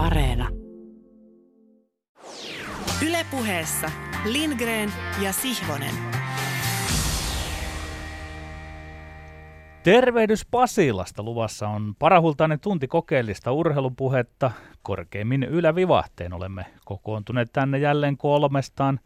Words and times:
Areena. 0.00 0.48
Ylepuheessa 3.06 3.90
Lindgren 4.24 4.92
ja 5.22 5.32
Sihvonen. 5.32 5.94
Tervehdys 9.82 10.46
Pasilasta. 10.50 11.22
Luvassa 11.22 11.68
on 11.68 11.94
parahultainen 11.98 12.60
tunti 12.60 12.88
kokeellista 12.88 13.52
urheilupuhetta. 13.52 14.50
Korkeimmin 14.82 15.42
ylävivahteen 15.42 16.32
olemme 16.32 16.66
kokoontuneet 16.84 17.52
tänne 17.52 17.78
jälleen 17.78 18.16
kolmestaan. 18.16 19.00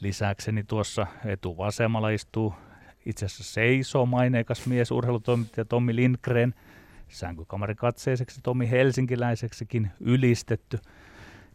Lisäkseni 0.00 0.64
tuossa 0.64 1.06
etuvasemmalla 1.24 2.10
istuu 2.10 2.54
itse 3.06 3.26
asiassa 3.26 3.52
seisoo 3.54 4.06
maineikas 4.06 4.66
mies, 4.66 4.90
urheilutoimittaja 4.90 5.64
Tommi 5.64 5.96
Lindgren, 5.96 6.54
sänkykamari 7.14 7.74
katseiseksi 7.74 8.40
Tommi 8.42 8.70
Helsinkiläiseksikin 8.70 9.90
ylistetty. 10.00 10.78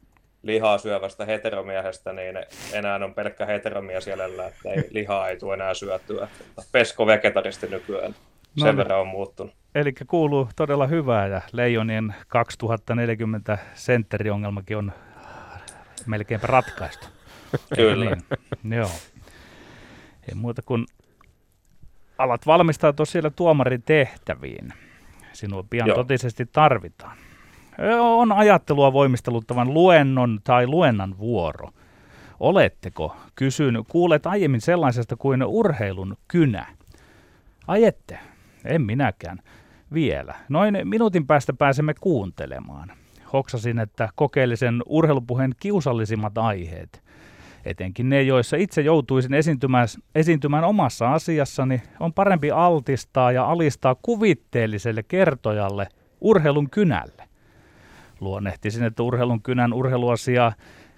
lihaa 0.43 0.77
syövästä 0.77 1.25
heteromiehestä, 1.25 2.13
niin 2.13 2.35
enää 2.73 2.95
on 2.95 3.13
pelkkä 3.13 3.45
heteromies 3.45 4.07
jäljellä, 4.07 4.47
että 4.47 4.69
ei, 4.69 4.87
lihaa 4.89 5.29
ei 5.29 5.37
tule 5.37 5.53
enää 5.53 5.73
syötyä. 5.73 6.27
Pesko 6.71 7.07
vegetaristi 7.07 7.67
nykyään. 7.67 8.15
Sen 8.57 8.67
no, 8.67 8.77
verran 8.77 8.99
on 8.99 9.07
muuttunut. 9.07 9.53
Eli 9.75 9.93
kuuluu 10.07 10.49
todella 10.55 10.87
hyvää 10.87 11.27
ja 11.27 11.41
Leijonien 11.51 12.15
2040 12.27 13.57
sentteriongelmakin 13.73 14.77
on 14.77 14.91
melkeinpä 16.07 16.47
ratkaistu. 16.47 17.07
Kyllä. 17.75 18.15
Niin? 18.63 18.77
Joo. 18.77 18.91
Ei 20.29 20.35
muuta 20.35 20.61
kuin 20.61 20.85
alat 22.17 22.47
valmistautua 22.47 23.05
siellä 23.05 23.29
tuomarin 23.29 23.83
tehtäviin. 23.83 24.73
Sinua 25.33 25.63
pian 25.69 25.87
Joo. 25.87 25.95
totisesti 25.95 26.45
tarvitaan. 26.45 27.17
On 27.99 28.31
ajattelua 28.31 28.93
voimisteluttavan 28.93 29.73
luennon 29.73 30.39
tai 30.43 30.67
luennan 30.67 31.17
vuoro. 31.17 31.69
Oletteko, 32.39 33.15
kysyn, 33.35 33.83
kuulet 33.87 34.25
aiemmin 34.25 34.61
sellaisesta 34.61 35.15
kuin 35.15 35.43
urheilun 35.43 36.17
kynä? 36.27 36.65
Ajette? 37.67 38.19
En 38.65 38.81
minäkään. 38.81 39.39
Vielä. 39.93 40.35
Noin 40.49 40.77
minuutin 40.83 41.27
päästä 41.27 41.53
pääsemme 41.53 41.93
kuuntelemaan 42.01 42.91
hoksasin, 43.33 43.79
että 43.79 44.09
kokeellisen 44.15 44.81
urheilupuheen 44.85 45.51
kiusallisimmat 45.59 46.37
aiheet, 46.37 47.03
etenkin 47.65 48.09
ne, 48.09 48.21
joissa 48.21 48.57
itse 48.57 48.81
joutuisin 48.81 49.33
esiintymään, 49.33 49.87
esiintymään 50.15 50.63
omassa 50.63 51.13
asiassani, 51.13 51.81
on 51.99 52.13
parempi 52.13 52.51
altistaa 52.51 53.31
ja 53.31 53.45
alistaa 53.45 53.95
kuvitteelliselle 54.01 55.03
kertojalle 55.03 55.87
urheilun 56.21 56.69
kynälle. 56.69 57.23
Luonnehtisin, 58.19 58.83
että 58.83 59.03
urheilun 59.03 59.41
kynän 59.41 59.73
urheiluasiaa 59.73 60.53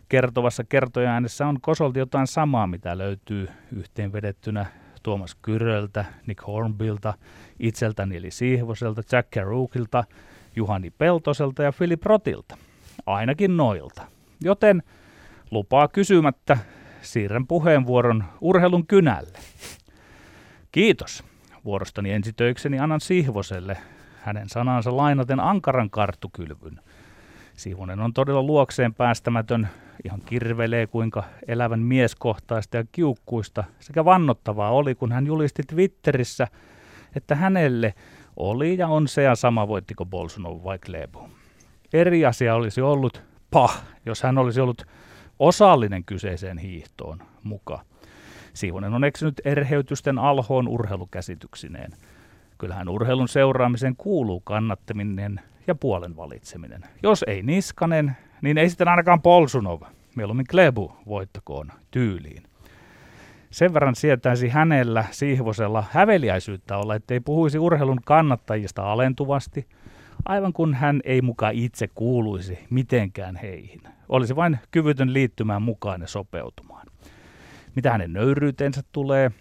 kertovassa 0.09 0.63
kertoja-äänessä 0.63 1.47
on 1.47 1.61
kosolti 1.61 1.99
jotain 1.99 2.27
samaa, 2.27 2.67
mitä 2.67 2.97
löytyy 2.97 3.47
yhteenvedettynä 3.75 4.65
Tuomas 5.03 5.35
Kyröltä, 5.41 6.05
Nick 6.27 6.47
Hornbilta, 6.47 7.13
itseltäni 7.59 8.15
eli 8.15 8.31
Siihvoselta, 8.31 9.01
Jack 9.11 9.29
Carukilta– 9.31 10.03
Juhani 10.55 10.89
Peltoselta 10.89 11.63
ja 11.63 11.71
Filip 11.71 12.03
Rotilta. 12.03 12.57
Ainakin 13.05 13.57
noilta. 13.57 14.01
Joten 14.41 14.83
lupaa 15.51 15.87
kysymättä 15.87 16.57
siirrän 17.01 17.47
puheenvuoron 17.47 18.23
urheilun 18.41 18.87
kynälle. 18.87 19.37
Kiitos. 20.71 21.23
Vuorostani 21.65 22.11
ensitöikseni 22.11 22.79
annan 22.79 23.01
Sihvoselle 23.01 23.77
hänen 24.21 24.49
sanansa 24.49 24.97
lainaten 24.97 25.39
ankaran 25.39 25.89
karttukylvyn. 25.89 26.79
Sihvonen 27.53 27.99
on 27.99 28.13
todella 28.13 28.43
luokseen 28.43 28.93
päästämätön, 28.93 29.67
ihan 30.05 30.21
kirvelee 30.21 30.87
kuinka 30.87 31.23
elävän 31.47 31.79
mieskohtaista 31.79 32.77
ja 32.77 32.83
kiukkuista 32.91 33.63
sekä 33.79 34.05
vannottavaa 34.05 34.71
oli, 34.71 34.95
kun 34.95 35.11
hän 35.11 35.27
julisti 35.27 35.63
Twitterissä, 35.67 36.47
että 37.15 37.35
hänelle– 37.35 37.93
oli 38.35 38.77
ja 38.77 38.87
on 38.87 39.07
se 39.07 39.23
ja 39.23 39.35
sama 39.35 39.67
voittiko 39.67 40.05
Bolsonaro 40.05 40.63
vai 40.63 40.79
Klebu. 40.79 41.29
Eri 41.93 42.25
asia 42.25 42.55
olisi 42.55 42.81
ollut, 42.81 43.23
pah, 43.51 43.83
jos 44.05 44.23
hän 44.23 44.37
olisi 44.37 44.61
ollut 44.61 44.85
osallinen 45.39 46.05
kyseiseen 46.05 46.57
hiihtoon 46.57 47.19
mukaan. 47.43 47.85
Siivonen 48.53 48.93
on 48.93 49.03
eksynyt 49.03 49.41
erheytysten 49.45 50.19
alhoon 50.19 50.67
urheilukäsityksineen. 50.67 51.91
Kyllähän 52.57 52.89
urheilun 52.89 53.27
seuraamisen 53.27 53.95
kuuluu 53.95 54.39
kannattaminen 54.39 55.39
ja 55.67 55.75
puolen 55.75 56.15
valitseminen. 56.15 56.81
Jos 57.03 57.23
ei 57.27 57.43
Niskanen, 57.43 58.17
niin 58.41 58.57
ei 58.57 58.69
sitten 58.69 58.87
ainakaan 58.87 59.21
Polsunov, 59.21 59.81
mieluummin 60.15 60.47
Klebu 60.47 60.91
voittakoon 61.07 61.71
tyyliin. 61.91 62.43
Sen 63.55 63.73
verran 63.73 63.95
sietäisi 63.95 64.49
hänellä 64.49 65.05
Sihvosella 65.11 65.83
häveliäisyyttä 65.91 66.77
olla, 66.77 66.95
ettei 66.95 67.19
puhuisi 67.19 67.59
urheilun 67.59 67.99
kannattajista 68.05 68.91
alentuvasti, 68.91 69.67
aivan 70.25 70.53
kun 70.53 70.73
hän 70.73 71.01
ei 71.03 71.21
muka 71.21 71.49
itse 71.49 71.87
kuuluisi 71.87 72.59
mitenkään 72.69 73.35
heihin. 73.35 73.81
Olisi 74.09 74.35
vain 74.35 74.59
kyvytön 74.71 75.13
liittymään 75.13 75.61
mukaan 75.61 76.01
ja 76.01 76.07
sopeutumaan. 76.07 76.87
Mitä 77.75 77.91
hänen 77.91 78.13
nöyryyteensä 78.13 78.81
tulee, 78.91 79.31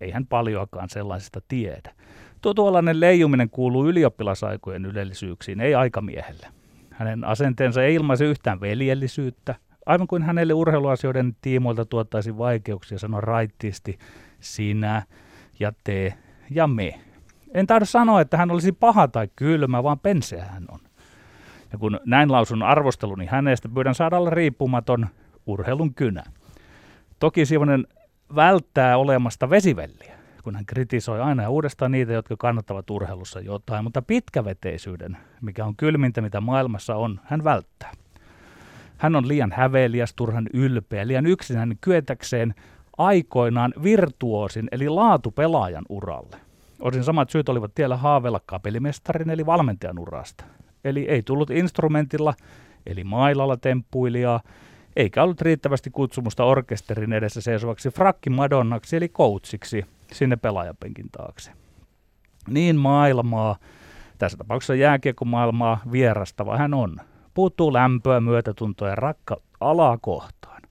ei 0.00 0.10
hän 0.10 0.26
paljoakaan 0.26 0.88
sellaisesta 0.88 1.40
tiedä. 1.48 1.92
Tuo 2.42 2.54
tuollainen 2.54 3.00
leijuminen 3.00 3.50
kuuluu 3.50 3.88
ylioppilasaikojen 3.88 4.86
ylellisyyksiin, 4.86 5.60
ei 5.60 5.74
aikamiehelle. 5.74 6.46
Hänen 6.90 7.24
asenteensa 7.24 7.82
ei 7.82 7.94
ilmaise 7.94 8.24
yhtään 8.24 8.60
veljellisyyttä, 8.60 9.54
aivan 9.86 10.06
kuin 10.06 10.22
hänelle 10.22 10.54
urheiluasioiden 10.54 11.36
tiimoilta 11.40 11.84
tuottaisi 11.84 12.38
vaikeuksia 12.38 12.98
sanoa 12.98 13.20
raittiisti 13.20 13.98
sinä 14.40 15.02
ja 15.60 15.72
te 15.84 16.14
ja 16.50 16.66
me. 16.66 17.00
En 17.54 17.66
taida 17.66 17.84
sanoa, 17.84 18.20
että 18.20 18.36
hän 18.36 18.50
olisi 18.50 18.72
paha 18.72 19.08
tai 19.08 19.28
kylmä, 19.36 19.82
vaan 19.82 19.98
penseä 19.98 20.44
hän 20.44 20.64
on. 20.68 20.80
Ja 21.72 21.78
kun 21.78 22.00
näin 22.06 22.32
lausun 22.32 22.62
arvosteluni 22.62 23.26
hänestä, 23.26 23.68
pyydän 23.68 23.94
saada 23.94 24.18
olla 24.18 24.30
riippumaton 24.30 25.06
urheilun 25.46 25.94
kynä. 25.94 26.24
Toki 27.18 27.46
Sivonen 27.46 27.86
välttää 28.34 28.98
olemasta 28.98 29.50
vesivelliä. 29.50 30.14
kun 30.42 30.54
hän 30.54 30.66
kritisoi 30.66 31.20
aina 31.20 31.42
ja 31.42 31.50
uudestaan 31.50 31.92
niitä, 31.92 32.12
jotka 32.12 32.36
kannattavat 32.38 32.90
urheilussa 32.90 33.40
jotain, 33.40 33.84
mutta 33.84 34.02
pitkäveteisyyden, 34.02 35.16
mikä 35.40 35.64
on 35.64 35.76
kylmintä, 35.76 36.20
mitä 36.20 36.40
maailmassa 36.40 36.96
on, 36.96 37.20
hän 37.24 37.44
välttää. 37.44 37.92
Hän 38.98 39.16
on 39.16 39.28
liian 39.28 39.52
häveliäs, 39.52 40.14
turhan 40.14 40.46
ylpeä, 40.52 41.06
liian 41.06 41.26
yksinäinen 41.26 41.78
kyetäkseen 41.80 42.54
aikoinaan 42.98 43.74
virtuosin 43.82 44.68
eli 44.72 44.88
laatupelaajan 44.88 45.84
uralle. 45.88 46.36
Osin 46.80 47.04
samat 47.04 47.30
syyt 47.30 47.48
olivat 47.48 47.74
tiellä 47.74 47.96
haaveilla 47.96 48.40
kapelimestarin 48.46 49.30
eli 49.30 49.46
valmentajan 49.46 49.98
urasta. 49.98 50.44
Eli 50.84 51.08
ei 51.08 51.22
tullut 51.22 51.50
instrumentilla, 51.50 52.34
eli 52.86 53.04
mailalla 53.04 53.56
temppuilijaa, 53.56 54.40
eikä 54.96 55.22
ollut 55.22 55.40
riittävästi 55.40 55.90
kutsumusta 55.90 56.44
orkesterin 56.44 57.12
edessä 57.12 57.40
seisovaksi 57.40 57.88
frakki 57.88 58.30
madonnaksi 58.30 58.96
eli 58.96 59.08
coachiksi 59.08 59.86
sinne 60.12 60.36
pelaajapenkin 60.36 61.06
taakse. 61.12 61.50
Niin 62.48 62.76
maailmaa, 62.76 63.56
tässä 64.18 64.38
tapauksessa 64.38 64.74
jääkiekkomaailmaa 64.74 65.80
vierastava 65.92 66.56
hän 66.56 66.74
on. 66.74 66.96
Puuttuu 67.34 67.72
lämpöä, 67.72 68.20
myötätuntoa 68.20 68.88
ja 68.88 68.94
rakka 68.94 69.36
alaa 69.60 69.98
kohtaan. 69.98 70.62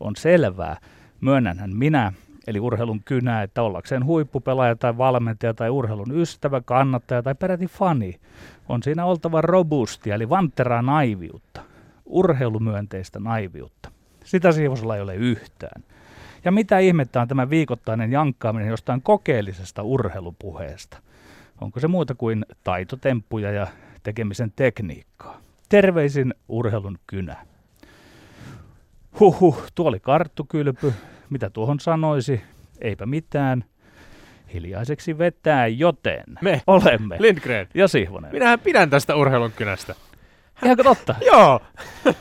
On 0.00 0.16
selvää, 0.16 0.76
myönnänhän 1.20 1.76
minä, 1.76 2.12
eli 2.46 2.60
urheilun 2.60 3.00
kynä, 3.04 3.42
että 3.42 3.62
ollakseen 3.62 4.04
huippupelaaja 4.04 4.76
tai 4.76 4.98
valmentaja 4.98 5.54
tai 5.54 5.70
urheilun 5.70 6.20
ystävä, 6.20 6.60
kannattaja 6.60 7.22
tai 7.22 7.34
peräti 7.34 7.66
fani, 7.66 8.20
on 8.68 8.82
siinä 8.82 9.04
oltava 9.04 9.40
robustia, 9.40 10.14
eli 10.14 10.28
vantteraa 10.28 10.82
naiviutta, 10.82 11.62
urheilumyönteistä 12.04 13.20
naiviutta. 13.20 13.90
Sitä 14.24 14.52
Siivosella 14.52 14.96
ei 14.96 15.02
ole 15.02 15.14
yhtään. 15.14 15.82
Ja 16.44 16.52
mitä 16.52 16.78
ihmettä 16.78 17.20
on 17.20 17.28
tämä 17.28 17.50
viikoittainen 17.50 18.12
jankkaaminen 18.12 18.68
jostain 18.68 19.02
kokeellisesta 19.02 19.82
urheilupuheesta? 19.82 20.98
Onko 21.60 21.80
se 21.80 21.88
muuta 21.88 22.14
kuin 22.14 22.46
taitotemppuja 22.64 23.50
ja 23.50 23.66
tekemisen 24.02 24.52
tekniikkaa? 24.56 25.40
Terveisin 25.74 26.34
urheilun 26.48 26.98
kynä. 27.06 27.36
Huhu, 29.20 29.56
tuo 29.74 29.88
oli 29.88 30.00
karttukylpy. 30.00 30.92
Mitä 31.30 31.50
tuohon 31.50 31.80
sanoisi? 31.80 32.40
Eipä 32.80 33.06
mitään. 33.06 33.64
Hiljaiseksi 34.52 35.18
vetää, 35.18 35.66
joten 35.66 36.24
Me. 36.40 36.62
olemme. 36.66 37.16
Lindgren. 37.18 37.68
Ja 37.74 37.88
Sihvonen. 37.88 38.32
Minähän 38.32 38.60
pidän 38.60 38.90
tästä 38.90 39.16
urheilun 39.16 39.52
kynästä. 39.52 39.94
Ihanko 40.64 40.82
totta? 40.82 41.14
Joo. 41.32 41.60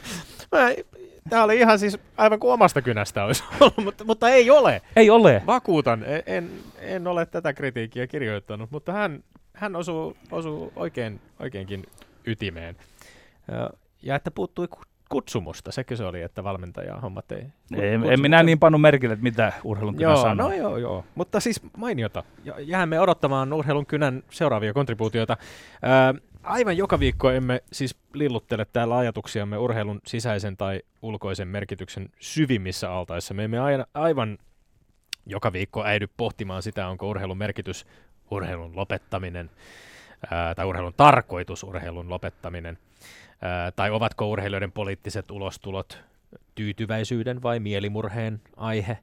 Tämä 1.29 1.43
oli 1.43 1.57
ihan 1.57 1.79
siis 1.79 1.97
aivan 2.17 2.39
kuin 2.39 2.53
omasta 2.53 2.81
kynästä 2.81 3.23
olisi 3.23 3.43
ollut, 3.59 3.83
mutta, 3.83 4.03
mutta 4.03 4.29
ei 4.29 4.49
ole. 4.49 4.81
Ei 4.95 5.09
ole. 5.09 5.41
Vakuutan, 5.45 6.03
en, 6.03 6.23
en, 6.25 6.49
en 6.79 7.07
ole 7.07 7.25
tätä 7.25 7.53
kritiikkiä 7.53 8.07
kirjoittanut, 8.07 8.71
mutta 8.71 8.93
hän, 8.93 9.23
hän 9.53 9.75
osuu, 9.75 10.17
osuu 10.31 10.73
oikein, 10.75 11.19
oikeinkin 11.39 11.85
ytimeen. 12.25 12.75
Ja, 13.47 13.69
ja 14.01 14.15
että 14.15 14.31
puuttui 14.31 14.67
kutsumusta, 15.13 15.71
sekö 15.71 15.95
se 15.95 16.05
oli, 16.05 16.21
että 16.21 16.43
valmentaja 16.43 16.95
hommat 16.95 17.31
ei... 17.31 17.45
En, 17.75 18.03
en 18.03 18.21
minä 18.21 18.43
niin 18.43 18.59
pannut 18.59 18.81
merkille, 18.81 19.13
että 19.13 19.23
mitä 19.23 19.53
urheilun 19.63 19.95
kynä 19.95 20.09
joo, 20.09 20.21
sanoo. 20.21 20.47
no 20.49 20.55
joo, 20.55 20.77
joo. 20.77 21.05
Mutta 21.15 21.39
siis 21.39 21.61
mainiota. 21.77 22.23
Jäämme 22.59 22.99
odottamaan 22.99 23.53
urheilun 23.53 23.85
kynän 23.85 24.23
seuraavia 24.29 24.73
kontribuutioita. 24.73 25.37
Ää, 25.81 26.13
aivan 26.43 26.77
joka 26.77 26.99
viikko 26.99 27.31
emme 27.31 27.63
siis 27.71 27.95
lilluttele 28.13 28.65
täällä 28.65 28.97
ajatuksiamme 28.97 29.57
urheilun 29.57 30.01
sisäisen 30.05 30.57
tai 30.57 30.81
ulkoisen 31.01 31.47
merkityksen 31.47 32.09
syvimmissä 32.19 32.91
altaissa. 32.91 33.33
Me 33.33 33.43
emme 33.43 33.59
aina, 33.59 33.85
aivan 33.93 34.37
joka 35.25 35.53
viikko 35.53 35.83
äidy 35.83 36.07
pohtimaan 36.17 36.63
sitä, 36.63 36.87
onko 36.87 37.09
urheilun 37.09 37.37
merkitys 37.37 37.85
urheilun 38.31 38.75
lopettaminen 38.75 39.49
ää, 40.31 40.55
tai 40.55 40.65
urheilun 40.65 40.93
tarkoitus 40.97 41.63
urheilun 41.63 42.09
lopettaminen– 42.09 42.77
tai 43.75 43.91
ovatko 43.91 44.27
urheilijoiden 44.27 44.71
poliittiset 44.71 45.31
ulostulot 45.31 46.03
tyytyväisyyden 46.55 47.43
vai 47.43 47.59
mielimurheen 47.59 48.41
aihe, 48.57 48.97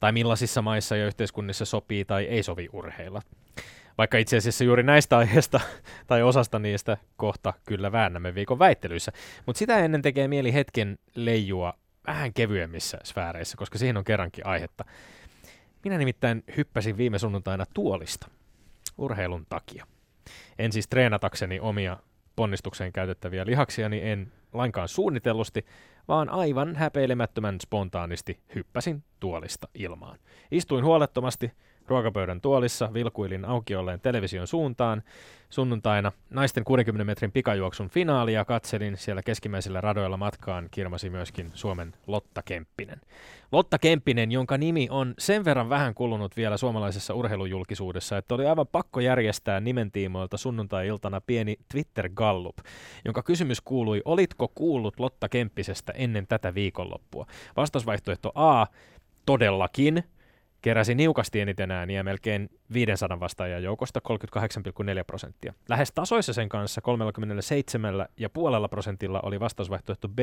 tai 0.00 0.12
millaisissa 0.12 0.62
maissa 0.62 0.96
ja 0.96 1.06
yhteiskunnissa 1.06 1.64
sopii 1.64 2.04
tai 2.04 2.24
ei 2.24 2.42
sovi 2.42 2.68
urheilla. 2.72 3.22
Vaikka 3.98 4.18
itse 4.18 4.36
asiassa 4.36 4.64
juuri 4.64 4.82
näistä 4.82 5.18
aiheista 5.18 5.60
tai 6.06 6.22
osasta 6.22 6.58
niistä 6.58 6.96
kohta 7.16 7.54
kyllä 7.66 7.92
väännämme 7.92 8.34
viikon 8.34 8.58
väittelyissä. 8.58 9.12
Mutta 9.46 9.58
sitä 9.58 9.78
ennen 9.78 10.02
tekee 10.02 10.28
mieli 10.28 10.52
hetken 10.52 10.98
leijua 11.14 11.74
vähän 12.06 12.32
kevyemmissä 12.32 12.98
sfääreissä, 13.04 13.56
koska 13.56 13.78
siihen 13.78 13.96
on 13.96 14.04
kerrankin 14.04 14.46
aihetta. 14.46 14.84
Minä 15.84 15.98
nimittäin 15.98 16.44
hyppäsin 16.56 16.96
viime 16.96 17.18
sunnuntaina 17.18 17.64
tuolista 17.74 18.28
urheilun 18.98 19.46
takia. 19.48 19.86
En 20.58 20.72
siis 20.72 20.88
treenatakseni 20.88 21.60
omia 21.60 21.96
ponnistukseen 22.38 22.92
käytettäviä 22.92 23.46
lihaksia, 23.46 23.88
niin 23.88 24.04
en 24.06 24.32
lainkaan 24.52 24.88
suunnitellusti, 24.88 25.66
vaan 26.08 26.28
aivan 26.28 26.76
häpeilemättömän 26.76 27.60
spontaanisti 27.60 28.40
hyppäsin 28.54 29.04
tuolista 29.20 29.68
ilmaan. 29.74 30.18
Istuin 30.50 30.84
huolettomasti 30.84 31.52
ruokapöydän 31.88 32.40
tuolissa, 32.40 32.94
vilkuilin 32.94 33.44
auki 33.44 33.76
olleen 33.76 34.00
television 34.00 34.46
suuntaan. 34.46 35.02
Sunnuntaina 35.50 36.12
naisten 36.30 36.64
60 36.64 37.04
metrin 37.04 37.32
pikajuoksun 37.32 37.88
finaalia 37.88 38.44
katselin. 38.44 38.96
Siellä 38.96 39.22
keskimmäisillä 39.22 39.80
radoilla 39.80 40.16
matkaan 40.16 40.68
kirmasi 40.70 41.10
myöskin 41.10 41.50
Suomen 41.54 41.94
Lotta 42.06 42.42
Kemppinen. 42.42 43.00
Lotta 43.52 43.78
Kemppinen, 43.78 44.32
jonka 44.32 44.58
nimi 44.58 44.88
on 44.90 45.14
sen 45.18 45.44
verran 45.44 45.68
vähän 45.68 45.94
kulunut 45.94 46.36
vielä 46.36 46.56
suomalaisessa 46.56 47.14
urheilujulkisuudessa, 47.14 48.16
että 48.16 48.34
oli 48.34 48.46
aivan 48.46 48.66
pakko 48.66 49.00
järjestää 49.00 49.60
nimentiimoilta 49.60 50.36
sunnuntai-iltana 50.36 51.20
pieni 51.20 51.56
Twitter-gallup, 51.72 52.58
jonka 53.04 53.22
kysymys 53.22 53.60
kuului, 53.60 54.02
olitko 54.04 54.48
kuullut 54.54 55.00
Lotta 55.00 55.28
Kemppisestä 55.28 55.92
ennen 55.92 56.26
tätä 56.26 56.54
viikonloppua? 56.54 57.26
Vastausvaihtoehto 57.56 58.32
A, 58.34 58.66
todellakin, 59.26 60.04
keräsi 60.62 60.94
niukasti 60.94 61.40
eniten 61.40 61.70
ääniä 61.70 62.02
melkein 62.02 62.50
500 62.72 63.20
vastaajan 63.20 63.62
joukosta 63.62 64.00
38,4 64.08 65.04
prosenttia. 65.06 65.54
Lähes 65.68 65.92
tasoissa 65.92 66.32
sen 66.32 66.48
kanssa 66.48 66.80
37,5 68.62 68.68
prosentilla 68.70 69.20
oli 69.20 69.40
vastausvaihtoehto 69.40 70.08
B, 70.08 70.18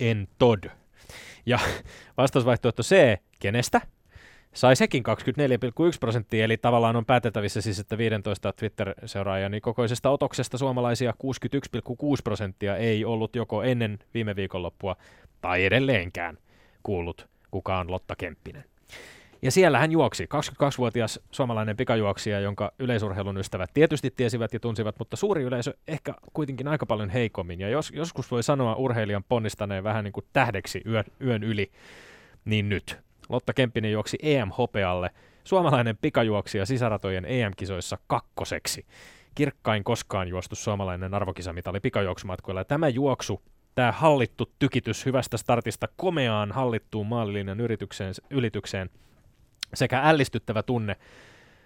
en 0.00 0.28
tod. 0.38 0.64
Ja 1.46 1.58
vastausvaihtoehto 2.18 2.82
C, 2.82 3.16
kenestä? 3.38 3.80
Sai 4.54 4.76
sekin 4.76 5.02
24,1 5.92 5.98
prosenttia, 6.00 6.44
eli 6.44 6.56
tavallaan 6.56 6.96
on 6.96 7.06
päätettävissä 7.06 7.60
siis, 7.60 7.78
että 7.78 7.98
15 7.98 8.52
Twitter-seuraajani 8.52 9.60
kokoisesta 9.60 10.10
otoksesta 10.10 10.58
suomalaisia 10.58 11.10
61,6 11.10 11.96
prosenttia 12.24 12.76
ei 12.76 13.04
ollut 13.04 13.36
joko 13.36 13.62
ennen 13.62 13.98
viime 14.14 14.36
viikonloppua 14.36 14.96
tai 15.40 15.64
edelleenkään 15.64 16.38
kuullut, 16.82 17.28
kuka 17.50 17.78
on 17.78 17.90
Lotta 17.90 18.16
Kemppinen. 18.16 18.64
Ja 19.46 19.52
siellä 19.52 19.78
hän 19.78 19.92
juoksi, 19.92 20.24
22-vuotias 20.24 21.20
suomalainen 21.30 21.76
pikajuoksija, 21.76 22.40
jonka 22.40 22.72
yleisurheilun 22.78 23.36
ystävät 23.36 23.70
tietysti 23.74 24.10
tiesivät 24.10 24.52
ja 24.52 24.60
tunsivat, 24.60 24.98
mutta 24.98 25.16
suuri 25.16 25.42
yleisö 25.42 25.74
ehkä 25.88 26.14
kuitenkin 26.32 26.68
aika 26.68 26.86
paljon 26.86 27.10
heikommin. 27.10 27.60
Ja 27.60 27.68
jos, 27.68 27.90
joskus 27.90 28.30
voi 28.30 28.42
sanoa 28.42 28.74
urheilijan 28.74 29.24
ponnistaneen 29.28 29.84
vähän 29.84 30.04
niin 30.04 30.12
kuin 30.12 30.26
tähdeksi 30.32 30.82
yön, 30.86 31.04
yön 31.24 31.42
yli, 31.42 31.70
niin 32.44 32.68
nyt. 32.68 32.98
Lotta 33.28 33.54
Kemppinen 33.54 33.92
juoksi 33.92 34.18
EM-hopealle, 34.22 35.10
suomalainen 35.44 35.96
pikajuoksija 35.96 36.66
sisäratojen 36.66 37.24
EM-kisoissa 37.24 37.98
kakkoseksi. 38.06 38.86
Kirkkain 39.34 39.84
koskaan 39.84 40.28
juostu 40.28 40.54
suomalainen 40.54 41.14
arvokisamitali 41.14 41.80
pikajuoksumatkoilla. 41.80 42.60
Ja 42.60 42.64
tämä 42.64 42.88
juoksu 42.88 43.42
tämä 43.74 43.92
hallittu 43.92 44.50
tykitys 44.58 45.06
hyvästä 45.06 45.36
startista 45.36 45.88
komeaan 45.96 46.52
hallittuun 46.52 47.06
maalilinjan 47.06 47.60
yritykseen, 47.60 48.14
ylitykseen 48.30 48.90
sekä 49.74 50.00
ällistyttävä 50.04 50.62
tunne 50.62 50.96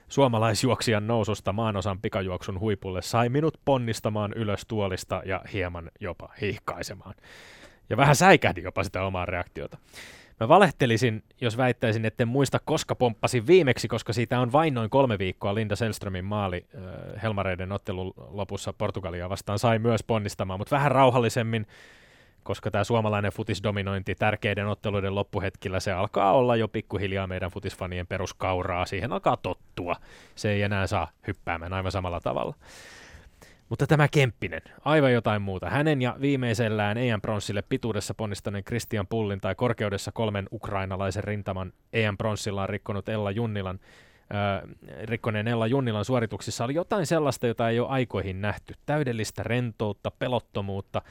suomalaisjuoksijan 0.08 1.06
noususta 1.06 1.52
maanosan 1.52 2.00
pikajuoksun 2.00 2.60
huipulle 2.60 3.02
sai 3.02 3.28
minut 3.28 3.60
ponnistamaan 3.64 4.32
ylös 4.36 4.66
tuolista 4.68 5.22
ja 5.24 5.42
hieman 5.52 5.90
jopa 6.00 6.28
hihkaisemaan. 6.40 7.14
Ja 7.90 7.96
vähän 7.96 8.16
säikähdin 8.16 8.64
jopa 8.64 8.84
sitä 8.84 9.02
omaa 9.02 9.26
reaktiota. 9.26 9.78
Mä 10.40 10.48
valehtelisin, 10.48 11.22
jos 11.40 11.56
väittäisin, 11.56 12.04
etten 12.04 12.28
muista, 12.28 12.58
koska 12.64 12.94
pomppasin 12.94 13.46
viimeksi, 13.46 13.88
koska 13.88 14.12
siitä 14.12 14.40
on 14.40 14.52
vain 14.52 14.74
noin 14.74 14.90
kolme 14.90 15.18
viikkoa 15.18 15.54
Linda 15.54 15.76
Selströmin 15.76 16.24
maali 16.24 16.66
äh, 16.74 17.22
Helmareiden 17.22 17.72
ottelun 17.72 18.14
lopussa 18.16 18.72
Portugalia 18.72 19.28
vastaan 19.28 19.58
sai 19.58 19.78
myös 19.78 20.02
ponnistamaan, 20.02 20.60
mutta 20.60 20.76
vähän 20.76 20.92
rauhallisemmin 20.92 21.66
koska 22.50 22.70
tämä 22.70 22.84
suomalainen 22.84 23.32
futisdominointi 23.32 24.14
tärkeiden 24.14 24.66
otteluiden 24.66 25.14
loppuhetkillä, 25.14 25.80
se 25.80 25.92
alkaa 25.92 26.32
olla 26.32 26.56
jo 26.56 26.68
pikkuhiljaa 26.68 27.26
meidän 27.26 27.50
futisfanien 27.50 28.06
peruskauraa, 28.06 28.86
siihen 28.86 29.12
alkaa 29.12 29.36
tottua. 29.36 29.96
Se 30.34 30.50
ei 30.50 30.62
enää 30.62 30.86
saa 30.86 31.10
hyppäämään 31.26 31.72
aivan 31.72 31.92
samalla 31.92 32.20
tavalla. 32.20 32.54
Mutta 33.68 33.86
tämä 33.86 34.08
Kemppinen, 34.08 34.62
aivan 34.84 35.12
jotain 35.12 35.42
muuta. 35.42 35.70
Hänen 35.70 36.02
ja 36.02 36.16
viimeisellään 36.20 36.98
EM-pronssille 36.98 37.62
pituudessa 37.68 38.14
ponnistaneen 38.14 38.64
Christian 38.64 39.06
Pullin 39.06 39.40
tai 39.40 39.54
korkeudessa 39.54 40.12
kolmen 40.12 40.48
ukrainalaisen 40.52 41.24
rintaman 41.24 41.72
EM-pronssilla 41.92 42.62
on 42.62 42.68
rikkonut 42.68 43.08
Ella 43.08 43.30
Junnilan 43.30 43.80
Rikkonen 45.02 45.48
Ella 45.48 45.66
Junnilan 45.66 46.04
suorituksissa 46.04 46.64
oli 46.64 46.74
jotain 46.74 47.06
sellaista, 47.06 47.46
jota 47.46 47.68
ei 47.68 47.80
ole 47.80 47.88
aikoihin 47.88 48.40
nähty. 48.40 48.74
Täydellistä 48.86 49.42
rentoutta, 49.42 50.10
pelottomuutta. 50.10 51.02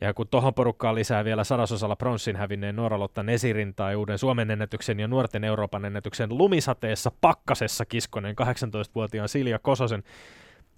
Ja 0.00 0.14
kun 0.14 0.28
tuohon 0.28 0.54
porukkaan 0.54 0.94
lisää 0.94 1.24
vielä 1.24 1.44
sadasosalla 1.44 1.96
pronssin 1.96 2.36
hävinneen 2.36 2.76
Noralotta 2.76 3.22
Nesirin 3.22 3.74
tai 3.74 3.96
uuden 3.96 4.18
Suomen 4.18 4.50
ennätyksen 4.50 5.00
ja 5.00 5.08
nuorten 5.08 5.44
Euroopan 5.44 5.84
ennätyksen 5.84 6.38
lumisateessa 6.38 7.12
pakkasessa 7.20 7.84
kiskonen 7.84 8.36
18-vuotiaan 8.40 9.28
Silja 9.28 9.58
Kososen, 9.58 10.02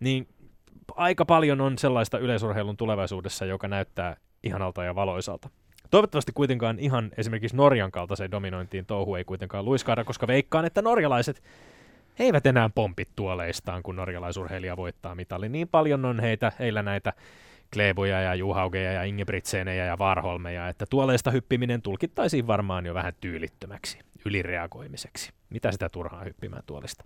niin 0.00 0.28
aika 0.94 1.24
paljon 1.24 1.60
on 1.60 1.78
sellaista 1.78 2.18
yleisurheilun 2.18 2.76
tulevaisuudessa, 2.76 3.44
joka 3.44 3.68
näyttää 3.68 4.16
ihanalta 4.42 4.84
ja 4.84 4.94
valoisalta. 4.94 5.48
Toivottavasti 5.90 6.32
kuitenkaan 6.32 6.78
ihan 6.78 7.10
esimerkiksi 7.16 7.56
Norjan 7.56 7.90
kaltaiseen 7.90 8.30
dominointiin 8.30 8.86
touhu 8.86 9.14
ei 9.14 9.24
kuitenkaan 9.24 9.64
luiskaada, 9.64 10.04
koska 10.04 10.26
veikkaan, 10.26 10.64
että 10.64 10.82
norjalaiset 10.82 11.42
he 12.18 12.24
eivät 12.24 12.46
enää 12.46 12.70
pompi 12.74 13.04
tuoleistaan, 13.16 13.82
kun 13.82 13.96
norjalaisurheilija 13.96 14.76
voittaa 14.76 15.14
mitalin. 15.14 15.52
Niin 15.52 15.68
paljon 15.68 16.04
on 16.04 16.20
heitä, 16.20 16.52
heillä 16.58 16.82
näitä 16.82 17.12
Kleeboja 17.72 18.20
ja 18.20 18.34
Juhaugeja 18.34 18.92
ja 18.92 19.02
Ingebrigtsenejä 19.02 19.84
ja 19.84 19.98
Varholmeja, 19.98 20.68
että 20.68 20.86
tuoleista 20.90 21.30
hyppiminen 21.30 21.82
tulkittaisiin 21.82 22.46
varmaan 22.46 22.86
jo 22.86 22.94
vähän 22.94 23.12
tyylittömäksi, 23.20 23.98
ylireagoimiseksi. 24.24 25.32
Mitä 25.50 25.72
sitä 25.72 25.88
turhaa 25.88 26.24
hyppimään 26.24 26.62
tuolista? 26.66 27.04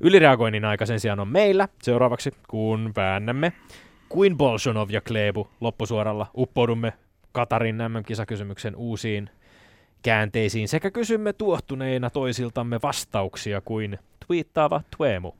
Ylireagoinnin 0.00 0.64
aika 0.64 0.86
sen 0.86 1.00
sijaan 1.00 1.20
on 1.20 1.28
meillä 1.28 1.68
seuraavaksi, 1.82 2.30
kun 2.48 2.92
väännämme 2.96 3.52
kuin 4.08 4.36
Bolshonov 4.36 4.90
ja 4.90 5.00
Klebu 5.00 5.48
loppusuoralla 5.60 6.26
uppoudumme 6.36 6.92
Katarin 7.32 7.76
MM-kisakysymyksen 7.76 8.76
uusiin 8.76 9.30
käänteisiin 10.02 10.68
sekä 10.68 10.90
kysymme 10.90 11.32
tuohtuneina 11.32 12.10
toisiltamme 12.10 12.78
vastauksia 12.82 13.60
kuin 13.60 13.98
twiittaava 14.26 14.80
Tuemu. 14.96 15.32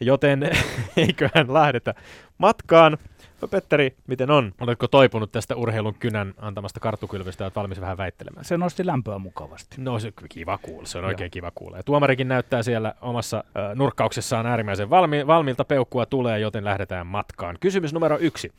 Joten 0.00 0.42
eiköhän 0.96 1.54
lähdetä 1.54 1.94
matkaan. 2.38 2.98
No 3.44 3.48
Petteri, 3.48 3.96
miten 4.06 4.30
on? 4.30 4.52
Oletko 4.60 4.88
toipunut 4.88 5.32
tästä 5.32 5.56
urheilun 5.56 5.94
kynän 5.94 6.34
antamasta 6.38 6.80
karttukylvystä 6.80 7.44
ja 7.44 7.46
olet 7.46 7.56
valmis 7.56 7.80
vähän 7.80 7.96
väittelemään? 7.96 8.44
Se 8.44 8.56
nosti 8.56 8.86
lämpöä 8.86 9.18
mukavasti. 9.18 9.76
No 9.78 9.98
se 9.98 10.12
kiva 10.28 10.58
kuulla, 10.58 10.86
se 10.86 10.98
on 10.98 11.04
oikein 11.04 11.30
kiva 11.30 11.50
kuulla. 11.54 11.76
Ja 11.76 11.82
tuomarikin 11.82 12.28
näyttää 12.28 12.62
siellä 12.62 12.94
omassa 13.00 13.36
äh, 13.36 13.74
nurkkauksessaan 13.74 14.46
äärimmäisen 14.46 14.90
valmi- 14.90 15.26
valmiilta 15.26 15.64
peukkua 15.64 16.06
tulee, 16.06 16.38
joten 16.38 16.64
lähdetään 16.64 17.06
matkaan. 17.06 17.56
Kysymys 17.60 17.92
numero 17.92 18.18
yksi. 18.18 18.52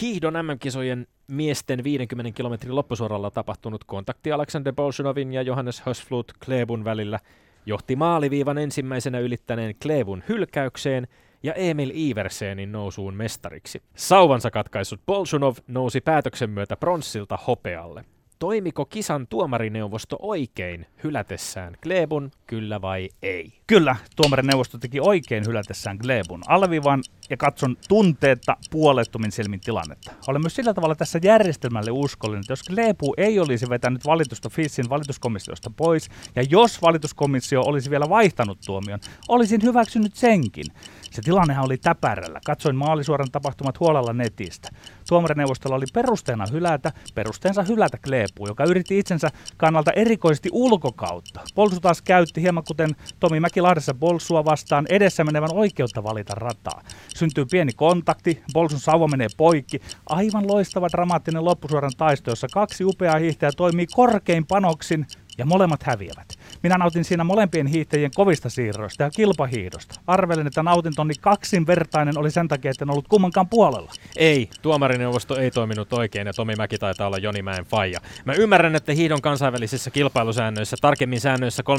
Hiihdon 0.00 0.34
MM-kisojen 0.34 1.06
miesten 1.28 1.84
50 1.84 2.36
kilometrin 2.36 2.74
loppusuoralla 2.74 3.30
tapahtunut 3.30 3.84
kontakti 3.84 4.32
Alexander 4.32 4.72
Bolshunovin 4.72 5.32
ja 5.32 5.42
Johannes 5.42 5.80
Hösflut 5.80 6.32
Klebun 6.44 6.84
välillä 6.84 7.18
johti 7.66 7.96
maaliviivan 7.96 8.58
ensimmäisenä 8.58 9.18
ylittäneen 9.18 9.74
Klebun 9.82 10.22
hylkäykseen– 10.28 11.06
ja 11.42 11.54
Emil 11.54 11.90
Iversenin 11.94 12.72
nousuun 12.72 13.14
mestariksi. 13.14 13.82
Sauvansa 13.96 14.50
katkaissut 14.50 15.00
Bolshunov 15.06 15.56
nousi 15.66 16.00
päätöksen 16.00 16.50
myötä 16.50 16.76
pronssilta 16.76 17.38
hopealle. 17.46 18.04
Toimiko 18.38 18.84
kisan 18.84 19.26
tuomarineuvosto 19.26 20.16
oikein 20.22 20.86
hylätessään 21.04 21.76
Glebun, 21.82 22.30
kyllä 22.46 22.80
vai 22.80 23.08
ei? 23.22 23.52
Kyllä, 23.66 23.96
tuomarineuvosto 24.16 24.78
teki 24.78 25.00
oikein 25.00 25.46
hylätessään 25.46 25.96
Glebun. 25.96 26.42
Alvivan 26.48 27.02
ja 27.30 27.36
katson 27.36 27.76
tunteetta 27.88 28.56
puolettomin 28.70 29.32
silmin 29.32 29.60
tilannetta. 29.60 30.12
Olen 30.26 30.42
myös 30.42 30.54
sillä 30.54 30.74
tavalla 30.74 30.94
tässä 30.94 31.20
järjestelmälle 31.22 31.90
uskollinen, 31.90 32.40
että 32.40 32.52
jos 32.52 32.62
Glebu 32.62 33.14
ei 33.16 33.38
olisi 33.38 33.68
vetänyt 33.68 34.06
valitusta 34.06 34.50
FISin 34.50 34.90
valituskomissiosta 34.90 35.70
pois, 35.76 36.08
ja 36.36 36.42
jos 36.50 36.82
valituskomissio 36.82 37.62
olisi 37.62 37.90
vielä 37.90 38.08
vaihtanut 38.08 38.58
tuomion, 38.66 39.00
olisin 39.28 39.62
hyväksynyt 39.62 40.14
senkin. 40.14 40.66
Se 41.12 41.22
tilannehan 41.22 41.64
oli 41.64 41.78
täpärällä. 41.78 42.40
Katsoin 42.46 42.76
maalisuoran 42.76 43.30
tapahtumat 43.32 43.80
huolella 43.80 44.12
netistä. 44.12 44.68
Tuomarineuvostolla 45.08 45.76
oli 45.76 45.84
perusteena 45.92 46.44
hylätä, 46.52 46.92
perusteensa 47.14 47.62
hylätä 47.62 47.98
Kleepu, 47.98 48.46
joka 48.46 48.64
yritti 48.64 48.98
itsensä 48.98 49.28
kannalta 49.56 49.92
erikoisesti 49.92 50.48
ulkokautta. 50.52 51.40
Polsu 51.54 51.80
taas 51.80 52.02
käytti 52.02 52.42
hieman 52.42 52.64
kuten 52.64 52.90
Tomi 53.20 53.40
Mäki-Lahdessa 53.40 53.94
Bolsua 53.94 54.44
vastaan 54.44 54.86
edessä 54.88 55.24
menevän 55.24 55.54
oikeutta 55.54 56.04
valita 56.04 56.34
rataa. 56.34 56.82
Syntyy 57.16 57.46
pieni 57.50 57.72
kontakti, 57.72 58.42
Bolsun 58.52 58.80
sauva 58.80 59.08
menee 59.08 59.28
poikki. 59.36 59.80
Aivan 60.06 60.48
loistava 60.48 60.88
dramaattinen 60.92 61.44
loppusuoran 61.44 61.92
taisto, 61.96 62.30
jossa 62.30 62.46
kaksi 62.52 62.84
upeaa 62.84 63.18
hiihtäjää 63.18 63.52
toimii 63.56 63.86
korkein 63.86 64.46
panoksin 64.46 65.06
ja 65.42 65.46
molemmat 65.46 65.82
häviävät. 65.82 66.38
Minä 66.62 66.78
nautin 66.78 67.04
siinä 67.04 67.24
molempien 67.24 67.66
hiihtäjien 67.66 68.10
kovista 68.14 68.50
siirroista 68.50 69.02
ja 69.02 69.10
kilpahiidosta. 69.10 70.00
Arvelen, 70.06 70.46
että 70.46 70.62
nautintoni 70.62 71.14
kaksinvertainen 71.20 72.18
oli 72.18 72.30
sen 72.30 72.48
takia, 72.48 72.70
että 72.70 72.84
en 72.84 72.90
ollut 72.90 73.08
kummankaan 73.08 73.48
puolella. 73.48 73.92
Ei, 74.16 74.50
tuomarineuvosto 74.62 75.36
ei 75.36 75.50
toiminut 75.50 75.92
oikein 75.92 76.26
ja 76.26 76.32
Tomi 76.32 76.54
Mäki 76.56 76.78
taitaa 76.78 77.06
olla 77.06 77.18
Joni 77.18 77.42
Mäen 77.42 77.64
faija. 77.64 78.00
Mä 78.24 78.32
ymmärrän, 78.32 78.76
että 78.76 78.92
hiidon 78.92 79.22
kansainvälisissä 79.22 79.90
kilpailusäännöissä, 79.90 80.76
tarkemmin 80.80 81.20
säännöissä 81.20 81.62
343.10.2 81.62 81.74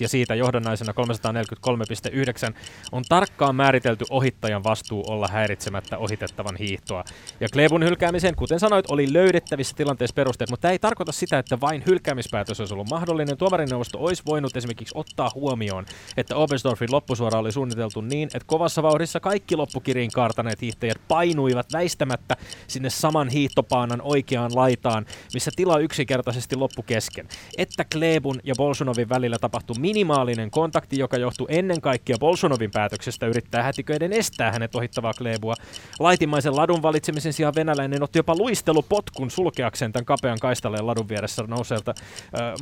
ja 0.00 0.08
siitä 0.08 0.34
johdannaisena 0.34 0.92
343.9 2.50 2.54
on 2.92 3.02
tarkkaan 3.08 3.56
määritelty 3.56 4.04
ohittajan 4.10 4.64
vastuu 4.64 5.04
olla 5.06 5.28
häiritsemättä 5.28 5.98
ohitettavan 5.98 6.56
hiihtoa. 6.56 7.04
Ja 7.40 7.48
Klebun 7.52 7.84
hylkäämiseen, 7.84 8.36
kuten 8.36 8.60
sanoit, 8.60 8.90
oli 8.90 9.12
löydettävissä 9.12 9.76
tilanteessa 9.76 10.14
perusteet, 10.14 10.50
mutta 10.50 10.62
tämä 10.62 10.72
ei 10.72 10.78
tarkoita 10.78 11.12
sitä, 11.12 11.38
että 11.40 11.60
vain 11.60 11.82
hylkäämispäätös 11.86 12.60
olisi 12.60 12.74
ollut 12.74 12.90
mahdollinen. 12.90 13.36
Tuomarineuvosto 13.36 13.98
olisi 13.98 14.22
voinut 14.26 14.56
esimerkiksi 14.56 14.94
ottaa 14.98 15.30
huomioon, 15.34 15.86
että 16.16 16.36
Oberstdorfin 16.36 16.92
loppusuora 16.92 17.38
oli 17.38 17.52
suunniteltu 17.52 18.00
niin, 18.00 18.26
että 18.26 18.46
kovassa 18.46 18.82
vauhdissa 18.82 19.20
kaikki 19.20 19.56
loppukiriin 19.56 20.10
kaartaneet 20.10 20.60
hiihtäjät 20.60 21.00
painuivat 21.08 21.72
väistämättä 21.72 22.36
sinne 22.66 22.90
saman 22.90 23.28
hiihtopaanan 23.28 24.02
oikeaan 24.02 24.50
laitaan, 24.54 25.06
missä 25.34 25.50
tila 25.56 25.78
yksinkertaisesti 25.78 26.56
loppu 26.56 26.82
kesken. 26.82 27.28
Että 27.58 27.84
Klebun 27.92 28.40
ja 28.44 28.54
Bolsunovin 28.58 29.08
välillä 29.08 29.38
tapahtui 29.38 29.76
minimaalinen 29.78 30.50
kontakti, 30.50 30.98
joka 30.98 31.16
johtui 31.16 31.46
ennen 31.50 31.80
kaikkea 31.80 32.16
Bolsunovin 32.20 32.70
päätöksestä 32.70 33.26
yrittää 33.26 33.62
hätiköiden 33.62 34.12
estää 34.12 34.52
hänet 34.52 34.74
ohittavaa 34.74 35.12
Klebua. 35.14 35.54
Laitimaisen 35.98 36.56
ladun 36.56 36.82
valitsemisen 36.82 37.32
sijaan 37.32 37.54
venäläinen 37.54 38.02
otti 38.02 38.18
jopa 38.18 38.36
luistelupotkun 38.36 39.30
sulkeakseen 39.30 39.92
tämän 39.92 40.04
kapean 40.04 40.38
kaistaleen 40.40 40.86
ladun 40.86 41.08
nouseelta 41.46 41.94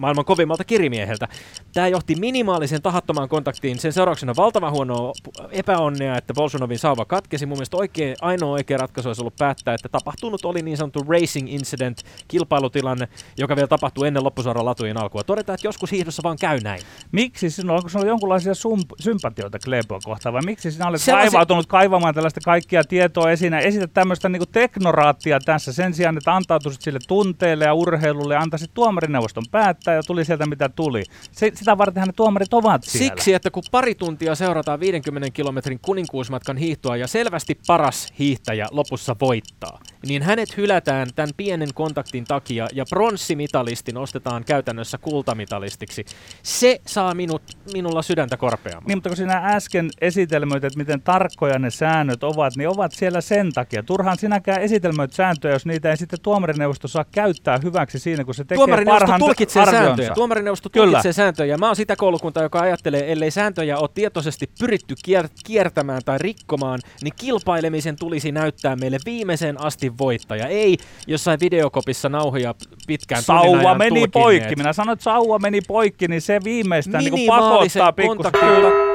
maailman 0.01 0.25
kovimmalta 0.25 0.65
kirimieheltä. 0.65 1.29
Tämä 1.75 1.89
johti 1.89 2.15
minimaalisen 2.15 2.83
tahattomaan 2.83 3.29
kontaktiin. 3.29 3.79
Sen 3.79 3.93
seurauksena 3.93 4.37
valtava 4.37 4.71
huono 4.71 5.13
epäonnea, 5.51 6.17
että 6.17 6.35
Bolsonovin 6.35 6.79
sauva 6.79 7.05
katkesi. 7.05 7.47
Mun 7.47 7.57
mielestä 7.59 7.77
oikein, 7.77 8.17
ainoa 8.21 8.51
oikea 8.51 8.79
ratkaisu 8.79 9.09
olisi 9.09 9.23
ollut 9.23 9.37
päättää, 9.37 9.75
että 9.75 9.89
tapahtunut 9.89 10.45
oli 10.45 10.63
niin 10.63 10.77
sanottu 10.77 11.05
racing 11.09 11.53
incident, 11.53 12.03
kilpailutilanne, 12.29 13.09
joka 13.39 13.57
vielä 13.57 13.69
tapahtui 13.69 14.07
ennen 14.07 14.25
loppusuoran 14.25 14.65
latujen 14.65 15.03
alkua. 15.03 15.23
Todetaan, 15.23 15.55
että 15.55 15.67
joskus 15.67 15.93
hiihdossa 15.93 16.23
vaan 16.23 16.37
käy 16.41 16.61
näin. 16.61 16.83
Miksi 17.13 17.51
sinulla, 17.51 17.77
onko 17.77 17.89
sinulla 17.89 18.09
jonkinlaisia 18.09 18.53
sump- 18.53 18.95
sympatioita 19.01 19.59
Kleboa 19.59 19.99
kohtaan 20.05 20.33
vai 20.33 20.43
miksi 20.45 20.71
sinä 20.73 20.89
olet 20.89 21.01
Sellaisia... 21.01 21.31
kaivautunut 21.31 21.67
kaivamaan 21.67 22.15
tällaista 22.15 22.41
kaikkia 22.45 22.85
tietoa 22.85 23.31
esiin 23.31 23.53
ja 23.53 23.61
esität 23.61 23.91
tämmöistä 23.95 24.29
niin 24.29 24.43
teknoraattia 24.53 25.41
tässä 25.41 25.73
sen 25.73 25.95
sijaan, 25.95 26.17
että 26.17 26.37
antautuisit 26.37 26.83
sille 26.83 26.99
tunteelle 27.09 27.65
ja 27.65 27.75
urheilulle 27.75 28.35
ja 28.35 28.41
antaisit 28.49 28.75
tuomarineuvoston 28.75 29.45
päättää 29.51 29.95
ja 29.95 30.03
tuli 30.03 30.25
sieltä 30.25 30.47
mitä 30.47 30.69
tuli. 30.69 31.05
Se, 31.33 31.53
sitä 31.55 31.79
varten 31.79 32.07
ne 32.07 32.13
tuomarit 32.13 32.55
ovat 32.55 32.85
siellä. 32.85 33.09
Siksi, 33.09 33.35
että 33.35 33.51
kun 33.51 33.63
pari 33.71 33.95
tuntia 33.95 34.35
seurataan 34.35 34.81
50 34.81 35.31
kilometrin 35.31 35.79
kuninkuusmatkan 35.83 36.57
hiihtoa 36.57 36.97
ja 36.97 37.07
selvästi 37.07 37.59
paras 37.67 38.13
hiihtäjä 38.19 38.67
lopussa 38.71 39.17
voittaa, 39.21 39.81
niin 40.07 40.23
hänet 40.23 40.57
hylätään 40.57 41.09
tämän 41.15 41.31
pienen 41.37 41.69
kontaktin 41.75 42.25
takia 42.25 42.69
ja 42.73 42.85
pronssimitalisti 42.91 43.93
nostetaan 43.93 44.45
käytännössä 44.45 44.99
kultamitalistiksi. 44.99 46.05
Se 46.43 46.81
saa 46.87 47.15
minut, 47.15 47.43
minulla 47.73 48.03
sydäntä 48.03 48.37
korpeamaan. 48.37 48.85
Niin, 48.87 48.97
mutta 48.97 49.11
kun 49.11 49.17
sinä 49.17 49.43
äsken 49.45 49.91
esitelmöit, 50.01 50.65
että 50.65 50.79
miten 50.79 51.03
tarkkoja 51.03 51.59
ne 51.59 51.71
säännöt 51.71 52.25
ovat, 52.25 52.57
niin 52.57 52.69
ovat 52.69 52.93
siellä 52.93 53.21
sen 53.21 53.53
takia. 53.53 53.83
Turhaan 53.83 54.19
sinäkään 54.19 54.63
esitelmöit 54.63 55.13
sääntöjä, 55.13 55.55
jos 55.55 55.67
niitä 55.67 55.91
ei 55.91 55.97
sitten 55.97 56.21
tuomarineuvosto 56.23 56.89
saa 56.89 57.05
käyttää 57.13 57.59
hyväksi 57.63 57.99
siinä, 57.99 58.25
kun 58.25 58.35
se 58.39 58.45
tekee 58.45 58.85
parhaan 58.85 59.21
tulkitsee 59.21 59.67
sääntöjä. 59.67 60.15
Tuomarineuvosto 60.15 60.69
tulkitsee 60.69 61.13
sääntöjä. 61.13 61.59
Mä 61.59 61.67
oon 61.67 61.77
sitä 61.77 61.97
koulukuntaa, 61.97 62.43
joka 62.43 62.61
ajattelee, 62.61 63.13
ellei 63.13 63.31
sääntöjä 63.31 63.79
ole 63.79 63.89
tietoisesti 63.95 64.51
pyritty 64.61 64.95
kier- 65.09 65.29
kiertämään 65.45 66.03
tai 66.05 66.19
rikkomaan, 66.19 66.79
niin 67.03 67.15
kilpailemisen 67.17 67.97
tulisi 67.97 68.33
näyttää 68.33 68.77
meille 68.77 68.99
viimeisen 69.07 69.61
asti 69.61 69.99
voittaja. 69.99 70.47
Ei 70.47 70.77
jossain 71.07 71.41
videokopissa 71.41 72.09
nauhoja 72.09 72.55
pitkään 72.87 73.23
Sauva 73.23 73.75
meni 73.75 73.89
tulkineet. 73.89 74.13
poikki. 74.13 74.57
Minä 74.57 74.73
sanoin, 74.73 74.93
että 74.93 75.03
sauva 75.03 75.39
meni 75.39 75.61
poikki, 75.69 76.09
niin 76.09 76.21
se 76.21 76.41
viimeistään 76.45 77.05
niin 77.05 77.27
pakottaa 77.27 77.93
pikkusen. 77.93 78.88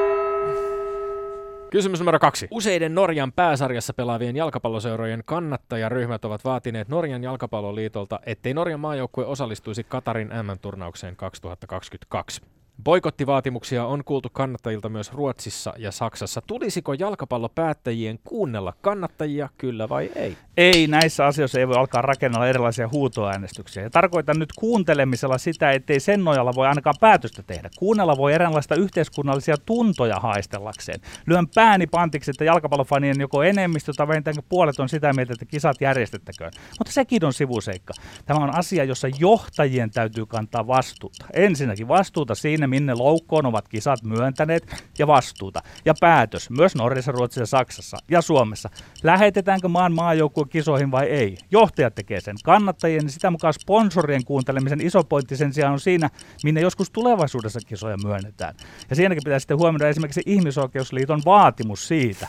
Kysymys 1.74 2.00
numero 2.00 2.18
kaksi. 2.18 2.48
Useiden 2.50 2.94
Norjan 2.94 3.32
pääsarjassa 3.32 3.94
pelaavien 3.94 4.36
jalkapalloseurojen 4.36 5.22
kannattajaryhmät 5.24 6.24
ovat 6.24 6.44
vaatineet 6.44 6.88
Norjan 6.88 7.22
jalkapalloliitolta, 7.22 8.20
ettei 8.26 8.54
Norjan 8.54 8.80
maajoukkue 8.80 9.26
osallistuisi 9.26 9.84
Katarin 9.84 10.28
M-turnaukseen 10.28 11.16
2022. 11.16 12.42
Boikottivaatimuksia 12.82 13.86
on 13.86 14.04
kuultu 14.04 14.28
kannattajilta 14.32 14.88
myös 14.88 15.12
Ruotsissa 15.12 15.72
ja 15.78 15.92
Saksassa. 15.92 16.42
Tulisiko 16.46 16.92
jalkapallopäättäjien 16.92 18.18
kuunnella 18.24 18.72
kannattajia, 18.80 19.48
kyllä 19.58 19.88
vai 19.88 20.10
ei? 20.14 20.36
Ei, 20.56 20.86
näissä 20.86 21.26
asioissa 21.26 21.60
ei 21.60 21.68
voi 21.68 21.76
alkaa 21.76 22.02
rakennella 22.02 22.48
erilaisia 22.48 22.88
huutoäänestyksiä. 22.92 23.82
Ja 23.82 23.90
tarkoitan 23.90 24.38
nyt 24.38 24.52
kuuntelemisella 24.58 25.38
sitä, 25.38 25.70
ettei 25.70 26.00
sen 26.00 26.24
nojalla 26.24 26.54
voi 26.54 26.66
ainakaan 26.66 26.94
päätöstä 27.00 27.42
tehdä. 27.42 27.70
Kuunnella 27.78 28.16
voi 28.16 28.32
eräänlaista 28.32 28.74
yhteiskunnallisia 28.74 29.56
tuntoja 29.66 30.16
haistellakseen. 30.16 31.00
Lyön 31.26 31.48
pääni 31.54 31.86
pantiksi, 31.86 32.30
että 32.30 32.44
jalkapallofanien 32.44 33.20
joko 33.20 33.42
enemmistö 33.42 33.92
tai 33.96 34.08
vähintäänkin 34.08 34.44
puolet 34.48 34.80
on 34.80 34.88
sitä 34.88 35.12
mieltä, 35.12 35.32
että 35.32 35.44
kisat 35.44 35.80
järjestettäköön. 35.80 36.52
Mutta 36.78 36.92
sekin 36.92 37.24
on 37.24 37.32
sivuseikka. 37.32 37.94
Tämä 38.26 38.40
on 38.40 38.54
asia, 38.54 38.84
jossa 38.84 39.08
johtajien 39.18 39.90
täytyy 39.90 40.26
kantaa 40.26 40.66
vastuuta. 40.66 41.26
Ensinnäkin 41.32 41.88
vastuuta 41.88 42.34
siinä, 42.34 42.63
minne 42.66 42.94
loukkoon 42.94 43.46
ovat 43.46 43.68
kisat 43.68 44.02
myöntäneet 44.02 44.84
ja 44.98 45.06
vastuuta. 45.06 45.62
Ja 45.84 45.94
päätös 46.00 46.50
myös 46.50 46.74
Norjassa, 46.74 47.12
Ruotsissa, 47.12 47.46
Saksassa 47.58 47.96
ja 48.10 48.22
Suomessa. 48.22 48.70
Lähetetäänkö 49.02 49.68
maan 49.68 49.92
maajoukkueen 49.94 50.48
kisoihin 50.48 50.90
vai 50.90 51.06
ei? 51.06 51.38
Johtajat 51.50 51.94
tekee 51.94 52.20
sen. 52.20 52.36
Kannattajien 52.44 53.00
niin 53.00 53.10
sitä 53.10 53.30
mukaan 53.30 53.54
sponsorien 53.54 54.24
kuuntelemisen 54.24 54.80
iso 54.80 55.04
pointti 55.04 55.36
sen 55.36 55.52
sijaan 55.52 55.72
on 55.72 55.80
siinä, 55.80 56.10
minne 56.44 56.60
joskus 56.60 56.90
tulevaisuudessa 56.90 57.60
kisoja 57.66 57.96
myönnetään. 58.04 58.54
Ja 58.90 58.96
siinäkin 58.96 59.22
pitää 59.24 59.38
sitten 59.38 59.58
huomioida 59.58 59.88
esimerkiksi 59.88 60.22
ihmisoikeusliiton 60.26 61.22
vaatimus 61.24 61.88
siitä, 61.88 62.28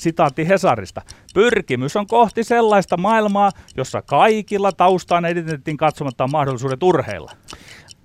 Sitaatti 0.00 0.48
Hesarista. 0.48 1.02
Pyrkimys 1.34 1.96
on 1.96 2.06
kohti 2.06 2.44
sellaista 2.44 2.96
maailmaa, 2.96 3.50
jossa 3.76 4.02
kaikilla 4.02 4.72
taustaan 4.72 5.24
identiteettiin 5.24 5.76
katsomatta 5.76 6.28
mahdollisuudet 6.28 6.82
urheilla. 6.82 7.32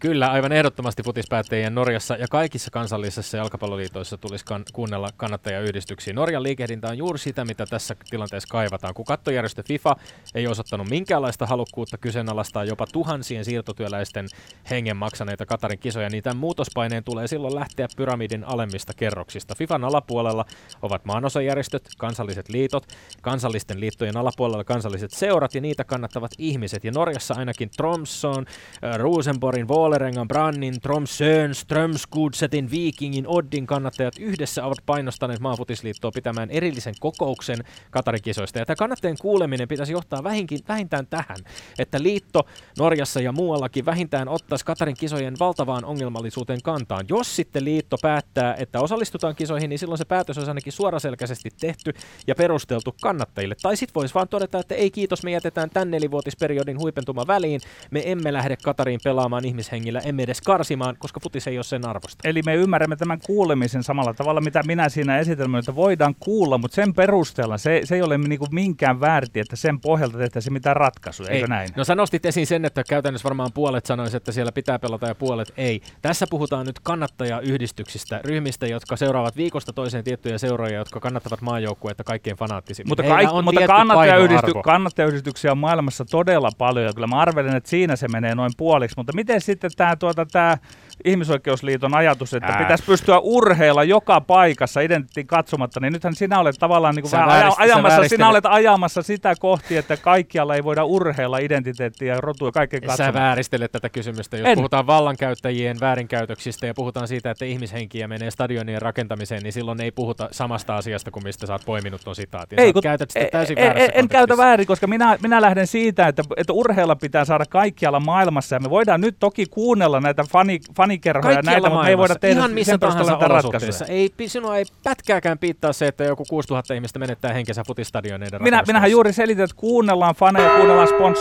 Kyllä, 0.05 0.31
aivan 0.31 0.51
ehdottomasti 0.51 1.03
futispäättäjien 1.03 1.75
Norjassa 1.75 2.15
ja 2.15 2.27
kaikissa 2.27 2.71
kansallisissa 2.71 3.37
jalkapalloliitoissa 3.37 4.17
tulisi 4.17 4.45
kan- 4.45 4.65
kuunnella 4.73 5.09
kannattajayhdistyksiä. 5.17 6.13
Norjan 6.13 6.43
liikehdintä 6.43 6.87
on 6.87 6.97
juuri 6.97 7.19
sitä, 7.19 7.45
mitä 7.45 7.65
tässä 7.65 7.95
tilanteessa 8.09 8.47
kaivataan. 8.51 8.93
Kun 8.93 9.05
kattojärjestö 9.05 9.63
FIFA 9.63 9.95
ei 10.35 10.47
osoittanut 10.47 10.89
minkäänlaista 10.89 11.45
halukkuutta 11.45 11.97
kyseenalaistaa 11.97 12.63
jopa 12.63 12.87
tuhansien 12.93 13.45
siirtotyöläisten 13.45 14.27
hengen 14.69 14.97
maksaneita 14.97 15.45
Katarin 15.45 15.79
kisoja, 15.79 16.09
niin 16.09 16.23
tämän 16.23 16.37
muutospaineen 16.37 17.03
tulee 17.03 17.27
silloin 17.27 17.55
lähteä 17.55 17.87
pyramidin 17.97 18.43
alemmista 18.43 18.93
kerroksista. 18.93 19.55
FIFAn 19.55 19.83
alapuolella 19.83 20.45
ovat 20.81 21.05
maanosajärjestöt, 21.05 21.89
kansalliset 21.97 22.49
liitot, 22.49 22.85
kansallisten 23.21 23.79
liittojen 23.79 24.17
alapuolella 24.17 24.63
kansalliset 24.63 25.11
seurat 25.11 25.55
ja 25.55 25.61
niitä 25.61 25.83
kannattavat 25.83 26.31
ihmiset. 26.37 26.83
Ja 26.83 26.91
Norjassa 26.91 27.33
ainakin 27.33 27.69
Tromsson, 27.77 28.45
äh, 28.83 28.97
Rosenborgin, 28.97 29.67
Vålerengan, 29.95 30.27
Brannin, 30.27 30.81
Tromsön, 30.81 31.55
Strömskudsetin, 31.55 32.71
Vikingin, 32.71 33.27
Oddin 33.27 33.67
kannattajat 33.67 34.13
yhdessä 34.19 34.65
ovat 34.65 34.77
painostaneet 34.85 35.39
maafutisliittoa 35.39 36.11
pitämään 36.11 36.51
erillisen 36.51 36.93
kokouksen 36.99 37.57
Katarikisoista. 37.91 38.59
Ja 38.59 38.65
tämä 38.65 38.75
kannattajien 38.75 39.17
kuuleminen 39.21 39.67
pitäisi 39.67 39.91
johtaa 39.91 40.23
vähinkin, 40.23 40.59
vähintään 40.67 41.07
tähän, 41.07 41.37
että 41.79 42.03
liitto 42.03 42.45
Norjassa 42.77 43.19
ja 43.19 43.31
muuallakin 43.31 43.85
vähintään 43.85 44.27
ottaisi 44.27 44.65
Katarin 44.65 44.95
kisojen 44.99 45.33
valtavaan 45.39 45.85
ongelmallisuuteen 45.85 46.61
kantaan. 46.63 47.05
Jos 47.09 47.35
sitten 47.35 47.65
liitto 47.65 47.97
päättää, 48.01 48.55
että 48.55 48.79
osallistutaan 48.79 49.35
kisoihin, 49.35 49.69
niin 49.69 49.79
silloin 49.79 49.97
se 49.97 50.05
päätös 50.05 50.37
olisi 50.37 50.51
ainakin 50.51 50.73
suoraselkäisesti 50.73 51.49
tehty 51.59 51.93
ja 52.27 52.35
perusteltu 52.35 52.95
kannattajille. 53.01 53.55
Tai 53.61 53.77
sitten 53.77 53.95
voisi 53.95 54.13
vaan 54.13 54.27
todeta, 54.27 54.59
että 54.59 54.75
ei 54.75 54.91
kiitos, 54.91 55.23
me 55.23 55.31
jätetään 55.31 55.69
tämän 55.69 55.91
nelivuotisperiodin 55.91 56.79
huipentuma 56.79 57.27
väliin, 57.27 57.61
me 57.91 58.11
emme 58.11 58.33
lähde 58.33 58.57
Katariin 58.63 58.99
pelaamaan 59.03 59.45
ihmisiä 59.45 59.74
ihmishengillä, 59.75 60.01
emme 60.05 60.23
edes 60.23 60.41
karsimaan, 60.41 60.95
koska 60.99 61.19
futis 61.19 61.47
ei 61.47 61.57
ole 61.57 61.63
sen 61.63 61.87
arvosta. 61.87 62.29
Eli 62.29 62.41
me 62.45 62.55
ymmärrämme 62.55 62.95
tämän 62.95 63.19
kuulemisen 63.25 63.83
samalla 63.83 64.13
tavalla, 64.13 64.41
mitä 64.41 64.63
minä 64.63 64.89
siinä 64.89 65.17
esitelmän, 65.17 65.59
että 65.59 65.75
voidaan 65.75 66.15
kuulla, 66.19 66.57
mutta 66.57 66.75
sen 66.75 66.93
perusteella 66.93 67.57
se, 67.57 67.81
se 67.83 67.95
ei 67.95 68.01
ole 68.01 68.17
niinku 68.17 68.47
minkään 68.51 68.99
väärti, 68.99 69.39
että 69.39 69.55
sen 69.55 69.79
pohjalta 69.79 70.17
tehtäisiin 70.17 70.53
mitään 70.53 70.75
ratkaisuja, 70.75 71.29
eikö 71.29 71.47
näin? 71.47 71.69
No 71.75 71.83
sä 71.83 71.95
nostit 71.95 72.25
esiin 72.25 72.47
sen, 72.47 72.65
että 72.65 72.83
käytännössä 72.83 73.23
varmaan 73.23 73.51
puolet 73.53 73.85
sanoisi, 73.85 74.17
että 74.17 74.31
siellä 74.31 74.51
pitää 74.51 74.79
pelata 74.79 75.07
ja 75.07 75.15
puolet 75.15 75.53
ei. 75.57 75.81
Tässä 76.01 76.25
puhutaan 76.29 76.65
nyt 76.65 76.79
kannattajayhdistyksistä, 76.79 78.21
ryhmistä, 78.23 78.67
jotka 78.67 78.95
seuraavat 78.95 79.37
viikosta 79.37 79.73
toiseen 79.73 80.03
tiettyjä 80.03 80.37
seuraajia, 80.37 80.77
jotka 80.77 80.99
kannattavat 80.99 81.41
maajoukkuetta 81.41 82.03
kaikkein 82.03 82.37
fanaattisimmin. 82.37 82.91
Mutta, 82.91 83.03
kaik- 83.03 83.43
mutta 83.43 83.61
kannattajayhdisty- 83.61 84.61
kannattajayhdistyksiä 84.63 85.51
on 85.51 85.57
maailmassa 85.57 86.05
todella 86.05 86.51
paljon 86.57 86.85
ja 86.85 86.93
kyllä 86.93 87.07
mä 87.07 87.19
arvelen, 87.19 87.55
että 87.55 87.69
siinä 87.69 87.95
se 87.95 88.07
menee 88.07 88.35
noin 88.35 88.51
puoliksi. 88.57 88.97
Mutta 88.97 89.13
miten 89.13 89.41
sitten 89.41 89.64
tämä 89.75 89.95
tuota, 89.95 90.25
tää 90.25 90.57
ihmisoikeusliiton 91.05 91.95
ajatus, 91.95 92.33
että 92.33 92.51
Ää. 92.51 92.59
pitäisi 92.59 92.83
pystyä 92.83 93.19
urheilla 93.19 93.83
joka 93.83 94.21
paikassa 94.21 94.81
identiteetin 94.81 95.27
katsomatta, 95.27 95.79
niin 95.79 95.93
nythän 95.93 96.15
sinä 96.15 96.39
olet 96.39 96.55
tavallaan 96.59 96.95
niin 96.95 97.03
kuin 97.03 97.11
vähän 97.11 97.27
väärist, 97.27 97.59
ajamassa, 97.59 98.07
sinä 98.07 98.29
olet 98.29 98.45
ajamassa 98.45 99.01
sitä 99.01 99.35
kohti, 99.39 99.77
että 99.77 99.97
kaikkialla 99.97 100.55
ei 100.55 100.63
voida 100.63 100.83
urheilla 100.83 101.37
identiteettiä 101.37 102.13
ja 102.13 102.21
rotua 102.21 102.51
kaiken 102.51 102.81
katsomatta. 102.81 103.05
Sä 103.05 103.13
vääristelet 103.13 103.71
tätä 103.71 103.89
kysymystä. 103.89 104.37
Jos 104.37 104.47
en. 104.47 104.55
puhutaan 104.55 104.87
vallankäyttäjien 104.87 105.79
väärinkäytöksistä 105.79 106.67
ja 106.67 106.73
puhutaan 106.73 107.07
siitä, 107.07 107.31
että 107.31 107.45
ihmishenkiä 107.45 108.07
menee 108.07 108.31
stadionien 108.31 108.81
rakentamiseen, 108.81 109.43
niin 109.43 109.53
silloin 109.53 109.81
ei 109.81 109.91
puhuta 109.91 110.29
samasta 110.31 110.77
asiasta 110.77 111.11
kuin 111.11 111.23
mistä 111.23 111.47
sä 111.47 111.53
oot 111.53 111.65
poiminut 111.65 112.01
tuon 112.03 112.15
sitaatin. 112.15 112.59
Ei, 112.59 112.73
kun, 112.73 112.81
käytät 112.81 113.11
sitä 113.11 113.25
täysin 113.31 113.59
en, 113.59 113.77
en, 113.77 113.89
en 113.93 114.07
käytä 114.07 114.37
väärin, 114.37 114.67
koska 114.67 114.87
minä, 114.87 115.17
minä 115.21 115.41
lähden 115.41 115.67
siitä, 115.67 116.07
että, 116.07 116.23
että 116.37 116.53
urheilla 116.53 116.95
pitää 116.95 117.25
saada 117.25 117.45
kaikkialla 117.45 117.99
maailmassa 117.99 118.55
ja 118.55 118.59
me 118.59 118.69
voidaan 118.69 119.01
nyt 119.01 119.15
toki 119.19 119.45
kuunnella 119.45 119.99
näitä 119.99 120.23
fani, 120.31 120.59
fanikerhoja 120.85 121.41
näitä, 121.41 121.69
mutta 121.69 121.83
me 121.83 121.89
ei 121.89 121.97
voida 121.97 122.15
tehdä 122.15 122.39
Ihan 122.39 122.53
missä 122.53 122.77
tahansa 122.77 123.17
olosuhteissa. 123.17 123.85
Ei, 123.85 124.13
sinua 124.27 124.57
ei 124.57 124.65
pätkääkään 124.83 125.37
piittaa 125.37 125.73
se, 125.73 125.87
että 125.87 126.03
joku 126.03 126.23
6000 126.29 126.73
ihmistä 126.73 126.99
menettää 126.99 127.33
henkensä 127.33 127.63
futistadioneiden 127.67 128.43
Minä, 128.43 128.63
Minähän 128.67 128.91
juuri 128.91 129.13
selitän, 129.13 129.43
että 129.43 129.55
kuunnellaan 129.55 130.15
faneja, 130.15 130.49
kuunnellaan 130.49 130.87
spons. 130.87 131.19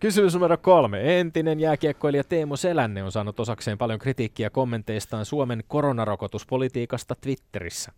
Kysymys 0.00 0.34
numero 0.34 0.56
kolme. 0.56 1.20
Entinen 1.20 1.60
jääkiekkoilija 1.60 2.24
Teemu 2.24 2.56
Selänne 2.56 3.02
on 3.02 3.12
saanut 3.12 3.40
osakseen 3.40 3.78
paljon 3.78 3.98
kritiikkiä 3.98 4.50
kommenteistaan 4.50 5.24
Suomen 5.24 5.64
koronarokotuspolitiikasta 5.68 7.14
Twitterissä. 7.20 7.92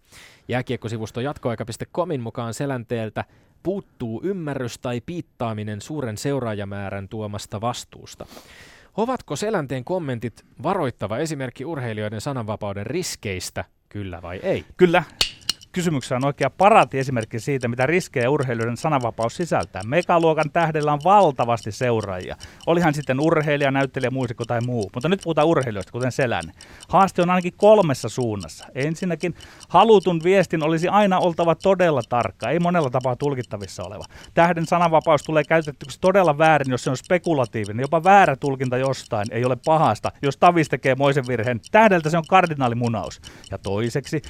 Jääkiekkosivusto 0.48 1.20
jatkoaika.comin 1.20 2.20
mukaan 2.20 2.54
Selänteeltä 2.54 3.24
puuttuu 3.62 4.20
ymmärrys 4.24 4.78
tai 4.78 5.00
piittaaminen 5.00 5.80
suuren 5.80 6.16
seuraajamäärän 6.16 7.08
tuomasta 7.08 7.60
vastuusta. 7.60 8.26
Ovatko 8.96 9.36
Selänteen 9.36 9.84
kommentit 9.84 10.44
varoittava 10.62 11.18
esimerkki 11.18 11.64
urheilijoiden 11.64 12.20
sananvapauden 12.20 12.86
riskeistä, 12.86 13.64
kyllä 13.88 14.22
vai 14.22 14.40
ei? 14.42 14.64
Kyllä 14.76 15.02
kysymyksessä 15.74 16.16
on 16.16 16.24
oikea 16.24 16.50
parati 16.50 16.98
esimerkki 16.98 17.40
siitä, 17.40 17.68
mitä 17.68 17.86
riskejä 17.86 18.30
urheilijoiden 18.30 18.76
sananvapaus 18.76 19.36
sisältää. 19.36 19.82
Megaluokan 19.86 20.50
tähdellä 20.50 20.92
on 20.92 21.00
valtavasti 21.04 21.72
seuraajia. 21.72 22.36
Olihan 22.66 22.94
sitten 22.94 23.20
urheilija, 23.20 23.70
näyttelijä, 23.70 24.10
muusikko 24.10 24.44
tai 24.44 24.60
muu. 24.60 24.90
Mutta 24.94 25.08
nyt 25.08 25.20
puhutaan 25.24 25.46
urheilijoista, 25.46 25.92
kuten 25.92 26.12
Selän. 26.12 26.52
Haaste 26.88 27.22
on 27.22 27.30
ainakin 27.30 27.52
kolmessa 27.56 28.08
suunnassa. 28.08 28.66
Ensinnäkin 28.74 29.34
halutun 29.68 30.20
viestin 30.24 30.62
olisi 30.62 30.88
aina 30.88 31.18
oltava 31.18 31.54
todella 31.54 32.02
tarkka, 32.08 32.50
ei 32.50 32.58
monella 32.58 32.90
tapaa 32.90 33.16
tulkittavissa 33.16 33.82
oleva. 33.84 34.04
Tähden 34.34 34.66
sananvapaus 34.66 35.22
tulee 35.22 35.44
käytettyksi 35.44 35.98
todella 36.00 36.38
väärin, 36.38 36.70
jos 36.70 36.84
se 36.84 36.90
on 36.90 36.96
spekulatiivinen. 36.96 37.82
Jopa 37.82 38.04
väärä 38.04 38.36
tulkinta 38.36 38.76
jostain 38.76 39.26
ei 39.30 39.44
ole 39.44 39.56
pahasta. 39.64 40.12
Jos 40.22 40.36
Tavis 40.36 40.68
tekee 40.68 40.94
moisen 40.94 41.26
virheen, 41.28 41.60
tähdeltä 41.70 42.10
se 42.10 42.18
on 42.18 42.24
kardinaalimunaus. 42.28 43.20
Ja 43.50 43.58
toiseksi, 43.58 44.22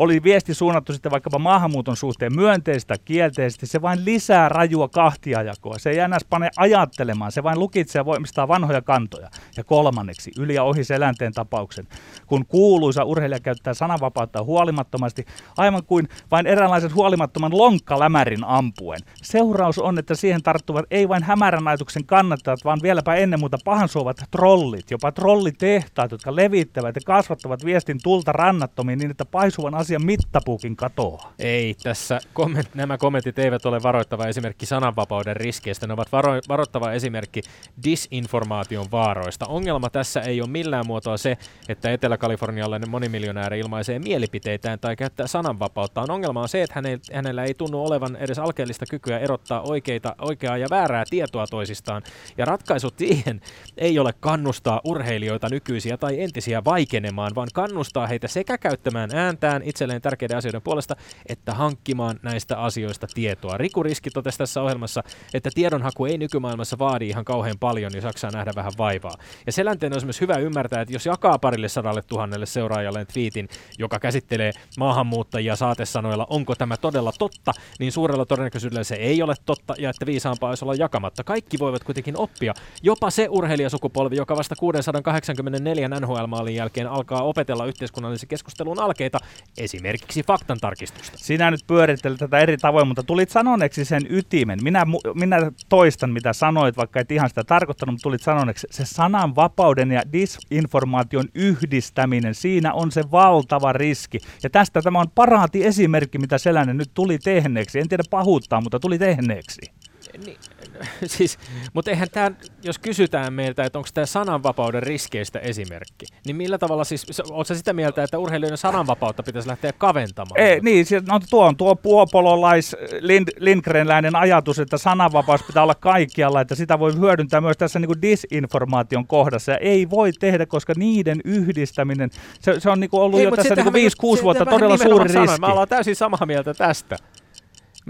oli 0.00 0.22
viesti 0.22 0.54
suunnattu 0.54 0.92
sitten 0.92 1.12
vaikkapa 1.12 1.38
maahanmuuton 1.38 1.96
suhteen 1.96 2.36
myönteistä 2.36 2.94
kielteisesti, 3.04 3.66
se 3.66 3.82
vain 3.82 4.04
lisää 4.04 4.48
rajua 4.48 4.88
kahtiajakoa. 4.88 5.78
Se 5.78 5.90
ei 5.90 5.98
enää 5.98 6.18
pane 6.30 6.50
ajattelemaan, 6.56 7.32
se 7.32 7.42
vain 7.42 7.58
lukitsee 7.58 8.00
ja 8.00 8.04
voimistaa 8.04 8.48
vanhoja 8.48 8.82
kantoja. 8.82 9.30
Ja 9.56 9.64
kolmanneksi, 9.64 10.30
yli 10.38 10.54
ja 10.54 10.64
ohi 10.64 10.84
selänteen 10.84 11.32
tapauksen. 11.32 11.88
Kun 12.26 12.46
kuuluisa 12.46 13.04
urheilija 13.04 13.40
käyttää 13.40 13.74
sananvapautta 13.74 14.42
huolimattomasti, 14.42 15.24
aivan 15.56 15.84
kuin 15.84 16.08
vain 16.30 16.46
eräänlaisen 16.46 16.94
huolimattoman 16.94 17.58
lonkkalämärin 17.58 18.44
ampuen. 18.44 19.00
Seuraus 19.22 19.78
on, 19.78 19.98
että 19.98 20.14
siihen 20.14 20.42
tarttuvat 20.42 20.84
ei 20.90 21.08
vain 21.08 21.22
hämärän 21.22 21.68
ajatuksen 21.68 22.06
kannattajat, 22.06 22.64
vaan 22.64 22.78
vieläpä 22.82 23.14
ennen 23.14 23.40
muuta 23.40 23.58
pahansuovat 23.64 24.16
trollit, 24.30 24.90
jopa 24.90 25.12
trollitehtaat, 25.12 26.10
jotka 26.10 26.36
levittävät 26.36 26.94
ja 26.94 27.02
kasvattavat 27.06 27.64
viestin 27.64 27.98
tulta 28.02 28.32
rannattomiin 28.32 28.98
niin, 28.98 29.10
että 29.10 29.24
paisuvan 29.24 29.74
asian 29.74 29.89
asian 29.90 30.06
mittapuukin 30.06 30.76
katoaa. 30.76 31.32
Ei, 31.38 31.74
tässä 31.82 32.20
komment, 32.32 32.74
nämä 32.74 32.98
kommentit 32.98 33.38
eivät 33.38 33.66
ole 33.66 33.82
varoittava 33.82 34.26
esimerkki 34.26 34.66
sananvapauden 34.66 35.36
riskeistä. 35.36 35.86
Ne 35.86 35.92
ovat 35.92 36.12
varo, 36.12 36.32
varoittava 36.48 36.92
esimerkki 36.92 37.42
disinformaation 37.84 38.86
vaaroista. 38.92 39.46
Ongelma 39.46 39.90
tässä 39.90 40.20
ei 40.20 40.40
ole 40.40 40.48
millään 40.50 40.86
muotoa 40.86 41.16
se, 41.16 41.38
että 41.68 41.92
etelä-kalifornialainen 41.92 42.90
monimiljonääri 42.90 43.58
ilmaisee 43.58 43.98
mielipiteitään 43.98 44.78
tai 44.78 44.96
käyttää 44.96 45.26
sananvapautta. 45.26 46.04
Ongelma 46.08 46.40
on 46.40 46.48
se, 46.48 46.62
että 46.62 46.82
hänellä 47.12 47.44
ei 47.44 47.54
tunnu 47.54 47.84
olevan 47.84 48.16
edes 48.16 48.38
alkeellista 48.38 48.86
kykyä 48.90 49.18
erottaa 49.18 49.60
oikeita, 49.60 50.14
oikeaa 50.18 50.56
ja 50.56 50.66
väärää 50.70 51.04
tietoa 51.10 51.46
toisistaan. 51.46 52.02
Ja 52.38 52.44
ratkaisut 52.44 52.94
siihen 52.98 53.40
ei 53.76 53.98
ole 53.98 54.12
kannustaa 54.20 54.80
urheilijoita 54.84 55.48
nykyisiä 55.48 55.96
tai 55.96 56.20
entisiä 56.22 56.64
vaikenemaan, 56.64 57.32
vaan 57.34 57.48
kannustaa 57.54 58.06
heitä 58.06 58.28
sekä 58.28 58.58
käyttämään 58.58 59.10
ääntään 59.14 59.62
itselleen 59.80 60.02
tärkeiden 60.02 60.36
asioiden 60.36 60.62
puolesta, 60.62 60.96
että 61.26 61.54
hankkimaan 61.54 62.20
näistä 62.22 62.56
asioista 62.56 63.06
tietoa. 63.14 63.56
Riku 63.58 63.82
Riski 63.82 64.10
totesi 64.10 64.38
tässä 64.38 64.62
ohjelmassa, 64.62 65.02
että 65.34 65.50
tiedonhaku 65.54 66.04
ei 66.04 66.18
nykymaailmassa 66.18 66.78
vaadi 66.78 67.08
ihan 67.08 67.24
kauhean 67.24 67.58
paljon, 67.58 67.92
niin 67.92 68.02
saksaa 68.02 68.30
nähdä 68.30 68.52
vähän 68.56 68.72
vaivaa. 68.78 69.14
Ja 69.46 69.52
selänteen 69.52 69.92
on 69.92 70.00
myös 70.04 70.20
hyvä 70.20 70.36
ymmärtää, 70.36 70.80
että 70.80 70.94
jos 70.94 71.06
jakaa 71.06 71.38
parille 71.38 71.68
sadalle 71.68 72.02
tuhannelle 72.02 72.46
seuraajalle 72.46 73.04
twiitin, 73.04 73.48
joka 73.78 73.98
käsittelee 73.98 74.52
maahanmuuttajia 74.78 75.56
saatesanoilla, 75.56 76.26
onko 76.30 76.54
tämä 76.54 76.76
todella 76.76 77.12
totta, 77.18 77.52
niin 77.78 77.92
suurella 77.92 78.26
todennäköisyydellä 78.26 78.84
se 78.84 78.94
ei 78.94 79.22
ole 79.22 79.34
totta, 79.46 79.74
ja 79.78 79.90
että 79.90 80.06
viisaampaa 80.06 80.50
olisi 80.50 80.64
olla 80.64 80.74
jakamatta. 80.74 81.24
Kaikki 81.24 81.58
voivat 81.58 81.84
kuitenkin 81.84 82.16
oppia. 82.16 82.54
Jopa 82.82 83.10
se 83.10 83.26
urheilijasukupolvi, 83.30 84.16
joka 84.16 84.36
vasta 84.36 84.54
684 84.58 85.88
NHL-maalin 85.88 86.54
jälkeen 86.54 86.88
alkaa 86.88 87.22
opetella 87.22 87.66
yhteiskunnallisen 87.66 88.28
keskustelun 88.28 88.78
alkeita, 88.78 89.18
esimerkiksi 89.60 90.22
faktantarkistusta. 90.22 91.18
Sinä 91.18 91.50
nyt 91.50 91.60
pyörittelet 91.66 92.18
tätä 92.18 92.38
eri 92.38 92.56
tavoin, 92.56 92.88
mutta 92.88 93.02
tulit 93.02 93.30
sanoneeksi 93.30 93.84
sen 93.84 94.02
ytimen. 94.10 94.58
Minä, 94.62 94.86
minä 95.14 95.52
toistan, 95.68 96.10
mitä 96.10 96.32
sanoit, 96.32 96.76
vaikka 96.76 97.00
et 97.00 97.12
ihan 97.12 97.28
sitä 97.28 97.44
tarkoittanut, 97.44 97.92
mutta 97.92 98.02
tulit 98.02 98.22
sanoneeksi. 98.22 98.66
Se 98.70 98.84
sananvapauden 98.84 99.90
ja 99.90 100.02
disinformaation 100.12 101.28
yhdistäminen, 101.34 102.34
siinä 102.34 102.72
on 102.72 102.92
se 102.92 103.02
valtava 103.10 103.72
riski. 103.72 104.18
Ja 104.42 104.50
tästä 104.50 104.82
tämä 104.82 105.00
on 105.00 105.10
paraati 105.14 105.66
esimerkki, 105.66 106.18
mitä 106.18 106.38
Selänen 106.38 106.76
nyt 106.76 106.90
tuli 106.94 107.18
tehneeksi. 107.18 107.80
En 107.80 107.88
tiedä 107.88 108.04
pahuuttaa, 108.10 108.60
mutta 108.60 108.80
tuli 108.80 108.98
tehneeksi. 108.98 109.79
Niin, 110.26 110.38
siis, 111.06 111.38
mutta 111.72 111.90
eihän 111.90 112.08
tämä, 112.12 112.30
jos 112.62 112.78
kysytään 112.78 113.32
meiltä, 113.32 113.64
että 113.64 113.78
onko 113.78 113.88
tämä 113.94 114.06
sananvapauden 114.06 114.82
riskeistä 114.82 115.38
esimerkki, 115.38 116.06
niin 116.26 116.36
millä 116.36 116.58
tavalla 116.58 116.84
siis, 116.84 117.20
oletko 117.30 117.54
sitä 117.54 117.72
mieltä, 117.72 118.02
että 118.02 118.18
urheilijoiden 118.18 118.58
sananvapautta 118.58 119.22
pitäisi 119.22 119.48
lähteä 119.48 119.72
kaventamaan? 119.72 120.40
Ei, 120.40 120.60
niin, 120.60 120.86
no, 121.08 121.20
tuo 121.30 121.46
on 121.46 121.56
tuo 121.56 121.76
puopololais 121.76 122.76
Lind, 123.00 123.28
Lindgrenläinen 123.38 124.16
ajatus, 124.16 124.58
että 124.58 124.78
sananvapaus 124.78 125.42
pitää 125.42 125.62
olla 125.62 125.74
kaikkialla, 125.74 126.40
että 126.40 126.54
sitä 126.54 126.78
voi 126.78 126.98
hyödyntää 126.98 127.40
myös 127.40 127.56
tässä 127.56 127.78
niin 127.78 127.88
kuin 127.88 128.02
disinformaation 128.02 129.06
kohdassa, 129.06 129.52
ja 129.52 129.58
ei 129.58 129.90
voi 129.90 130.12
tehdä, 130.12 130.46
koska 130.46 130.72
niiden 130.76 131.20
yhdistäminen, 131.24 132.10
se, 132.40 132.60
se 132.60 132.70
on 132.70 132.80
niin 132.80 132.90
kuin 132.90 133.02
ollut 133.02 133.20
Ei, 133.20 133.24
jo 133.24 133.30
tässä 133.30 133.54
niin 133.54 133.92
5-6 134.18 134.22
vuotta 134.22 134.46
todella 134.46 134.76
suuri 134.76 135.04
riski. 135.04 135.18
Sanoin. 135.18 135.40
Mä 135.40 135.46
ollaan 135.46 135.68
täysin 135.68 135.96
samaa 135.96 136.26
mieltä 136.26 136.54
tästä. 136.54 136.96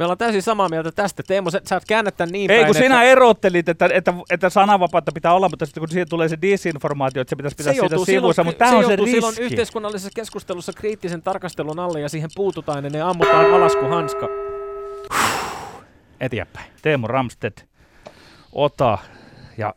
Me 0.01 0.05
ollaan 0.05 0.19
täysin 0.19 0.43
samaa 0.43 0.69
mieltä 0.69 0.93
tästä. 0.93 1.23
Teemu, 1.23 1.51
sä, 1.51 1.61
sä 1.65 1.77
oot 1.77 1.85
käännettä 1.89 2.27
niin 2.27 2.51
Ei, 2.51 2.57
päin, 2.57 2.67
kun 2.67 2.77
että... 2.77 2.85
sinä 2.85 3.03
erottelit, 3.03 3.69
että, 3.69 3.89
että, 3.93 4.15
että 4.31 4.51
sananvapautta 4.51 5.13
pitää 5.13 5.35
olla, 5.35 5.49
mutta 5.49 5.67
sitten 5.67 5.81
kun 5.81 5.89
siihen 5.89 6.09
tulee 6.09 6.29
se 6.29 6.39
disinformaatio, 6.43 7.23
että 7.23 7.31
se 7.31 7.37
pitäisi 7.37 7.57
pitää 7.57 7.73
se 7.73 7.81
siitä 7.81 8.05
sivussa, 8.05 8.45
mutta 8.45 8.59
tämä 8.59 8.79
on 8.79 8.85
se 8.87 8.97
riski. 8.97 9.11
silloin 9.11 9.35
yhteiskunnallisessa 9.39 10.11
keskustelussa 10.15 10.73
kriittisen 10.73 11.23
tarkastelun 11.23 11.79
alle 11.79 12.01
ja 12.01 12.09
siihen 12.09 12.31
puututaan 12.35 12.85
ja 12.85 12.91
ne 12.91 13.01
ammutaan 13.01 13.55
alas 13.55 13.77
kuin 13.77 13.91
hanska. 13.91 14.29
Eteenpäin. 16.21 16.73
Teemu 16.83 17.07
Ramstedt, 17.07 17.65
ota 18.53 18.99
ja 19.59 19.75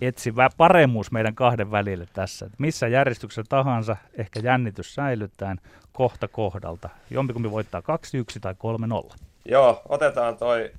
etsi 0.00 0.34
paremmuus 0.56 1.12
meidän 1.12 1.34
kahden 1.34 1.70
välille 1.70 2.06
tässä. 2.12 2.50
Missä 2.58 2.88
järjestyksessä 2.88 3.44
tahansa, 3.48 3.96
ehkä 4.18 4.40
jännitys 4.40 4.94
säilyttäen 4.94 5.60
kohta 5.92 6.28
kohdalta. 6.28 6.88
Jompikumpi 7.10 7.50
voittaa 7.50 7.80
2-1 7.80 7.84
tai 8.40 8.54
3-0. 9.12 9.31
Joo, 9.44 9.82
otetaan 9.88 10.36
toi 10.36 10.72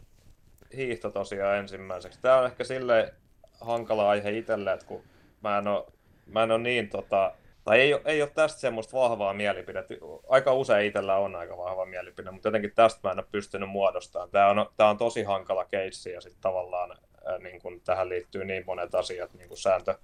hiihto 0.75 1.11
tosiaan 1.11 1.57
ensimmäiseksi. 1.57 2.19
Tämä 2.21 2.37
on 2.37 2.45
ehkä 2.45 2.63
sille 2.63 3.13
hankala 3.61 4.09
aihe 4.09 4.31
itselle, 4.31 4.73
että 4.73 4.85
kun 4.85 5.03
mä 5.41 5.57
en 5.57 5.67
ole, 5.67 5.85
mä 6.25 6.43
en 6.43 6.51
ole 6.51 6.59
niin 6.59 6.89
tota, 6.89 7.31
tai 7.63 7.79
ei, 7.79 7.99
ei 8.05 8.21
ole 8.21 8.29
tästä 8.29 8.59
semmoista 8.59 8.97
vahvaa 8.97 9.33
mielipidettä. 9.33 9.93
Aika 10.29 10.53
usein 10.53 10.87
itsellä 10.87 11.17
on 11.17 11.35
aika 11.35 11.57
vahva 11.57 11.85
mielipide, 11.85 12.31
mutta 12.31 12.47
jotenkin 12.47 12.71
tästä 12.75 12.99
mä 13.03 13.11
en 13.11 13.19
ole 13.19 13.25
pystynyt 13.31 13.69
muodostamaan. 13.69 14.29
Tämä 14.29 14.47
on, 14.47 14.69
tämä 14.77 14.89
on 14.89 14.97
tosi 14.97 15.23
hankala 15.23 15.65
keissi 15.65 16.11
ja 16.11 16.21
sitten 16.21 16.41
tavallaan 16.41 16.97
niin 17.39 17.61
kun 17.61 17.81
tähän 17.81 18.09
liittyy 18.09 18.45
niin 18.45 18.63
monet 18.65 18.95
asiat, 18.95 19.33
niin 19.33 19.47
kuin 19.47 19.57
sääntö, 19.57 19.95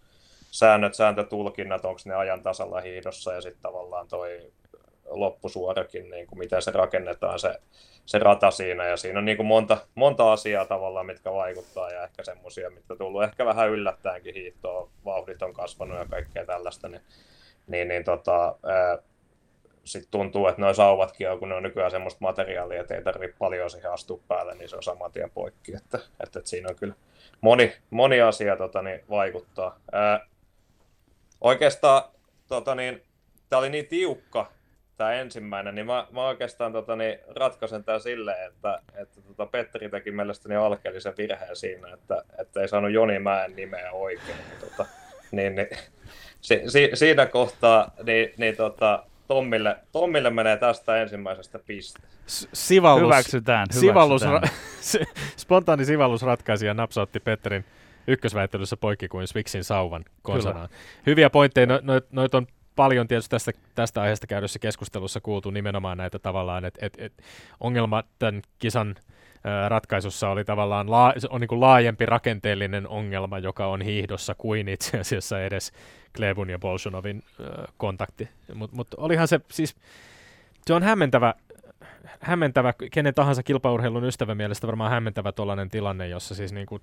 säännöt, 0.52 0.94
sääntötulkinnat, 0.94 1.86
onko 1.86 2.02
ne 2.06 2.16
ajan 2.16 2.42
tasalla 2.42 2.82
hiidossa 2.82 3.34
ja 3.34 3.42
sitten 3.42 3.62
tavallaan 3.62 4.08
toi 4.08 4.52
loppusuorakin, 5.10 6.10
niin 6.10 6.28
kuin 6.28 6.40
miten 6.40 6.62
se 6.62 6.72
rakennetaan 6.72 7.40
se, 7.40 7.56
se 8.06 8.20
rata 8.20 8.52
siinä. 8.52 8.86
Ja 8.86 8.98
siinä 8.98 9.20
on 9.20 9.26
niin 9.26 9.38
kuin 9.38 9.48
monta, 9.48 9.78
monta 9.96 10.34
asiaa 10.34 10.66
tavallaan, 10.66 11.06
mitkä 11.06 11.34
vaikuttaa 11.34 11.90
ja 11.90 12.04
ehkä 12.04 12.24
semmoisia, 12.24 12.70
mitkä 12.70 12.96
tullut 12.96 13.24
ehkä 13.24 13.46
vähän 13.46 13.70
yllättäenkin 13.70 14.36
hiihtoa, 14.36 14.90
vauhdit 15.06 15.42
on 15.42 15.54
kasvanut 15.54 15.98
ja 15.98 16.06
kaikkea 16.06 16.46
tällaista. 16.46 16.88
Niin, 16.88 17.02
niin, 17.68 17.88
niin 17.88 18.04
tota, 18.04 18.56
sitten 19.84 20.12
tuntuu, 20.12 20.48
että 20.48 20.62
nuo 20.62 20.74
sauvatkin 20.74 21.32
on, 21.32 21.40
kun 21.40 21.50
ne 21.50 21.56
on 21.56 21.64
nykyään 21.64 21.92
semmoista 21.92 22.22
materiaalia, 22.22 22.82
että 22.82 22.96
ei 22.96 23.04
tarvitse 23.04 23.38
paljon 23.40 23.70
siihen 23.70 23.92
astua 23.92 24.20
päälle, 24.28 24.56
niin 24.56 24.70
se 24.70 24.76
on 24.76 24.84
saman 24.84 25.12
tien 25.12 25.32
poikki. 25.32 25.76
Että, 25.76 25.98
että, 25.98 26.40
että 26.40 26.50
siinä 26.50 26.70
on 26.70 26.76
kyllä 26.76 26.94
moni, 27.42 27.74
moni 27.90 28.22
asia 28.22 28.58
tota, 28.58 28.82
niin, 28.82 29.04
vaikuttaa. 29.10 29.80
Ää, 29.92 30.26
oikeastaan 31.42 32.04
tota, 32.48 32.76
niin, 32.76 33.04
tämä 33.50 33.60
oli 33.60 33.70
niin 33.70 33.88
tiukka 33.88 34.52
tämä 35.00 35.14
ensimmäinen, 35.14 35.76
niin 35.76 35.86
mä, 35.86 36.08
mä 36.12 36.28
oikeastaan 36.28 36.74
tota, 36.74 36.96
niin, 36.96 37.20
ratkaisen 37.36 37.84
tämän 37.84 38.02
silleen, 38.02 38.48
että, 38.48 38.80
että 38.96 39.22
tota, 39.22 39.46
Petteri 39.46 39.90
teki 39.90 40.12
mielestäni 40.12 40.56
alkeellisen 40.56 41.14
virheen 41.18 41.56
siinä, 41.56 41.94
että, 41.94 42.24
että 42.40 42.62
ei 42.62 42.68
saanut 42.68 42.92
Joni 42.92 43.20
Mäen 43.20 43.56
nimeä 43.56 43.92
oikein. 43.92 44.38
Niin, 44.38 44.60
tota, 44.60 44.86
niin, 45.32 45.56
niin, 45.56 45.68
si, 46.42 46.62
si, 46.68 46.92
siinä 46.94 47.26
kohtaa 47.26 47.92
niin, 48.04 48.34
niin, 48.38 48.56
tota, 48.56 49.04
Tommille, 49.28 49.78
Tommille 49.92 50.30
menee 50.30 50.58
tästä 50.58 51.02
ensimmäisestä 51.02 51.60
piste. 51.60 52.00
Sivallus, 52.54 53.04
hyväksytään, 53.04 53.68
hyväksytään. 53.74 54.20
Sivallus, 54.20 54.24
spontaani 55.44 55.86
sivallus 55.86 56.22
ratkaisi 56.22 56.66
ja 56.66 56.74
napsautti 56.74 57.20
Petterin 57.20 57.66
ykkösväittelyssä 58.08 58.78
poikki 58.78 59.08
kuin 59.08 59.28
Swixin 59.28 59.64
sauvan 59.64 60.06
konsanaan. 60.22 60.70
Hyviä 61.06 61.30
pointteja, 61.30 61.68
no, 61.68 61.80
noit, 61.84 62.12
noit 62.12 62.36
on 62.36 62.48
paljon 62.76 63.08
tietysti 63.08 63.30
tästä, 63.30 63.52
tästä 63.76 64.02
aiheesta 64.02 64.28
käydessä 64.28 64.60
keskustelussa 64.60 65.22
kuultu 65.22 65.52
nimenomaan 65.52 65.98
näitä 65.98 66.20
tavallaan, 66.20 66.66
että 66.66 66.86
et, 66.86 66.94
et 66.98 67.14
ongelma 67.60 68.04
tämän 68.20 68.42
kisan 68.60 68.96
ratkaisussa 69.68 70.30
oli 70.30 70.46
tavallaan 70.46 70.92
laa, 70.92 71.14
on 71.30 71.42
niin 71.42 71.62
laajempi 71.62 72.06
rakenteellinen 72.06 72.88
ongelma, 72.88 73.40
joka 73.40 73.68
on 73.68 73.82
hiihdossa 73.82 74.36
kuin 74.36 74.68
itse 74.68 75.00
asiassa 75.00 75.42
edes 75.42 75.72
Klebun 76.16 76.50
ja 76.50 76.60
Bolshunovin 76.60 77.24
kontakti. 77.78 78.30
Mutta 78.54 78.76
mut 78.76 78.88
olihan 78.98 79.28
se 79.28 79.40
siis, 79.52 79.76
se 80.66 80.74
on 80.74 80.84
hämmentävä, 80.84 81.34
hämmentävä, 82.20 82.74
kenen 82.92 83.14
tahansa 83.14 83.44
kilpaurheilun 83.44 84.04
ystävän 84.04 84.38
mielestä 84.38 84.68
varmaan 84.68 84.92
hämmentävä 84.92 85.32
tuollainen 85.32 85.70
tilanne, 85.70 86.08
jossa 86.08 86.36
siis 86.36 86.54
niin 86.54 86.68
kuin 86.68 86.82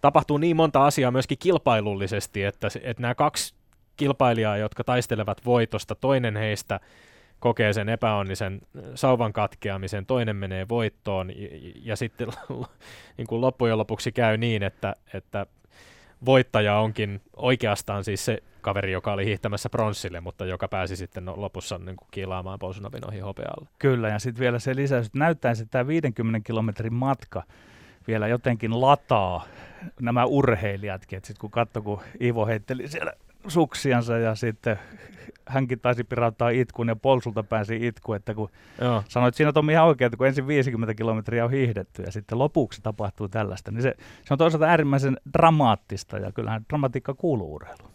tapahtuu 0.00 0.38
niin 0.38 0.56
monta 0.56 0.86
asiaa 0.86 1.10
myöskin 1.10 1.38
kilpailullisesti, 1.38 2.44
että, 2.44 2.68
että 2.82 3.02
nämä 3.02 3.14
kaksi 3.14 3.53
kilpailijaa, 3.96 4.56
jotka 4.56 4.84
taistelevat 4.84 5.44
voitosta. 5.44 5.94
Toinen 5.94 6.36
heistä 6.36 6.80
kokee 7.40 7.72
sen 7.72 7.88
epäonnisen 7.88 8.60
sauvan 8.94 9.32
katkeamisen, 9.32 10.06
toinen 10.06 10.36
menee 10.36 10.68
voittoon 10.68 11.30
ja, 11.30 11.48
ja 11.82 11.96
sitten 11.96 12.28
niin 13.18 13.26
kuin 13.26 13.40
loppujen 13.40 13.78
lopuksi 13.78 14.12
käy 14.12 14.36
niin, 14.36 14.62
että, 14.62 14.94
että 15.14 15.46
voittaja 16.24 16.78
onkin 16.78 17.20
oikeastaan 17.36 18.04
siis 18.04 18.24
se 18.24 18.42
kaveri, 18.60 18.92
joka 18.92 19.12
oli 19.12 19.24
hiihtämässä 19.24 19.70
pronssille, 19.70 20.20
mutta 20.20 20.44
joka 20.44 20.68
pääsi 20.68 20.96
sitten 20.96 21.24
no, 21.24 21.34
lopussa 21.36 21.78
niin 21.78 21.96
kuin 21.96 22.08
kiilaamaan 22.10 22.58
Bolsonovin 22.58 23.08
ohi 23.08 23.18
hopealle. 23.18 23.68
Kyllä, 23.78 24.08
ja 24.08 24.18
sitten 24.18 24.40
vielä 24.40 24.58
se 24.58 24.76
lisäys, 24.76 25.06
että 25.06 25.18
näyttäisi, 25.18 25.62
että 25.62 25.72
tämä 25.72 25.86
50 25.86 26.46
kilometrin 26.46 26.94
matka 26.94 27.42
vielä 28.06 28.28
jotenkin 28.28 28.80
lataa 28.80 29.44
nämä 30.00 30.24
urheilijatkin. 30.24 31.18
Sitten 31.18 31.40
kun 31.40 31.50
katsoi, 31.50 31.82
kun 31.82 32.00
Ivo 32.20 32.46
heitteli 32.46 32.88
siellä 32.88 33.12
suksiansa 33.48 34.18
ja 34.18 34.34
sitten 34.34 34.78
hänkin 35.46 35.80
taisi 35.80 36.04
pirauttaa 36.04 36.48
itkun 36.48 36.88
ja 36.88 36.96
polsulta 36.96 37.42
pääsi 37.42 37.86
itku, 37.86 38.12
että 38.12 38.34
kun 38.34 38.50
Joo. 38.80 39.02
sanoit 39.08 39.34
siinä 39.34 39.52
Tommi 39.52 39.72
ihan 39.72 39.86
oikein, 39.86 40.06
että 40.06 40.16
kun 40.16 40.26
ensin 40.26 40.46
50 40.46 40.94
kilometriä 40.94 41.44
on 41.44 41.50
hiihdetty 41.50 42.02
ja 42.02 42.12
sitten 42.12 42.38
lopuksi 42.38 42.82
tapahtuu 42.82 43.28
tällaista, 43.28 43.70
niin 43.70 43.82
se, 43.82 43.94
se 44.24 44.34
on 44.34 44.38
toisaalta 44.38 44.66
äärimmäisen 44.66 45.16
dramaattista 45.32 46.18
ja 46.18 46.32
kyllähän 46.32 46.64
dramatiikka 46.68 47.14
kuuluu 47.14 47.54
urheiluun. 47.54 47.90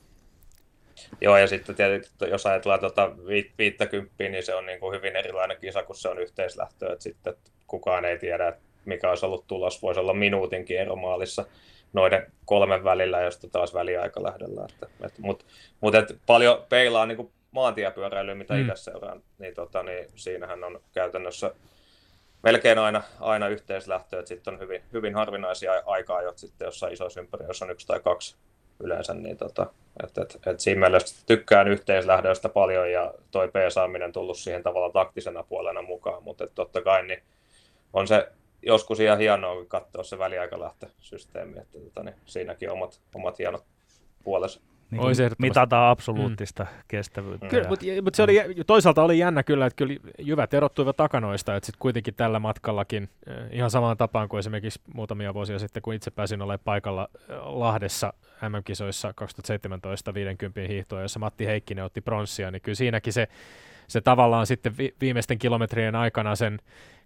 Joo, 1.22 1.38
ja 1.38 1.48
sitten 1.48 1.76
tietysti, 1.76 2.30
jos 2.30 2.46
ajatellaan 2.46 2.80
tuota 2.80 3.12
50, 3.28 3.86
niin 4.20 4.46
se 4.46 4.56
on 4.56 4.66
niin 4.66 4.80
kuin 4.80 4.96
hyvin 4.98 5.16
erilainen 5.16 5.58
kisa, 5.62 5.84
kun 5.84 5.96
se 5.96 6.10
on 6.10 6.20
yhteislähtö, 6.20 6.94
että 6.94 7.04
sitten 7.04 7.34
kukaan 7.68 8.06
ei 8.06 8.18
tiedä, 8.18 8.48
että 8.48 8.62
mikä 8.86 9.10
olisi 9.10 9.26
ollut 9.26 9.48
tulos, 9.48 9.82
voisi 9.82 10.00
olla 10.00 10.14
minuutinkin 10.14 10.80
ero 10.80 10.96
maalissa 10.96 11.46
noiden 11.94 12.32
kolmen 12.46 12.84
välillä, 12.84 13.22
josta 13.22 13.48
taas 13.50 13.74
väliaika 13.74 14.24
lähdellä. 14.24 14.66
Että, 14.70 14.88
et, 15.06 15.14
Mutta 15.20 15.46
mut, 15.82 15.96
et 15.96 16.18
paljon 16.26 16.66
peilaa 16.70 17.06
niin 17.06 17.32
maantiepyöräilyä, 17.52 18.36
mitä 18.36 18.54
mm. 18.54 18.62
itse 18.62 18.76
seuraan, 18.76 19.24
niin, 19.40 19.54
tota, 19.54 19.84
niin 19.84 20.08
siinähän 20.16 20.64
on 20.64 20.82
käytännössä 20.94 21.52
melkein 22.44 22.80
aina, 22.80 23.04
aina 23.20 23.48
yhteislähtö, 23.48 24.20
että 24.20 24.30
sitten 24.30 24.54
on 24.54 24.60
hyvin, 24.60 24.84
hyvin 24.94 25.16
harvinaisia 25.16 25.72
aikaa, 25.86 26.22
jotka 26.22 26.38
sitten 26.38 26.66
jossain 26.66 26.94
isoissa 26.94 27.20
ympäristössä 27.20 27.66
on 27.66 27.72
yksi 27.72 27.88
tai 27.88 28.00
kaksi 28.00 28.36
yleensä, 28.80 29.14
niin 29.14 29.38
tota, 29.38 29.74
et, 30.04 30.18
et, 30.18 30.40
et 30.48 30.60
siinä 30.60 30.80
mielessä 30.80 31.24
tykkään 31.26 31.68
yhteislähdöstä 31.68 32.50
paljon 32.50 32.92
ja 32.92 33.14
toi 33.32 33.48
P-saaminen 33.48 34.12
tullut 34.12 34.38
siihen 34.38 34.64
tavalla 34.64 34.92
taktisena 34.92 35.44
puolena 35.44 35.82
mukaan, 35.82 36.24
mutta 36.24 36.48
totta 36.48 36.82
kai 36.82 37.08
niin 37.08 37.24
on 37.94 38.08
se 38.08 38.28
joskus 38.62 39.00
ihan 39.00 39.18
hienoa 39.18 39.66
katsoa 39.68 40.04
se 40.04 40.20
väliaikalähtösysteemi, 40.20 41.60
että 41.60 41.80
tota, 41.80 42.04
niin 42.04 42.16
siinäkin 42.26 42.72
omat, 42.72 43.02
omat 43.16 43.40
hienot 43.40 43.66
puolensa 44.24 44.62
niin 44.92 45.02
kuin 45.02 45.16
mitataan 45.38 45.92
absoluuttista 45.92 46.64
mm. 46.64 46.70
kestävyyttä. 46.88 47.48
Kyllä, 47.48 47.70
mutta, 47.70 47.86
mutta 48.04 48.18
se 48.18 48.24
oli, 48.24 48.40
toisaalta 48.68 49.04
oli 49.04 49.20
jännä 49.20 49.44
kyllä, 49.44 49.66
että 49.66 49.76
kyllä 49.76 49.96
jyvät 50.20 50.54
erottuivat 50.54 50.98
takanoista, 50.98 51.56
että 51.56 51.66
sitten 51.66 51.80
kuitenkin 51.80 52.14
tällä 52.16 52.40
matkallakin 52.40 53.10
eh, 53.28 53.36
ihan 53.52 53.72
samaan 53.72 53.98
tapaan 53.98 54.30
kuin 54.30 54.40
esimerkiksi 54.40 54.82
muutamia 54.94 55.34
vuosia 55.34 55.60
sitten, 55.60 55.82
kun 55.82 55.94
itse 55.94 56.12
pääsin 56.12 56.42
olemaan 56.42 56.60
paikalla 56.64 57.10
eh, 57.14 57.36
Lahdessa 57.44 58.14
MM-kisoissa 58.50 59.14
2017 59.14 60.14
50 60.14 60.62
hiihtoa, 60.74 61.02
jossa 61.02 61.20
Matti 61.20 61.46
Heikkinen 61.46 61.84
otti 61.86 62.02
pronssia, 62.02 62.52
niin 62.52 62.62
kyllä 62.62 62.76
siinäkin 62.76 63.14
se, 63.14 63.28
se 63.88 64.02
tavallaan 64.02 64.48
sitten 64.48 64.78
vi, 64.78 64.96
viimeisten 65.02 65.40
kilometrien 65.40 65.96
aikana 65.96 66.36
sen 66.36 66.60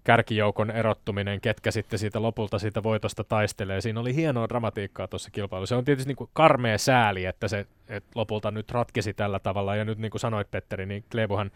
kärkijoukon 0.04 0.72
erottuminen, 0.72 1.42
ketkä 1.42 1.72
sitten 1.72 2.00
siitä 2.00 2.22
lopulta 2.22 2.60
siitä 2.60 2.84
voitosta 2.84 3.24
taistelee. 3.24 3.82
Siinä 3.82 4.00
oli 4.00 4.16
hienoa 4.16 4.50
dramatiikkaa 4.50 5.08
tuossa 5.08 5.32
kilpailussa. 5.32 5.74
Se 5.74 5.78
on 5.78 5.86
tietysti 5.86 6.10
niin 6.10 6.16
kuin 6.16 6.30
karmea 6.34 6.78
sääli, 6.78 7.26
että 7.26 7.48
se 7.48 7.66
että 7.88 8.10
lopulta 8.16 8.52
nyt 8.52 8.72
ratkesi 8.72 9.14
tällä 9.14 9.40
tavalla. 9.40 9.76
Ja 9.76 9.86
nyt 9.86 9.98
niin 9.98 10.12
kuin 10.12 10.22
sanoit 10.22 10.52
Petteri, 10.52 10.86
niin 10.86 11.04
Klebuhan 11.12 11.52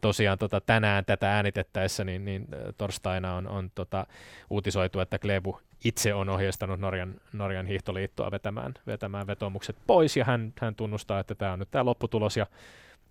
tosiaan 0.00 0.38
tota, 0.38 0.60
tänään 0.60 1.04
tätä 1.04 1.32
äänitettäessä, 1.32 2.04
niin, 2.04 2.24
niin 2.24 2.48
torstaina 2.78 3.34
on, 3.34 3.48
on 3.48 3.70
tota, 3.74 4.06
uutisoitu, 4.50 5.00
että 5.00 5.18
Klebu 5.18 5.60
itse 5.84 6.14
on 6.14 6.28
ohjeistanut 6.28 6.80
Norjan, 6.80 7.14
Norjan 7.32 7.66
hiihtoliittoa 7.66 8.30
vetämään, 8.30 8.74
vetämään 8.86 9.26
vetomukset 9.26 9.76
pois, 9.86 10.16
ja 10.16 10.24
hän, 10.24 10.52
hän 10.60 10.74
tunnustaa, 10.74 11.20
että 11.20 11.34
tämä 11.34 11.52
on 11.52 11.58
nyt 11.58 11.70
tämä 11.70 11.84
lopputulos, 11.84 12.36
ja 12.36 12.46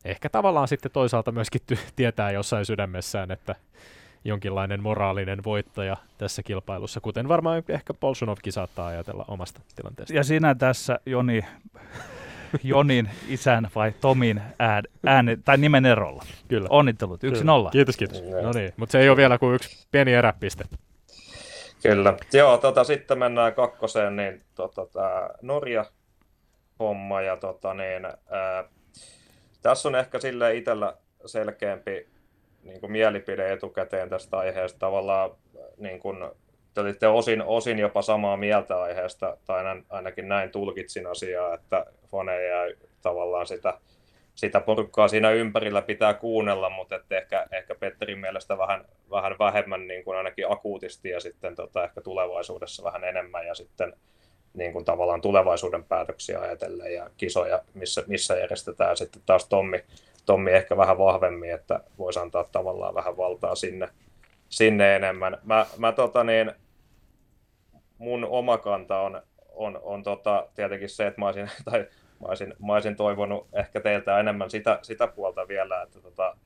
ehkä 0.05 0.29
tavallaan 0.29 0.67
sitten 0.67 0.91
toisaalta 0.91 1.31
myöskin 1.31 1.61
tietää 1.95 2.31
jossain 2.31 2.65
sydämessään, 2.65 3.31
että 3.31 3.55
jonkinlainen 4.25 4.83
moraalinen 4.83 5.43
voittaja 5.43 5.97
tässä 6.17 6.43
kilpailussa, 6.43 7.01
kuten 7.01 7.27
varmaan 7.27 7.63
ehkä 7.67 7.93
Polsunovkin 7.93 8.53
saattaa 8.53 8.87
ajatella 8.87 9.25
omasta 9.27 9.61
tilanteesta. 9.75 10.13
Ja 10.13 10.23
sinä 10.23 10.55
tässä, 10.55 10.99
Joni, 11.05 11.41
Jonin 12.63 13.09
isän 13.27 13.69
vai 13.75 13.91
Tomin 14.01 14.41
ään, 14.59 14.83
ääne, 15.05 15.37
tai 15.45 15.57
nimen 15.57 15.85
erolla. 15.85 16.23
Kyllä. 16.47 16.67
Onnittelut, 16.69 17.23
yksi 17.23 17.41
Kyllä. 17.41 17.51
nolla. 17.51 17.69
Kiitos, 17.69 17.97
kiitos. 17.97 18.23
No 18.41 18.51
niin, 18.51 18.73
mutta 18.77 18.91
se 18.91 18.99
ei 18.99 19.09
ole 19.09 19.17
vielä 19.17 19.37
kuin 19.37 19.55
yksi 19.55 19.87
pieni 19.91 20.13
eräpiste. 20.13 20.63
Kyllä. 21.83 22.17
Joo, 22.33 22.57
tota, 22.57 22.83
sitten 22.83 23.19
mennään 23.19 23.53
kakkoseen, 23.53 24.15
niin 24.15 24.41
tota, 24.55 24.85
tämä 24.85 25.29
Norja-homma. 25.41 27.21
Ja, 27.21 27.37
tota, 27.37 27.73
niin, 27.73 28.05
ää, 28.05 28.63
tässä 29.61 29.89
on 29.89 29.95
ehkä 29.95 30.19
sille 30.19 30.55
itsellä 30.55 30.93
selkeämpi 31.25 32.14
niin 32.65 32.81
kuin 32.81 32.91
mielipide 32.91 33.53
etukäteen 33.53 34.09
tästä 34.09 34.37
aiheesta. 34.37 34.79
Tavallaan 34.79 35.31
niin 35.77 35.99
kuin, 35.99 36.17
te 36.73 36.81
olitte 36.81 37.07
osin, 37.07 37.41
osin 37.41 37.79
jopa 37.79 38.01
samaa 38.01 38.37
mieltä 38.37 38.81
aiheesta, 38.81 39.37
tai 39.45 39.63
ainakin 39.89 40.27
näin 40.27 40.51
tulkitsin 40.51 41.07
asiaa, 41.07 41.53
että 41.53 41.85
Fone 42.11 42.43
ja 42.43 42.75
tavallaan 43.01 43.47
sitä, 43.47 43.79
sitä 44.35 44.59
porukkaa 44.59 45.07
siinä 45.07 45.31
ympärillä 45.31 45.81
pitää 45.81 46.13
kuunnella, 46.13 46.69
mutta 46.69 46.95
että 46.95 47.17
ehkä, 47.17 47.47
ehkä 47.51 47.75
Petterin 47.75 48.19
mielestä 48.19 48.57
vähän, 48.57 48.85
vähän 49.11 49.35
vähemmän 49.39 49.87
niin 49.87 50.03
kuin 50.03 50.17
ainakin 50.17 50.51
akuutisti 50.51 51.09
ja 51.09 51.19
sitten 51.19 51.55
tota, 51.55 51.83
ehkä 51.83 52.01
tulevaisuudessa 52.01 52.83
vähän 52.83 53.03
enemmän 53.03 53.47
ja 53.47 53.55
sitten 53.55 53.93
niin 54.53 54.73
kuin 54.73 54.85
tavallaan 54.85 55.21
tulevaisuuden 55.21 55.83
päätöksiä 55.83 56.39
ajatellen 56.39 56.93
ja 56.93 57.09
kisoja, 57.17 57.61
missä, 57.73 58.03
missä 58.07 58.35
järjestetään 58.35 58.97
sitten 58.97 59.21
taas 59.25 59.47
Tommi, 59.49 59.83
Tommi 60.25 60.51
ehkä 60.51 60.77
vähän 60.77 60.97
vahvemmin, 60.97 61.53
että 61.53 61.79
voisi 61.97 62.19
antaa 62.19 62.43
tavallaan 62.43 62.95
vähän 62.95 63.17
valtaa 63.17 63.55
sinne, 63.55 63.89
sinne 64.49 64.95
enemmän. 64.95 65.37
Mä, 65.43 65.65
mä 65.77 65.91
tota 65.91 66.23
niin, 66.23 66.51
mun 67.97 68.25
oma 68.25 68.57
kanta 68.57 68.99
on, 68.99 69.21
on, 69.49 69.79
on 69.83 70.03
tota, 70.03 70.47
tietenkin 70.55 70.89
se, 70.89 71.07
että 71.07 71.21
mä 71.21 71.25
olisin, 71.25 71.49
tai 71.71 71.79
mä 72.19 72.27
olisin, 72.27 72.53
mä 72.65 72.73
olisin 72.73 72.95
toivonut 72.95 73.47
ehkä 73.53 73.81
teiltä 73.81 74.19
enemmän 74.19 74.49
sitä, 74.49 74.79
sitä 74.81 75.07
puolta 75.07 75.47
vielä, 75.47 75.81
että, 75.81 76.01
tota, 76.01 76.37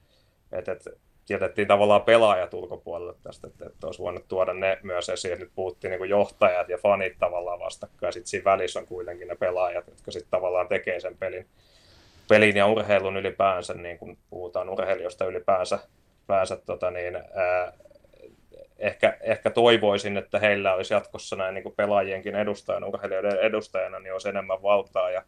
että, 0.52 0.72
että 0.72 0.92
jätettiin 1.30 1.68
tavallaan 1.68 2.02
pelaajat 2.02 2.54
ulkopuolelle 2.54 3.14
tästä, 3.24 3.48
että, 3.48 3.66
että 3.66 3.88
olisi 3.88 4.02
voinut 4.02 4.28
tuoda 4.28 4.54
ne 4.54 4.78
myös 4.84 5.10
esiin, 5.10 5.34
että 5.34 5.46
nyt 5.46 5.56
puhuttiin 5.56 5.92
niin 5.92 6.10
johtajat 6.10 6.70
ja 6.70 6.78
fanit 6.78 7.20
tavallaan 7.20 7.60
vastakkain, 7.60 8.14
sitten 8.14 8.28
siinä 8.30 8.52
välissä 8.52 8.80
on 8.80 8.88
kuitenkin 8.88 9.28
ne 9.28 9.36
pelaajat, 9.36 9.88
jotka 9.88 10.12
sitten 10.12 10.32
tavallaan 10.32 10.68
tekee 10.68 11.00
sen 11.00 11.18
pelin, 11.18 11.48
pelin 12.30 12.58
ja 12.58 12.68
urheilun 12.68 13.18
ylipäänsä, 13.18 13.74
niin 13.74 13.98
kun 13.98 14.18
puhutaan 14.30 14.70
urheilijoista 14.70 15.26
ylipäänsä, 15.26 15.80
päänsä, 16.28 16.58
tota 16.58 16.92
niin, 16.92 17.16
ää, 17.16 17.74
ehkä, 18.78 19.18
ehkä 19.22 19.50
toivoisin, 19.50 20.18
että 20.18 20.40
heillä 20.40 20.74
olisi 20.74 20.94
jatkossa 20.94 21.36
näin 21.36 21.54
niin 21.56 21.74
pelaajienkin 21.76 22.36
edustajana, 22.36 22.88
urheilijoiden 22.88 23.40
edustajana, 23.40 24.00
niin 24.00 24.14
olisi 24.14 24.30
enemmän 24.30 24.62
valtaa 24.62 25.12
ja 25.12 25.24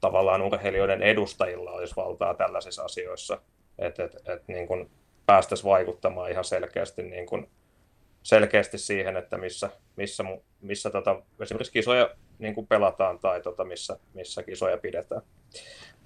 tavallaan 0.00 0.42
urheilijoiden 0.42 1.02
edustajilla 1.02 1.70
olisi 1.70 1.96
valtaa 1.96 2.34
tällaisissa 2.34 2.82
asioissa, 2.82 3.38
että 3.78 4.04
et, 4.04 4.16
et, 4.28 4.42
niin 4.48 4.66
kuin 4.66 4.90
päästäisiin 5.26 5.70
vaikuttamaan 5.70 6.30
ihan 6.30 6.44
selkeästi, 6.44 7.02
niin 7.02 7.26
kuin, 7.26 7.50
selkeästi 8.22 8.78
siihen, 8.78 9.16
että 9.16 9.38
missä, 9.38 9.70
missä, 9.96 10.24
missä 10.60 10.90
tota, 10.90 11.22
esimerkiksi 11.40 11.72
kisoja 11.72 12.10
niin 12.38 12.66
pelataan 12.66 13.18
tai 13.18 13.40
tota, 13.40 13.64
missä, 13.64 13.98
missä 14.14 14.42
kisoja 14.42 14.78
pidetään. 14.78 15.22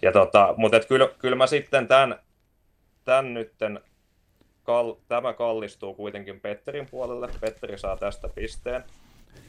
Ja 0.03 0.13
tota, 0.13 0.55
mutta 0.57 0.77
et 0.77 0.87
kyllä, 0.87 1.09
kyllä 1.19 1.37
mä 1.37 1.47
sitten 1.47 1.89
tämän, 1.89 2.19
tämän 3.05 3.35
nytten, 3.35 3.81
kal, 4.63 4.95
tämä 5.09 5.33
kallistuu 5.33 5.95
kuitenkin 5.95 6.41
Petterin 6.41 6.87
puolelle. 6.91 7.29
Petteri 7.41 7.79
saa 7.79 7.97
tästä 7.97 8.29
pisteen. 8.29 8.85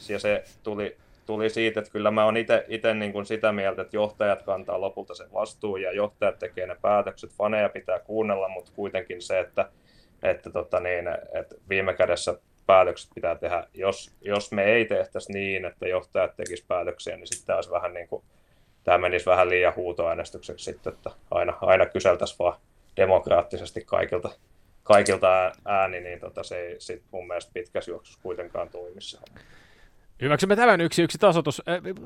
Ja 0.09 0.19
se 0.19 0.43
tuli, 0.63 0.97
tuli 1.25 1.49
siitä, 1.49 1.79
että 1.79 1.91
kyllä 1.91 2.12
mä 2.12 2.25
oon 2.25 2.38
itse 2.38 2.93
niin 2.93 3.13
kuin 3.13 3.25
sitä 3.25 3.51
mieltä, 3.51 3.81
että 3.81 3.97
johtajat 3.97 4.41
kantaa 4.41 4.81
lopulta 4.81 5.15
sen 5.15 5.33
vastuun 5.33 5.81
ja 5.81 5.91
johtajat 5.91 6.39
tekee 6.39 6.67
ne 6.67 6.77
päätökset. 6.81 7.31
Faneja 7.31 7.69
pitää 7.69 7.99
kuunnella, 7.99 8.49
mutta 8.49 8.71
kuitenkin 8.75 9.21
se, 9.21 9.39
että, 9.39 9.69
että, 10.23 10.49
tota 10.49 10.79
niin, 10.79 11.07
että 11.33 11.55
viime 11.69 11.93
kädessä 11.93 12.39
päätökset 12.65 13.12
pitää 13.15 13.35
tehdä. 13.35 13.67
Jos, 13.73 14.15
jos 14.21 14.51
me 14.51 14.63
ei 14.63 14.85
tehtäisi 14.85 15.33
niin, 15.33 15.65
että 15.65 15.88
johtajat 15.88 16.35
tekisivät 16.35 16.67
päätöksiä, 16.67 17.17
niin 17.17 17.27
sitten 17.27 17.55
olisi 17.55 17.71
vähän 17.71 17.93
niin 17.93 18.07
kuin 18.07 18.23
tämä 18.84 18.98
menisi 18.98 19.26
vähän 19.26 19.50
liian 19.50 19.76
huutoäänestykseksi 19.76 20.65
sitten, 20.65 20.94
että 20.94 21.12
aina, 21.32 21.58
aina 21.62 21.86
kyseltäisiin 21.86 22.39
vaan 22.39 22.60
demokraattisesti 22.98 23.84
kaikilta, 23.86 24.30
kaikilta 24.84 25.52
ääni, 25.65 26.00
niin 26.00 26.20
tota, 26.20 26.44
se 26.44 26.60
ei 26.60 26.76
sit 26.80 27.04
mun 27.12 27.28
mielestä 27.28 27.52
pitkässä 27.54 27.92
juoksussa 27.92 28.20
kuitenkaan 28.24 28.70
toimisi. 28.70 29.18
Hyväksymme 30.22 30.56
tämän 30.56 30.82
yksi 30.82 31.04
yksi 31.04 31.18
tasoitus, 31.18 31.62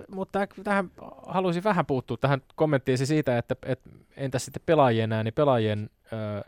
mutta 0.08 0.40
tähän 0.64 0.92
haluaisin 1.28 1.64
vähän 1.64 1.86
puuttua 1.86 2.18
tähän 2.18 2.42
kommenttiin 2.56 2.98
siitä, 2.98 3.38
että, 3.38 3.56
että 3.66 3.90
entäs 4.18 4.46
sitten 4.46 4.64
pelaajien 4.66 5.12
ääni, 5.14 5.32
pelaajien 5.32 5.90
äh, 6.14 6.44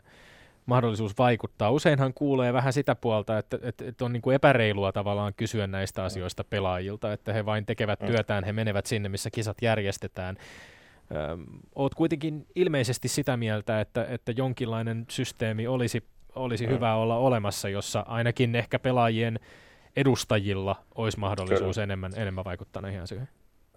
mahdollisuus 0.66 1.18
vaikuttaa. 1.18 1.70
Useinhan 1.70 2.14
kuulee 2.14 2.52
vähän 2.52 2.72
sitä 2.72 2.94
puolta, 2.94 3.38
että, 3.38 3.58
että, 3.62 3.84
että 3.88 4.04
on 4.04 4.12
niin 4.12 4.22
kuin 4.22 4.34
epäreilua 4.34 4.92
tavallaan 4.92 5.34
kysyä 5.36 5.66
näistä 5.66 6.04
asioista 6.04 6.44
pelaajilta, 6.44 7.12
että 7.12 7.32
he 7.32 7.46
vain 7.46 7.66
tekevät 7.66 8.00
mm. 8.00 8.06
työtään, 8.06 8.44
he 8.44 8.52
menevät 8.52 8.86
sinne, 8.86 9.08
missä 9.08 9.30
kisat 9.30 9.56
järjestetään. 9.62 10.36
Ö, 11.10 11.38
oot 11.74 11.94
kuitenkin 11.94 12.46
ilmeisesti 12.54 13.08
sitä 13.08 13.36
mieltä, 13.36 13.80
että, 13.80 14.06
että 14.10 14.32
jonkinlainen 14.36 15.04
systeemi 15.08 15.66
olisi, 15.66 16.02
olisi 16.34 16.66
mm. 16.66 16.72
hyvä 16.72 16.94
olla 16.94 17.16
olemassa, 17.16 17.68
jossa 17.68 18.04
ainakin 18.08 18.54
ehkä 18.54 18.78
pelaajien 18.78 19.40
edustajilla 19.96 20.76
olisi 20.94 21.18
mahdollisuus 21.18 21.78
enemmän, 21.78 22.12
enemmän 22.16 22.44
vaikuttaa 22.44 22.82
näihin 22.82 23.00
asioihin. 23.00 23.28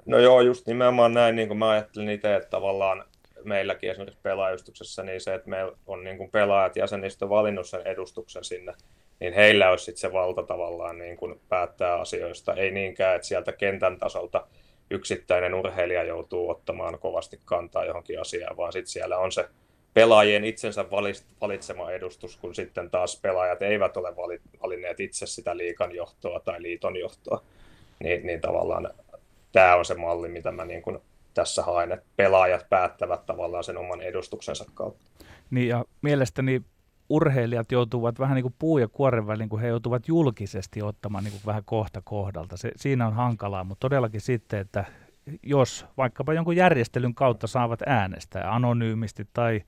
No 0.06 0.18
joo, 0.18 0.42
just 0.42 0.68
nimenomaan 0.68 1.14
näin, 1.14 1.36
niin 1.36 1.48
kuin 1.48 1.58
mä 1.58 1.70
ajattelin 1.70 2.10
itse, 2.10 2.36
että 2.36 2.50
tavallaan 2.50 3.04
meilläkin 3.44 3.92
esimerkiksi 3.92 4.20
pelaajustuksessa, 4.24 5.04
niin 5.04 5.22
se, 5.22 5.34
että 5.34 5.50
meillä 5.50 5.72
on 5.88 6.04
niin 6.04 6.18
kuin 6.18 6.32
pelaajat 6.32 6.76
jäsenistö 6.76 7.30
valinnut 7.30 7.68
sen 7.68 7.88
edustuksen 7.88 8.44
sinne, 8.44 8.74
niin 9.20 9.34
heillä 9.34 9.70
olisi 9.70 9.86
sitten 9.86 10.02
se 10.02 10.14
valta 10.14 10.44
tavallaan 10.44 10.98
niin 10.98 11.18
kuin 11.18 11.42
päättää 11.50 11.96
asioista. 11.96 12.54
Ei 12.54 12.72
niinkään, 12.72 13.16
että 13.16 13.28
sieltä 13.28 13.52
kentän 13.52 13.98
tasolta 13.98 14.48
yksittäinen 14.92 15.54
urheilija 15.54 16.04
joutuu 16.04 16.50
ottamaan 16.50 17.00
kovasti 17.00 17.40
kantaa 17.46 17.86
johonkin 17.86 18.22
asiaan, 18.22 18.58
vaan 18.58 18.74
sitten 18.74 18.92
siellä 18.92 19.18
on 19.18 19.32
se 19.32 19.50
pelaajien 19.94 20.44
itsensä 20.44 20.86
valitsema 21.42 21.92
edustus, 21.92 22.38
kun 22.38 22.56
sitten 22.56 22.90
taas 22.90 23.20
pelaajat 23.22 23.62
eivät 23.62 23.98
ole 23.98 24.16
valinneet 24.64 25.00
itse 25.00 25.26
sitä 25.26 25.58
liikan 25.58 25.96
johtoa 25.96 26.40
tai 26.40 26.62
liiton 26.62 26.98
johtoa. 26.98 27.44
Niin, 28.04 28.26
niin 28.26 28.42
tavallaan 28.42 28.90
tämä 29.52 29.76
on 29.76 29.86
se 29.86 29.96
malli, 29.96 30.28
mitä 30.28 30.52
mä 30.52 30.66
niin 30.66 30.82
kuin 30.82 31.00
tässä 31.40 31.64
haen, 31.64 31.92
että 31.92 32.06
pelaajat 32.16 32.70
päättävät 32.70 33.26
tavallaan 33.26 33.64
sen 33.64 33.78
oman 33.78 34.02
edustuksensa 34.02 34.66
kautta. 34.74 35.06
Niin 35.50 35.68
ja 35.68 35.86
mielestäni 36.02 36.62
urheilijat 37.10 37.72
joutuvat 37.72 38.20
vähän 38.20 38.36
niin 38.36 38.44
kuin 38.44 38.56
puu 38.60 38.78
ja 38.78 38.88
kuoren 38.88 39.28
väliin, 39.28 39.50
kun 39.50 39.62
he 39.62 39.68
joutuvat 39.68 40.08
julkisesti 40.08 40.82
ottamaan 40.82 41.24
niin 41.24 41.32
kuin 41.32 41.46
vähän 41.46 41.64
kohta 41.66 42.02
kohdalta. 42.04 42.58
Se, 42.58 42.72
siinä 42.76 43.08
on 43.08 43.14
hankalaa, 43.14 43.64
mutta 43.64 43.90
todellakin 43.90 44.22
sitten, 44.22 44.60
että 44.60 44.86
jos 45.44 45.86
vaikkapa 45.98 46.34
jonkun 46.34 46.56
järjestelyn 46.56 47.16
kautta 47.16 47.48
saavat 47.48 47.80
äänestää 47.86 48.56
anonyymisti 48.56 49.28
tai 49.34 49.62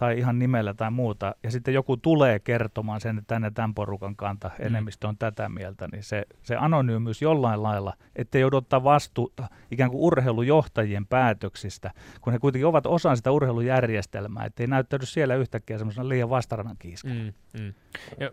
tai 0.00 0.18
ihan 0.18 0.38
nimellä 0.38 0.74
tai 0.74 0.90
muuta, 0.90 1.34
ja 1.42 1.50
sitten 1.50 1.74
joku 1.74 1.96
tulee 1.96 2.38
kertomaan 2.38 3.00
sen, 3.00 3.18
että 3.18 3.34
tänne 3.34 3.50
tämän 3.50 3.74
porukan 3.74 4.16
kanta 4.16 4.50
mm. 4.58 4.66
enemmistö 4.66 5.08
on 5.08 5.16
tätä 5.18 5.48
mieltä, 5.48 5.88
niin 5.92 6.02
se, 6.02 6.26
se 6.42 6.56
anonyymiys 6.56 7.22
jollain 7.22 7.62
lailla, 7.62 7.94
ettei 8.16 8.40
joudu 8.40 8.56
ottaa 8.56 8.84
vastuuta 8.84 9.48
ikään 9.70 9.90
kuin 9.90 10.00
urheilujohtajien 10.00 11.06
päätöksistä, 11.06 11.90
kun 12.20 12.32
he 12.32 12.38
kuitenkin 12.38 12.66
ovat 12.66 12.86
osa 12.86 13.16
sitä 13.16 13.30
urheilujärjestelmää, 13.30 14.44
ettei 14.44 14.66
näyttäydy 14.66 15.06
siellä 15.06 15.34
yhtäkkiä 15.34 15.78
semmoisena 15.78 16.08
liian 16.08 16.30
vastarannan 16.30 16.76
kiiskana. 16.78 17.14
Mm, 17.14 17.32
mm. 17.60 17.72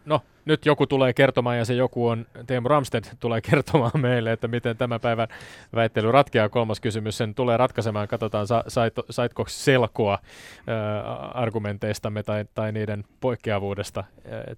no, 0.05 0.21
nyt 0.47 0.65
joku 0.65 0.87
tulee 0.87 1.13
kertomaan, 1.13 1.57
ja 1.57 1.65
se 1.65 1.73
joku 1.73 2.07
on, 2.07 2.25
Teemu 2.47 2.67
Ramsted 2.67 3.03
tulee 3.19 3.41
kertomaan 3.51 4.01
meille, 4.01 4.31
että 4.31 4.47
miten 4.47 4.77
tämä 4.77 4.99
päivän 4.99 5.27
väittely 5.75 6.11
ratkeaa. 6.11 6.49
Kolmas 6.49 6.79
kysymys 6.79 7.17
sen 7.17 7.35
tulee 7.35 7.57
ratkaisemaan. 7.57 8.07
Katsotaan, 8.07 8.47
sa, 8.47 8.63
sait, 8.67 8.93
saitko 9.09 9.45
selkoa 9.47 10.13
äh, 10.13 11.43
argumenteistamme 11.57 12.23
tai, 12.23 12.45
tai 12.55 12.71
niiden 12.71 13.03
poikkeavuudesta 13.21 14.03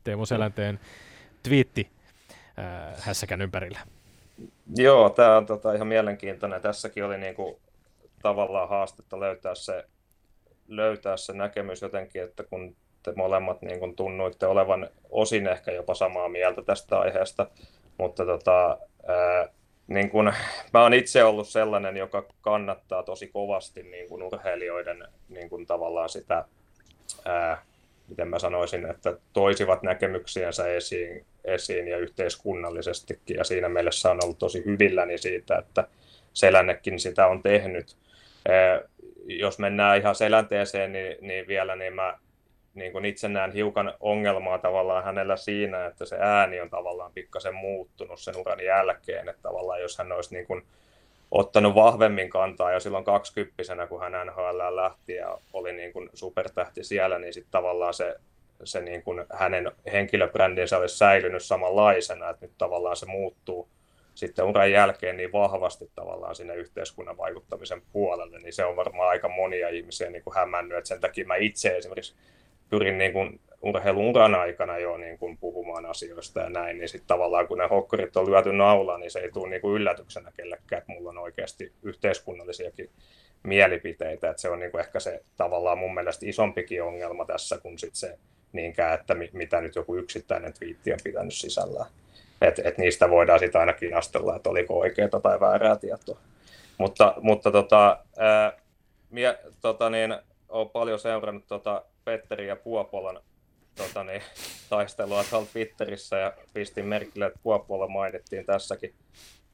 Teemu 0.04 0.26
Selänteen 0.26 0.80
twiitti 1.44 1.90
hässäkän 2.98 3.42
ympärillä. 3.42 3.80
Joo, 4.76 5.10
tämä 5.10 5.38
on 5.38 5.46
tota, 5.46 5.74
ihan 5.74 5.88
mielenkiintoinen. 5.88 6.62
Tässäkin 6.62 7.06
oli 7.06 7.18
niinku, 7.18 7.60
tavallaan 8.22 8.70
haastetta 8.70 9.20
löytää 9.20 9.56
se, 9.56 9.84
löytää 10.68 11.18
se 11.18 11.34
näkemys 11.34 11.82
jotenkin, 11.82 12.24
että 12.24 12.44
kun 12.44 12.76
te 13.04 13.14
molemmat 13.16 13.62
niin 13.62 13.80
kuin 13.80 13.96
tunnuitte 13.96 14.46
olevan 14.46 14.90
osin 15.10 15.48
ehkä 15.48 15.72
jopa 15.72 15.94
samaa 15.94 16.30
mieltä 16.30 16.62
tästä 16.62 17.00
aiheesta, 17.00 17.48
mutta 17.98 18.26
tota, 18.26 18.78
ää, 19.08 19.48
niin 19.88 20.10
kuin, 20.10 20.34
mä 20.74 20.82
oon 20.82 20.94
itse 20.94 21.24
ollut 21.24 21.48
sellainen, 21.48 21.98
joka 21.98 22.26
kannattaa 22.42 23.04
tosi 23.04 23.28
kovasti 23.28 23.84
niin 23.84 24.10
kuin 24.10 24.24
urheilijoiden 24.24 25.08
niin 25.30 25.50
kuin 25.50 25.66
tavallaan 25.66 26.10
sitä, 26.10 26.46
ää, 27.26 27.66
miten 28.08 28.28
mä 28.28 28.40
sanoisin, 28.40 28.86
että 28.92 29.18
toisivat 29.34 29.84
näkemyksiänsä 29.84 30.68
esiin, 30.68 31.26
esiin 31.44 31.88
ja 31.88 31.98
yhteiskunnallisestikin, 31.98 33.38
ja 33.38 33.44
siinä 33.44 33.70
mielessä 33.70 34.12
on 34.12 34.20
ollut 34.24 34.40
tosi 34.40 34.66
hyvilläni 34.66 35.18
siitä, 35.18 35.58
että 35.58 35.88
Selännekin 36.34 37.00
sitä 37.00 37.28
on 37.28 37.44
tehnyt. 37.44 37.98
Ää, 38.48 38.82
jos 39.26 39.60
mennään 39.60 39.98
ihan 39.98 40.16
selänteeseen, 40.16 40.92
niin, 40.92 41.18
niin 41.22 41.48
vielä 41.48 41.76
niin 41.76 41.94
mä 41.94 42.18
niin 42.74 42.92
kuin 42.92 43.06
itse 43.06 43.30
näen 43.30 43.52
hiukan 43.52 43.94
ongelmaa 44.00 44.58
tavallaan 44.58 45.04
hänellä 45.04 45.38
siinä, 45.38 45.86
että 45.86 46.06
se 46.06 46.18
ääni 46.20 46.62
on 46.62 46.70
tavallaan 46.70 47.12
pikkasen 47.14 47.56
muuttunut 47.56 48.20
sen 48.20 48.38
uran 48.38 48.64
jälkeen, 48.64 49.30
että 49.30 49.42
tavallaan 49.42 49.82
jos 49.82 49.98
hän 49.98 50.12
olisi 50.12 50.36
niin 50.36 50.48
kuin 50.48 50.64
ottanut 51.32 51.76
vahvemmin 51.76 52.30
kantaa 52.30 52.72
jo 52.72 52.80
silloin 52.80 53.04
kaksikymppisenä, 53.04 53.88
kun 53.88 54.02
hän 54.02 54.28
NHL 54.28 54.76
lähti 54.76 55.14
ja 55.14 55.38
oli 55.54 55.74
niin 55.74 55.94
kuin 55.94 56.10
supertähti 56.14 56.84
siellä, 56.84 57.20
niin 57.20 57.34
sitten 57.34 57.52
tavallaan 57.52 57.94
se, 57.94 58.16
se 58.64 58.82
niin 58.82 59.04
kuin 59.04 59.26
hänen 59.34 59.72
henkilöbrändinsä 59.92 60.78
olisi 60.78 60.98
säilynyt 60.98 61.44
samanlaisena, 61.44 62.30
että 62.30 62.46
nyt 62.46 62.58
tavallaan 62.58 62.96
se 62.96 63.06
muuttuu 63.06 63.70
sitten 64.16 64.46
uran 64.46 64.72
jälkeen 64.72 65.18
niin 65.18 65.32
vahvasti 65.32 65.90
tavallaan 65.96 66.36
sinne 66.36 66.56
yhteiskunnan 66.56 67.18
vaikuttamisen 67.18 67.82
puolelle, 67.94 68.40
niin 68.40 68.54
se 68.54 68.66
on 68.66 68.76
varmaan 68.76 69.10
aika 69.10 69.30
monia 69.30 69.70
ihmisiä 69.70 70.10
niin 70.10 70.24
kuin 70.24 70.36
hämännyt, 70.36 70.78
että 70.78 70.88
sen 70.88 71.02
takia 71.02 71.26
mä 71.26 71.36
itse 71.36 71.78
esimerkiksi 71.78 72.16
pyrin 72.70 72.98
niin 72.98 73.14
kuin 73.14 73.40
urheilun 73.62 74.06
uran 74.06 74.36
aikana 74.36 74.78
jo 74.78 74.98
niin 74.98 75.18
kuin 75.18 75.38
puhumaan 75.38 75.86
asioista 75.86 76.40
ja 76.40 76.50
näin, 76.50 76.78
niin 76.78 76.90
sitten 76.90 77.08
tavallaan 77.08 77.48
kun 77.48 77.58
ne 77.58 77.68
hokkarit 77.68 78.18
on 78.18 78.32
lyöty 78.32 78.54
naulaan, 78.54 79.00
niin 79.00 79.12
se 79.12 79.20
ei 79.20 79.32
tule 79.32 79.50
niin 79.50 79.62
kuin 79.62 79.76
yllätyksenä 79.76 80.32
kellekään, 80.38 80.82
että 80.82 80.92
mulla 80.92 81.10
on 81.10 81.18
oikeasti 81.18 81.74
yhteiskunnallisiakin 81.84 82.90
mielipiteitä, 83.44 84.30
että 84.30 84.42
se 84.42 84.50
on 84.50 84.60
niin 84.60 84.72
kuin 84.72 84.82
ehkä 84.82 85.00
se 85.00 85.24
tavallaan 85.38 85.78
mun 85.78 85.94
mielestä 85.94 86.26
isompikin 86.26 86.84
ongelma 86.84 87.26
tässä 87.26 87.58
kuin 87.58 87.80
sit 87.80 87.96
se 87.96 88.18
niinkään, 88.54 89.00
että 89.00 89.16
mitä 89.34 89.62
nyt 89.62 89.76
joku 89.76 89.96
yksittäinen 89.96 90.54
twiitti 90.54 90.94
on 90.94 91.00
pitänyt 91.04 91.34
sisällään. 91.34 91.90
Et, 92.42 92.60
et 92.64 92.78
niistä 92.78 93.10
voidaan 93.10 93.40
sitten 93.40 93.62
aina 93.62 93.74
kinastella, 93.74 94.36
että 94.36 94.50
oliko 94.50 94.80
oikeaa 94.80 95.20
tai 95.24 95.40
väärää 95.40 95.76
tietoa. 95.76 96.18
Mutta, 96.78 97.14
mutta 97.22 97.52
tota, 97.52 98.00
ää, 98.18 98.54
mie, 99.10 99.40
tota 99.62 99.90
niin, 99.90 100.16
olen 100.50 100.70
paljon 100.70 101.00
seurannut 101.00 101.48
tota 101.48 101.84
Petteri 102.06 102.48
ja 102.48 102.56
Puopolan 102.56 103.20
tota 103.88 104.04
niin, 104.04 104.22
taistelua 104.70 105.24
tuolla 105.30 105.48
Twitterissä 105.54 106.18
ja 106.18 106.34
pistin 106.54 106.86
merkille, 106.86 107.26
että 107.26 107.40
Puopola 107.44 107.88
mainittiin 107.88 108.46
tässäkin, 108.46 108.94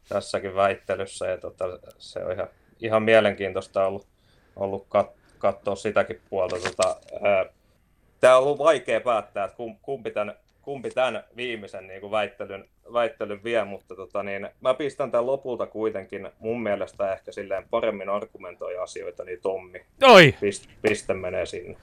tässäkin 0.10 0.56
väittelyssä 0.56 1.28
ja 1.28 1.38
tota, 1.38 1.66
se 1.98 2.20
on 2.20 2.32
ihan, 2.32 2.48
ihan 2.80 3.04
mielenkiintoista 3.04 3.88
ollut, 3.88 4.08
ollut 4.56 4.86
kat, 4.90 5.12
katsoa 5.38 5.76
sitäkin 5.76 6.22
puolta. 6.30 6.56
Tota, 6.56 6.96
Tämä 8.20 8.38
on 8.38 8.44
ollut 8.44 8.60
vaikea 8.60 9.02
päättää, 9.02 9.46
että 9.46 9.58
kumpi 9.82 10.12
tämän, 10.12 10.36
kumpi 10.62 10.90
tämän 10.90 11.24
viimeisen 11.36 11.88
niin 11.88 12.02
kuin 12.02 12.12
väittelyn, 12.12 12.70
väittelyn 12.94 13.44
vie, 13.44 13.64
mutta 13.64 13.96
tota, 13.96 14.24
niin, 14.24 14.50
mä 14.62 14.74
pistän 14.74 15.12
tämän 15.12 15.26
lopulta 15.26 15.66
kuitenkin 15.66 16.30
mun 16.40 16.64
mielestä 16.64 17.14
ehkä 17.14 17.32
silleen 17.32 17.70
paremmin 17.70 18.10
argumentoi 18.10 18.78
asioita, 18.78 19.24
niin 19.24 19.42
Tommi. 19.42 19.86
Oi! 20.04 20.36
Pist, 20.40 20.70
piste 20.82 21.14
menee 21.14 21.46
sinne 21.46 21.78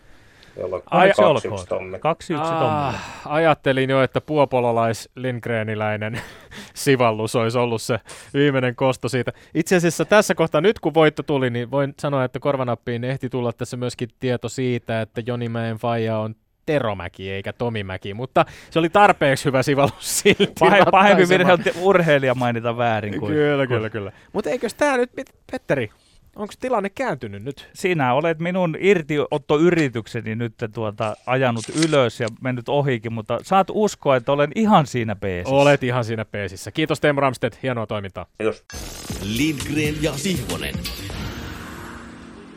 jolloin 0.57 0.83
Ai, 0.91 1.13
kaksi 1.17 1.49
yksi 1.49 1.67
tommi. 1.67 1.99
Kaksi 1.99 2.35
yksi 2.35 2.53
tommi. 2.53 2.99
Ajattelin 3.27 3.91
jo, 3.91 4.03
että 4.03 4.21
puopololais 4.21 5.11
Lindgreniläinen 5.17 6.21
sivallus 6.75 7.37
olisi 7.37 7.59
ollut 7.59 7.83
se 7.83 8.01
viimeinen 8.35 8.77
kosto 8.77 9.09
siitä. 9.09 9.33
Itse 9.55 9.77
asiassa 9.77 10.05
tässä 10.05 10.35
kohtaa, 10.35 10.61
nyt 10.61 10.81
kun 10.81 10.95
voitto 10.95 11.23
tuli, 11.23 11.51
niin 11.51 11.71
voin 11.71 11.95
sanoa, 11.99 12.25
että 12.25 12.41
korvanappiin 12.41 13.05
ehti 13.05 13.29
tulla 13.29 13.53
tässä 13.53 13.77
myöskin 13.77 14.09
tieto 14.21 14.49
siitä, 14.49 15.01
että 15.01 15.23
Jonimäen 15.27 15.77
faija 15.77 16.19
on 16.19 16.35
Teromäki 16.67 17.31
eikä 17.31 17.53
Tomimäki, 17.53 18.15
mutta 18.15 18.45
se 18.71 18.79
oli 18.79 18.89
tarpeeksi 18.89 19.45
hyvä 19.45 19.63
sivallus 19.63 19.95
silti. 20.21 20.53
Pahe, 20.61 20.83
pahempi 20.91 21.29
virhe 21.29 21.53
on 21.53 21.59
urheilija 21.81 22.35
mainita 22.35 22.77
väärin. 22.77 23.21
Kuin, 23.21 23.33
kyllä, 23.33 23.67
kyllä, 23.67 23.91
kyllä. 23.91 24.13
Mutta 24.33 24.51
eikös 24.51 24.75
tämä 24.75 24.97
nyt, 24.97 25.11
Petteri, 25.53 25.91
Onko 26.37 26.55
tilanne 26.61 26.91
kääntynyt 26.91 27.43
nyt? 27.43 27.71
Sinä 27.75 28.15
olet 28.15 28.39
minun 28.39 28.77
irtiottoyritykseni 28.81 30.35
nyt 30.35 30.55
tuota, 30.75 31.17
ajanut 31.27 31.65
ylös 31.89 32.21
ja 32.21 32.29
mennyt 32.41 32.69
ohikin, 32.69 33.13
mutta 33.13 33.39
saat 33.43 33.67
uskoa, 33.71 34.17
että 34.17 34.33
olen 34.33 34.53
ihan 34.55 34.87
siinä 34.87 35.17
peesissä. 35.17 35.55
Olet 35.55 35.83
ihan 35.83 36.05
siinä 36.05 36.25
peesissä. 36.25 36.71
Kiitos 36.71 37.01
Teemu 37.01 37.21
Ramstedt, 37.21 37.63
hienoa 37.63 37.87
toimintaa. 37.87 38.27
Kiitos. 38.39 38.65
Lindgren 39.23 40.03
ja 40.03 40.13
Sihvonen. 40.13 40.75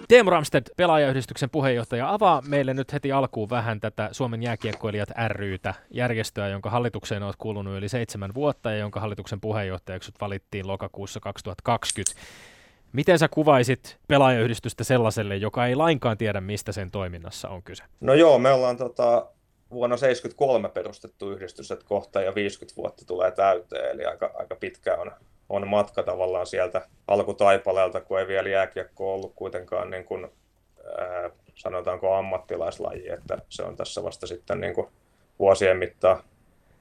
Teemu 0.08 0.30
Ramstedt, 0.30 0.70
pelaajayhdistyksen 0.78 1.50
puheenjohtaja, 1.50 2.14
avaa 2.14 2.42
meille 2.48 2.74
nyt 2.74 2.94
heti 2.94 3.12
alkuun 3.12 3.50
vähän 3.50 3.80
tätä 3.80 4.10
Suomen 4.12 4.44
jääkiekkoilijat 4.44 5.10
rytä, 5.28 5.74
järjestöä, 5.92 6.48
jonka 6.48 6.70
hallitukseen 6.70 7.24
olet 7.24 7.36
kuulunut 7.36 7.78
yli 7.78 7.90
seitsemän 7.90 8.34
vuotta 8.34 8.72
ja 8.72 8.78
jonka 8.78 9.00
hallituksen 9.00 9.42
puheenjohtajaksi 9.42 10.12
valittiin 10.22 10.68
lokakuussa 10.68 11.20
2020. 11.20 12.22
Miten 12.96 13.20
sä 13.20 13.28
kuvaisit 13.28 13.98
pelaajayhdistystä 14.08 14.84
sellaiselle, 14.84 15.36
joka 15.36 15.66
ei 15.66 15.76
lainkaan 15.76 16.18
tiedä, 16.18 16.42
mistä 16.42 16.72
sen 16.72 16.92
toiminnassa 16.92 17.50
on 17.50 17.64
kyse? 17.64 17.84
No 18.02 18.14
joo, 18.14 18.40
me 18.40 18.52
ollaan 18.52 18.78
tota, 18.78 19.28
vuonna 19.72 19.98
73 19.98 20.70
perustettu 20.70 21.32
yhdistys, 21.32 21.72
että 21.72 21.86
kohta 21.86 22.22
ja 22.22 22.36
50 22.36 22.82
vuotta 22.82 23.06
tulee 23.06 23.32
täyteen, 23.32 23.92
eli 23.92 24.06
aika, 24.06 24.32
aika 24.34 24.56
pitkä 24.56 24.98
on, 24.98 25.12
on 25.50 25.68
matka 25.68 26.04
tavallaan 26.04 26.48
sieltä 26.48 26.88
alkutaipaleelta, 27.08 28.02
kun 28.02 28.20
ei 28.20 28.28
vielä 28.28 28.50
jääkiekko 28.50 29.14
ollut 29.14 29.34
kuitenkaan 29.36 29.90
niin 29.90 30.06
kuin, 30.06 30.28
ää, 30.98 31.30
sanotaanko 31.56 32.14
ammattilaislaji, 32.14 33.10
että 33.10 33.38
se 33.50 33.64
on 33.64 33.76
tässä 33.76 34.04
vasta 34.04 34.28
sitten 34.28 34.62
niin 34.62 34.74
kuin 34.74 34.88
vuosien 35.40 35.78
mittaan 35.78 36.24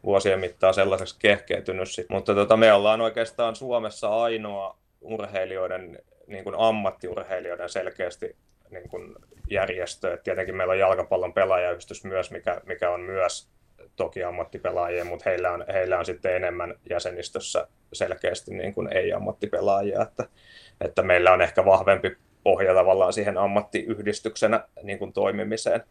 vuosien 0.05 0.41
mittaan 0.41 0.75
sellaiseksi 0.75 1.17
kehkeytynyt. 1.19 1.89
Mutta 2.09 2.35
tota, 2.35 2.57
me 2.57 2.73
ollaan 2.73 3.01
oikeastaan 3.01 3.57
Suomessa 3.57 4.23
ainoa 4.23 4.77
urheilijoiden, 5.05 5.99
niin 6.27 6.45
kuin 6.45 6.57
ammattiurheilijoiden 6.59 7.69
selkeästi 7.69 8.37
niin 8.71 8.89
kuin 8.89 9.15
järjestö. 9.51 10.15
Et 10.15 10.23
tietenkin 10.23 10.57
meillä 10.57 10.73
on 10.73 10.79
jalkapallon 10.79 11.35
pelaajayhdistys 11.35 12.05
myös, 12.05 12.31
mikä, 12.31 12.61
mikä 12.67 12.91
on 12.91 13.01
myös 13.01 13.49
toki 13.97 14.25
ammattipelaajia, 14.25 15.05
mutta 15.05 15.31
heillä 15.31 15.51
on, 15.51 15.65
heillä 15.73 15.99
on 15.99 16.07
sitten 16.07 16.37
enemmän 16.37 16.75
jäsenistössä 16.91 17.69
selkeästi 17.93 18.55
niin 18.55 18.75
kuin 18.75 18.97
ei-ammattipelaajia, 18.97 20.03
että, 20.03 20.29
että 20.81 21.03
meillä 21.03 21.33
on 21.33 21.43
ehkä 21.43 21.65
vahvempi 21.65 22.17
pohja 22.43 22.75
tavallaan 22.75 23.13
siihen 23.13 23.39
ammattiyhdistyksenä 23.39 24.69
niin 24.83 24.99
kuin 24.99 25.13
toimimiseen, 25.13 25.83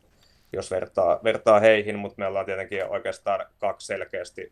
jos 0.53 0.71
vertaa, 0.71 1.19
vertaa 1.23 1.59
heihin, 1.59 1.99
mutta 1.99 2.15
me 2.17 2.27
ollaan 2.27 2.45
tietenkin 2.45 2.85
oikeastaan 2.85 3.45
kaksi 3.59 3.88
selkeästi 3.88 4.51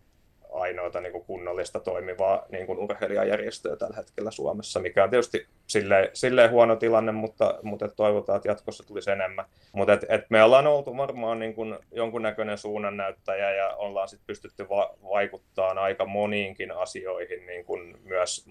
ainoita 0.52 1.02
niin 1.02 1.12
kuin 1.12 1.26
kunnollista 1.26 1.80
toimivaa 1.80 2.46
niin 2.50 2.66
kuin 2.66 2.80
urheilijajärjestöä 2.80 3.76
tällä 3.76 3.96
hetkellä 3.96 4.32
Suomessa, 4.32 4.80
mikä 4.80 5.04
on 5.04 5.10
tietysti 5.10 5.48
silleen, 5.68 6.10
silleen 6.14 6.52
huono 6.52 6.76
tilanne, 6.76 7.12
mutta, 7.12 7.60
mutta 7.64 7.88
toivotaan, 7.88 8.38
että 8.38 8.50
jatkossa 8.50 8.88
tulisi 8.88 9.12
enemmän. 9.12 9.46
Mutta 9.74 9.94
et, 9.94 10.06
et 10.10 10.26
me 10.30 10.44
ollaan 10.44 10.68
oltu 10.68 10.98
varmaan 10.98 11.40
niin 11.40 11.56
kuin 11.56 11.78
jonkunnäköinen 11.92 12.58
suunnannäyttäjä 12.58 13.52
ja 13.52 13.76
ollaan 13.76 14.08
sit 14.08 14.22
pystytty 14.28 14.70
va- 14.70 14.96
vaikuttamaan 15.04 15.78
aika 15.78 16.06
moniinkin 16.06 16.72
asioihin 16.72 17.46
niin 17.46 17.66
kuin 17.66 17.98
myös 18.04 18.48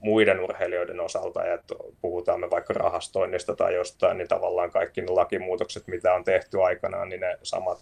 muiden 0.00 0.40
urheilijoiden 0.40 1.00
osalta, 1.00 1.44
ja 1.44 1.54
että 1.54 1.74
puhutaan 2.00 2.40
me 2.40 2.50
vaikka 2.50 2.74
rahastoinnista 2.74 3.56
tai 3.56 3.74
jostain, 3.74 4.18
niin 4.18 4.28
tavallaan 4.28 4.70
kaikki 4.70 5.00
ne 5.00 5.06
lakimuutokset, 5.10 5.86
mitä 5.86 6.14
on 6.14 6.24
tehty 6.24 6.62
aikanaan, 6.62 7.08
niin 7.08 7.20
ne 7.20 7.38
samat 7.42 7.78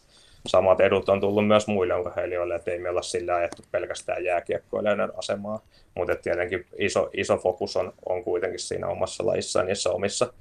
samat 0.47 0.81
edut 0.81 1.09
on 1.09 1.21
tullut 1.21 1.47
myös 1.47 1.67
muille 1.67 1.95
urheilijoille, 1.95 2.55
että 2.55 2.71
ei 2.71 2.79
me 2.79 2.91
olla 2.91 3.03
sillä 3.03 3.35
ajettu 3.35 3.63
pelkästään 3.71 4.25
jääkiekkoilijoiden 4.25 5.19
asemaa, 5.19 5.61
mutta 5.95 6.17
tietenkin 6.17 6.67
iso, 6.79 7.11
iso 7.13 7.37
fokus 7.37 7.77
on, 7.77 7.93
on 8.07 8.25
kuitenkin 8.25 8.61
siinä 8.61 8.87
omassa 8.87 9.27
lajissaan 9.27 9.67
niissä 9.67 9.91
omissa 9.91 10.33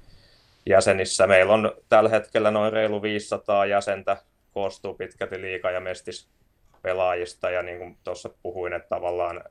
jäsenissä. 0.66 1.26
Meillä 1.26 1.52
on 1.52 1.72
tällä 1.88 2.10
hetkellä 2.10 2.50
noin 2.50 2.72
reilu 2.72 3.02
500 3.02 3.66
jäsentä, 3.66 4.16
koostuu 4.54 4.94
pitkälti 4.94 5.40
liika- 5.40 5.70
ja 5.70 5.80
mestis 5.80 6.28
pelaajista 6.82 7.50
ja 7.50 7.62
niin 7.62 7.78
kuin 7.78 7.96
tuossa 8.04 8.30
puhuin, 8.42 8.72
että 8.72 8.88
tavallaan 8.88 9.44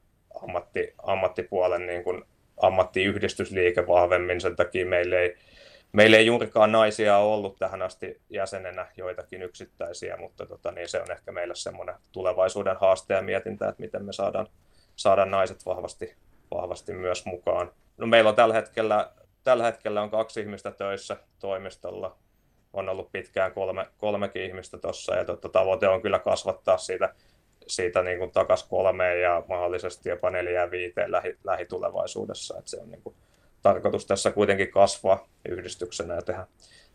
ammatti, 0.43 0.93
ammattipuolen 1.04 1.88
niin 1.88 2.04
kuin 2.04 2.24
ammattiyhdistysliike 2.62 3.88
vahvemmin, 3.88 4.41
sen 4.41 4.56
takia 4.56 4.86
meillä 4.86 5.20
ei 5.20 5.36
Meillä 5.98 6.18
ei 6.18 6.26
juurikaan 6.26 6.72
naisia 6.72 7.18
ollut 7.18 7.56
tähän 7.60 7.82
asti 7.82 8.22
jäsenenä, 8.30 8.88
joitakin 8.98 9.41
yksittäisiä, 9.41 10.18
mutta 10.18 10.45
tota, 10.45 10.72
niin 10.72 10.89
se 10.89 11.02
on 11.02 11.12
ehkä 11.12 11.32
meillä 11.32 11.56
semmoinen 11.56 11.95
tulevaisuuden 12.12 12.78
haaste 12.82 13.14
ja 13.14 13.22
mietintä, 13.22 13.70
että 13.70 13.82
miten 13.82 14.06
me 14.06 14.14
saadaan, 14.14 14.48
saadaan 14.95 15.32
naiset 15.32 15.66
vahvasti, 15.66 16.16
vahvasti 16.52 16.93
myös 16.93 17.26
mukaan. 17.26 17.72
No, 17.98 18.08
meillä 18.08 18.30
on 18.30 18.36
tällä 18.36 18.54
hetkellä, 18.54 19.12
tällä 19.43 19.64
hetkellä 19.64 20.02
on 20.02 20.10
kaksi 20.10 20.41
ihmistä 20.41 20.72
töissä 20.72 21.18
toimistolla, 21.39 22.18
on 22.74 22.89
ollut 22.89 23.12
pitkään 23.12 23.52
kolme, 23.52 23.88
kolmekin 23.98 24.43
ihmistä 24.43 24.78
tuossa 24.78 25.16
ja 25.16 25.26
tota, 25.26 25.50
tavoite 25.50 25.88
on 25.88 26.02
kyllä 26.02 26.20
kasvattaa 26.20 26.78
siitä, 26.78 27.14
siitä 27.68 28.04
niin 28.04 28.32
takas 28.32 28.64
kolmeen 28.64 29.22
ja 29.22 29.43
mahdollisesti 29.48 30.10
jopa 30.10 30.30
neljään 30.30 30.72
viiteen 30.72 31.12
lähi, 31.12 31.38
lähitulevaisuudessa. 31.43 32.58
Että 32.58 32.70
se 32.70 32.80
on 32.80 32.91
niin 32.91 33.02
kuin, 33.02 33.16
tarkoitus 33.62 34.05
tässä 34.05 34.32
kuitenkin 34.32 34.72
kasvaa 34.72 35.28
yhdistyksenä 35.49 36.16
ja 36.16 36.22
tehdä, 36.22 36.47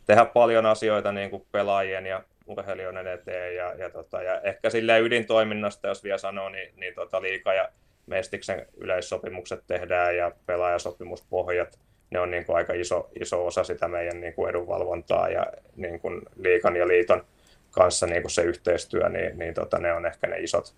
tehdä 0.06 0.24
paljon 0.24 0.66
asioita 0.66 1.12
niin 1.12 1.30
kuin 1.30 1.46
pelaajien 1.52 2.06
ja 2.06 2.24
urheilijoiden 2.46 3.06
eteen. 3.06 3.56
Ja, 3.56 3.74
ja, 3.74 3.90
tota, 3.90 4.22
ja 4.22 4.40
ehkä 4.40 4.70
sille 4.70 5.00
ydintoiminnasta, 5.00 5.88
jos 5.88 6.04
vielä 6.04 6.18
sanoo, 6.18 6.48
niin, 6.48 6.72
niin 6.76 6.94
tota, 6.94 7.22
liika 7.22 7.54
ja 7.54 7.68
mestiksen 8.06 8.66
yleissopimukset 8.76 9.64
tehdään 9.66 10.16
ja 10.16 10.32
pelaajasopimuspohjat, 10.46 11.78
ne 12.10 12.20
on 12.20 12.30
niin 12.30 12.44
kuin 12.44 12.56
aika 12.56 12.72
iso, 12.72 13.10
iso 13.20 13.46
osa 13.46 13.64
sitä 13.64 13.88
meidän 13.88 14.20
niin 14.20 14.34
kuin 14.34 14.50
edunvalvontaa 14.50 15.28
ja 15.28 15.46
niin 15.76 16.00
kuin 16.00 16.22
liikan 16.36 16.76
ja 16.76 16.88
liiton 16.88 17.24
kanssa 17.70 18.06
niin 18.06 18.22
kuin 18.22 18.30
se 18.30 18.42
yhteistyö, 18.42 19.08
niin, 19.08 19.38
niin 19.38 19.54
tota, 19.54 19.78
ne 19.78 19.92
on 19.92 20.06
ehkä 20.06 20.26
ne 20.26 20.38
isot, 20.38 20.74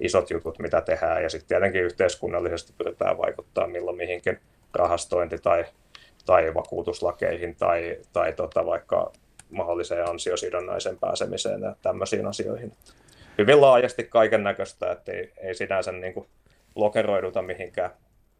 isot 0.00 0.30
jutut, 0.30 0.58
mitä 0.58 0.80
tehdään. 0.80 1.22
Ja 1.22 1.30
sitten 1.30 1.48
tietenkin 1.48 1.82
yhteiskunnallisesti 1.82 2.72
pyritään 2.78 3.18
vaikuttaa 3.18 3.66
milloin 3.66 3.96
mihinkin 3.96 4.40
rahastointi- 4.78 5.38
tai, 5.42 5.64
tai 6.26 6.54
vakuutuslakeihin 6.54 7.56
tai, 7.56 7.98
tai 8.12 8.32
tota 8.32 8.66
vaikka 8.66 9.12
mahdolliseen 9.50 10.08
ansiosidonnaisen 10.08 10.98
pääsemiseen 10.98 11.62
ja 11.62 11.76
tämmöisiin 11.82 12.26
asioihin. 12.26 12.72
Hyvin 13.38 13.60
laajasti 13.60 14.04
kaiken 14.04 14.42
näköistä, 14.42 14.92
että 14.92 15.12
ei, 15.12 15.32
ei 15.36 15.54
sinänsä 15.54 15.92
niin 15.92 16.14
kuin 16.14 16.26
lokeroiduta 16.74 17.42
mihinkään, 17.42 17.90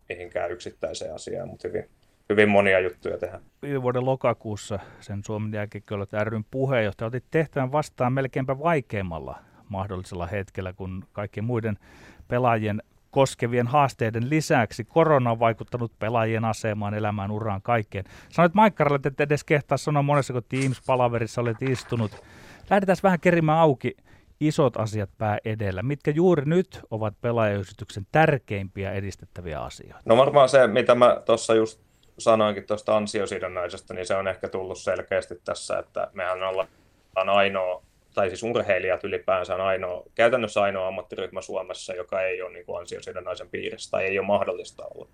mihinkään 0.09 0.51
yksittäiseen 0.51 1.15
asiaan, 1.15 1.49
mutta 1.49 1.69
hyvin, 1.69 1.89
hyvin 2.29 2.49
monia 2.49 2.81
juttuja 2.81 3.19
tehdään. 3.19 3.43
Viime 3.63 3.83
vuoden 3.83 4.07
lokakuussa 4.07 4.79
sen 5.01 5.21
Suomen 5.27 5.53
jääkiekkoilut 5.53 6.13
ryn 6.13 6.45
puheenjohtaja 6.51 7.07
otit 7.07 7.25
tehtävän 7.31 7.73
vastaan 7.73 8.13
melkeinpä 8.13 8.59
vaikeimmalla 8.59 9.39
mahdollisella 9.69 10.27
hetkellä, 10.27 10.73
kun 10.73 11.05
kaikkien 11.13 11.45
muiden 11.45 11.79
pelaajien 12.29 12.83
koskevien 13.13 13.67
haasteiden 13.67 14.31
lisäksi 14.31 14.85
korona 14.85 15.31
on 15.31 15.39
vaikuttanut 15.39 15.99
pelaajien 15.99 16.45
asemaan, 16.45 16.95
elämään, 16.95 17.31
uraan, 17.31 17.63
kaikkeen. 17.63 18.05
Sanoit 18.29 18.55
Maikkaralle, 18.55 18.97
että 18.97 19.09
et 19.09 19.21
edes 19.21 19.45
kehtaa 19.45 19.79
sanoa 19.79 20.03
monessa, 20.03 20.33
kun 20.33 20.43
Teams-palaverissa 20.49 21.41
olet 21.41 21.63
istunut. 21.63 22.23
Lähdetään 22.71 22.97
vähän 23.03 23.21
kerimään 23.21 23.59
auki 23.59 23.97
isot 24.41 24.77
asiat 24.77 25.11
pää 25.19 25.39
edellä. 25.45 25.83
Mitkä 25.83 26.11
juuri 26.11 26.43
nyt 26.47 26.81
ovat 26.91 27.15
pelaajayhdistyksen 27.21 28.07
tärkeimpiä 28.13 28.93
edistettäviä 28.93 29.61
asioita? 29.61 30.01
No 30.05 30.17
varmaan 30.17 30.49
se, 30.49 30.67
mitä 30.67 30.95
mä 30.95 31.23
tuossa 31.27 31.55
just 31.55 31.81
sanoinkin 32.19 32.67
tuosta 32.67 32.97
ansiosidonnaisesta, 32.97 33.95
niin 33.95 34.07
se 34.07 34.17
on 34.17 34.29
ehkä 34.29 34.49
tullut 34.49 34.79
selkeästi 34.79 35.35
tässä, 35.45 35.79
että 35.79 36.11
mehän 36.13 36.43
ollaan 36.43 36.69
ainoa 37.15 37.83
tai 38.15 38.29
siis 38.29 38.43
urheilijat 38.43 39.05
ylipäänsä 39.05 39.55
on 39.55 39.61
ainoa, 39.61 40.03
käytännössä 40.15 40.63
ainoa 40.63 40.89
ammattiryhmä 40.89 41.41
Suomessa, 41.41 41.95
joka 41.95 42.23
ei 42.23 42.43
ole 42.43 42.53
niin 42.53 42.67
kuin 42.67 42.81
ansiosidonnaisen 42.81 43.49
piirissä 43.49 43.91
tai 43.91 44.05
ei 44.05 44.19
ole 44.19 44.27
mahdollista 44.27 44.85
olla. 44.95 45.09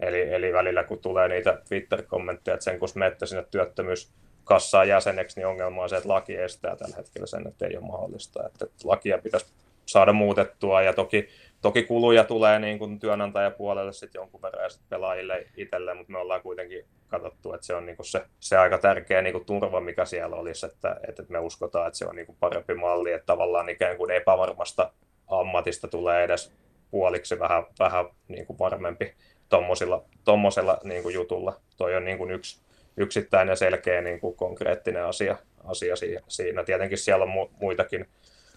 Eli, 0.00 0.34
eli 0.34 0.52
välillä 0.52 0.84
kun 0.84 0.98
tulee 0.98 1.28
niitä 1.28 1.58
Twitter-kommentteja, 1.68 2.54
että 2.54 2.64
sen 2.64 2.78
kun 2.78 2.88
menette 2.94 3.26
sinne 3.26 3.44
työttömyyskassaan 3.50 4.88
jäseneksi, 4.88 5.40
niin 5.40 5.46
ongelma 5.46 5.82
on 5.82 5.88
se, 5.88 5.96
että 5.96 6.08
laki 6.08 6.36
estää 6.36 6.76
tällä 6.76 6.96
hetkellä 6.96 7.26
sen, 7.26 7.48
että 7.48 7.66
ei 7.66 7.76
ole 7.76 7.86
mahdollista. 7.86 8.46
Että, 8.46 8.64
että 8.64 8.88
lakia 8.88 9.18
pitäisi 9.18 9.46
saada 9.86 10.12
muutettua 10.12 10.82
ja 10.82 10.92
toki 10.92 11.28
Toki 11.62 11.82
kuluja 11.82 12.24
tulee 12.24 12.58
niin 12.58 12.78
kuin 12.78 12.98
työnantajapuolelle 12.98 13.92
sitten 13.92 14.20
jonkun 14.20 14.42
verran 14.42 14.62
ja 14.62 14.68
sit 14.68 14.82
pelaajille 14.88 15.46
itselleen, 15.56 15.96
mutta 15.96 16.12
me 16.12 16.18
ollaan 16.18 16.42
kuitenkin 16.42 16.84
katsottu, 17.08 17.52
että 17.52 17.66
se 17.66 17.74
on 17.74 17.86
niin 17.86 17.96
kuin 17.96 18.06
se, 18.06 18.24
se 18.40 18.56
aika 18.56 18.78
tärkeä 18.78 19.22
niin 19.22 19.32
kuin 19.32 19.44
turva, 19.44 19.80
mikä 19.80 20.04
siellä 20.04 20.36
olisi, 20.36 20.66
että, 20.66 21.00
että 21.08 21.22
me 21.28 21.38
uskotaan, 21.38 21.86
että 21.86 21.98
se 21.98 22.06
on 22.06 22.16
niin 22.16 22.26
kuin 22.26 22.36
parempi 22.40 22.74
malli, 22.74 23.12
että 23.12 23.26
tavallaan 23.26 23.68
ikään 23.68 23.96
kuin 23.96 24.10
epävarmasta 24.10 24.92
ammatista 25.28 25.88
tulee 25.88 26.24
edes 26.24 26.52
puoliksi 26.90 27.38
vähän, 27.38 27.66
vähän 27.78 28.06
niin 28.28 28.46
kuin 28.46 28.58
varmempi 28.58 29.14
tuommoisella 30.24 30.78
niin 30.84 31.02
kuin 31.02 31.14
jutulla. 31.14 31.60
Toi 31.76 31.96
on 31.96 32.04
niin 32.04 32.18
kuin 32.18 32.30
yksi 32.30 32.62
yksittäinen 32.96 33.56
selkeä 33.56 34.00
niin 34.00 34.20
kuin 34.20 34.36
konkreettinen 34.36 35.04
asia, 35.04 35.36
asia 35.64 35.94
siinä. 36.28 36.64
Tietenkin 36.64 36.98
siellä 36.98 37.24
on 37.24 37.48
muitakin 37.60 38.08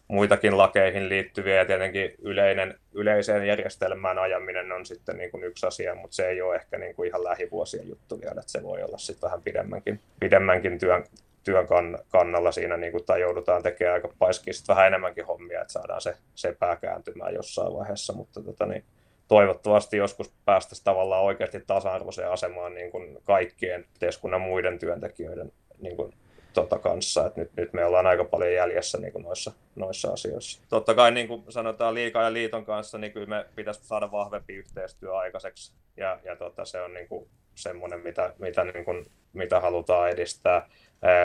muitakin 0.07 0.57
lakeihin 0.57 1.09
liittyviä 1.09 1.55
ja 1.55 1.65
tietenkin 1.65 2.15
yleinen, 2.21 2.79
yleiseen 2.93 3.47
järjestelmään 3.47 4.19
ajaminen 4.19 4.71
on 4.71 4.85
sitten 4.85 5.17
niin 5.17 5.31
kuin 5.31 5.43
yksi 5.43 5.67
asia, 5.67 5.95
mutta 5.95 6.15
se 6.15 6.27
ei 6.27 6.41
ole 6.41 6.55
ehkä 6.55 6.77
niin 6.77 6.95
kuin 6.95 7.07
ihan 7.07 7.23
lähivuosien 7.23 7.87
juttu 7.87 8.21
vielä, 8.21 8.39
että 8.39 8.51
se 8.51 8.63
voi 8.63 8.83
olla 8.83 8.97
sitten 8.97 9.27
vähän 9.27 9.41
pidemmänkin, 9.41 9.99
pidemmänkin 10.19 10.79
työn, 10.79 11.03
työn 11.43 11.67
kann, 11.67 11.97
kannalla 12.09 12.51
siinä, 12.51 12.77
niin 12.77 12.91
kuin, 12.91 13.05
tai 13.05 13.21
joudutaan 13.21 13.63
tekemään 13.63 13.93
aika 13.93 14.09
paiskiin 14.19 14.55
vähän 14.67 14.87
enemmänkin 14.87 15.25
hommia, 15.25 15.61
että 15.61 15.73
saadaan 15.73 16.01
se, 16.01 16.15
se 16.35 16.55
pää 16.59 16.75
kääntymään 16.75 17.33
jossain 17.33 17.73
vaiheessa, 17.73 18.13
mutta 18.13 18.41
tota, 18.41 18.65
niin, 18.65 18.83
toivottavasti 19.27 19.97
joskus 19.97 20.33
päästäisiin 20.45 20.85
tavallaan 20.85 21.23
oikeasti 21.23 21.63
tasa-arvoiseen 21.67 22.31
asemaan 22.31 22.73
niin 22.73 22.91
kuin 22.91 23.17
kaikkien 23.23 23.81
yhteiskunnan 23.81 24.41
muiden 24.41 24.79
työntekijöiden 24.79 25.51
niin 25.81 25.95
kuin 25.95 26.13
tota 26.55 26.79
kanssa. 26.79 27.27
Et 27.27 27.35
nyt, 27.35 27.51
nyt 27.57 27.73
me 27.73 27.85
ollaan 27.85 28.07
aika 28.07 28.25
paljon 28.25 28.53
jäljessä 28.53 28.97
niin 28.97 29.13
kuin 29.13 29.23
noissa, 29.23 29.51
noissa 29.75 30.13
asioissa. 30.13 30.61
Totta 30.69 30.93
kai 30.93 31.11
niin 31.11 31.27
kuin 31.27 31.43
sanotaan 31.49 31.93
liikaa 31.93 32.23
ja 32.23 32.33
liiton 32.33 32.65
kanssa, 32.65 32.97
niin 32.97 33.13
kyllä 33.13 33.27
me 33.27 33.45
pitäisi 33.55 33.83
saada 33.83 34.11
vahvempi 34.11 34.55
yhteistyö 34.55 35.17
aikaiseksi. 35.17 35.73
Ja, 35.97 36.19
ja 36.23 36.35
tota, 36.35 36.65
se 36.65 36.81
on 36.81 36.93
niin 36.93 37.07
kuin 37.07 37.27
semmoinen, 37.55 37.99
mitä, 37.99 38.33
mitä, 38.39 38.63
niin 38.63 38.85
kuin, 38.85 39.05
mitä 39.33 39.59
halutaan 39.59 40.09
edistää. 40.09 40.69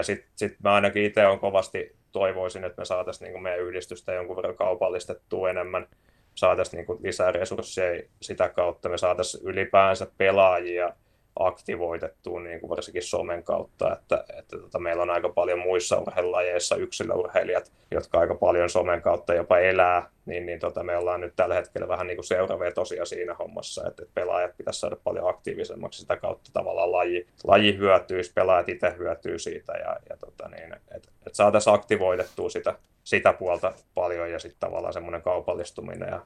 Sitten 0.02 0.30
sit 0.36 0.56
mä 0.64 0.74
ainakin 0.74 1.04
itse 1.04 1.26
on 1.26 1.40
kovasti 1.40 1.96
toivoisin, 2.12 2.64
että 2.64 2.80
me 2.80 2.84
saataisiin 2.84 3.32
niin 3.32 3.42
meidän 3.42 3.60
yhdistystä 3.60 4.12
jonkun 4.12 4.36
verran 4.36 4.56
kaupallistettua 4.56 5.50
enemmän, 5.50 5.86
saataisiin 6.34 6.86
niin 6.86 6.98
lisää 7.02 7.32
resursseja 7.32 8.02
sitä 8.22 8.48
kautta, 8.48 8.88
me 8.88 8.98
saataisiin 8.98 9.46
ylipäänsä 9.46 10.06
pelaajia 10.18 10.92
aktivoitettua 11.38 12.40
niin 12.40 12.60
kuin 12.60 12.70
varsinkin 12.70 13.02
somen 13.02 13.44
kautta, 13.44 13.92
että, 13.92 14.24
että 14.38 14.58
tota, 14.58 14.78
meillä 14.78 15.02
on 15.02 15.10
aika 15.10 15.28
paljon 15.28 15.58
muissa 15.58 15.98
urheilulajeissa 15.98 16.76
yksilöurheilijat, 16.76 17.72
jotka 17.90 18.18
aika 18.18 18.34
paljon 18.34 18.70
somen 18.70 19.02
kautta 19.02 19.34
jopa 19.34 19.58
elää, 19.58 20.10
niin, 20.26 20.46
niin 20.46 20.60
tota, 20.60 20.82
me 20.82 20.96
ollaan 20.96 21.20
nyt 21.20 21.36
tällä 21.36 21.54
hetkellä 21.54 21.88
vähän 21.88 22.06
niin 22.06 22.16
kuin 22.16 22.24
seuravetosia 22.24 23.04
siinä 23.04 23.34
hommassa, 23.34 23.88
että, 23.88 24.02
että 24.02 24.14
pelaajat 24.14 24.56
pitäisi 24.56 24.80
saada 24.80 24.96
paljon 25.04 25.28
aktiivisemmaksi 25.28 26.00
sitä 26.00 26.16
kautta 26.16 26.50
tavallaan 26.52 26.92
laji, 26.92 27.26
laji 27.44 27.76
hyötyisi, 27.78 28.32
pelaajat 28.32 28.68
itse 28.68 28.94
hyötyy 28.98 29.38
siitä 29.38 29.72
ja, 29.72 29.96
ja 30.10 30.16
tota, 30.16 30.48
niin, 30.48 30.74
että, 30.74 30.88
että 30.96 31.10
saataisiin 31.32 31.74
aktivoitettua 31.74 32.50
sitä, 32.50 32.74
sitä 33.04 33.32
puolta 33.32 33.72
paljon 33.94 34.30
ja 34.30 34.38
sitten 34.38 34.60
tavallaan 34.60 34.92
semmoinen 34.92 35.22
kaupallistuminen 35.22 36.08
ja 36.08 36.20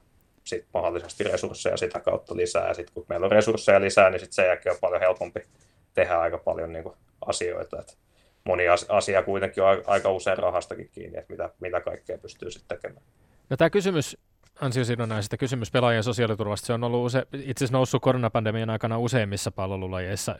sit 0.45 0.65
mahdollisesti 0.73 1.23
resursseja 1.23 1.77
sitä 1.77 1.99
kautta 1.99 2.35
lisää. 2.35 2.67
Ja 2.67 2.73
sitten 2.73 2.93
kun 2.93 3.05
meillä 3.09 3.25
on 3.25 3.31
resursseja 3.31 3.81
lisää, 3.81 4.09
niin 4.09 4.19
sitten 4.19 4.35
sen 4.35 4.45
jälkeen 4.45 4.73
on 4.73 4.79
paljon 4.81 5.01
helpompi 5.01 5.39
tehdä 5.93 6.19
aika 6.19 6.37
paljon 6.37 6.73
niin 6.73 6.83
kuin 6.83 6.95
asioita. 7.25 7.79
Et 7.79 7.97
moni 8.43 8.63
asia 8.89 9.23
kuitenkin 9.23 9.63
on 9.63 9.83
aika 9.85 10.11
usein 10.11 10.37
rahastakin 10.37 10.89
kiinni, 10.91 11.17
että 11.17 11.33
mitä, 11.33 11.49
mitä 11.59 11.81
kaikkea 11.81 12.17
pystyy 12.17 12.51
sitten 12.51 12.77
tekemään. 12.77 13.05
No 13.49 13.57
tämä 13.57 13.69
kysymys 13.69 14.17
ansiosidonnaisesta 14.61 15.37
kysymys 15.37 15.71
pelaajien 15.71 16.03
sosiaaliturvasta. 16.03 16.67
Se 16.67 16.73
on 16.73 16.83
ollut 16.83 17.05
use, 17.05 17.27
itse 17.33 17.65
asiassa 17.65 17.77
noussut 17.77 18.01
koronapandemian 18.01 18.69
aikana 18.69 18.97
useimmissa 18.97 19.51
pallolulajeissa 19.51 20.35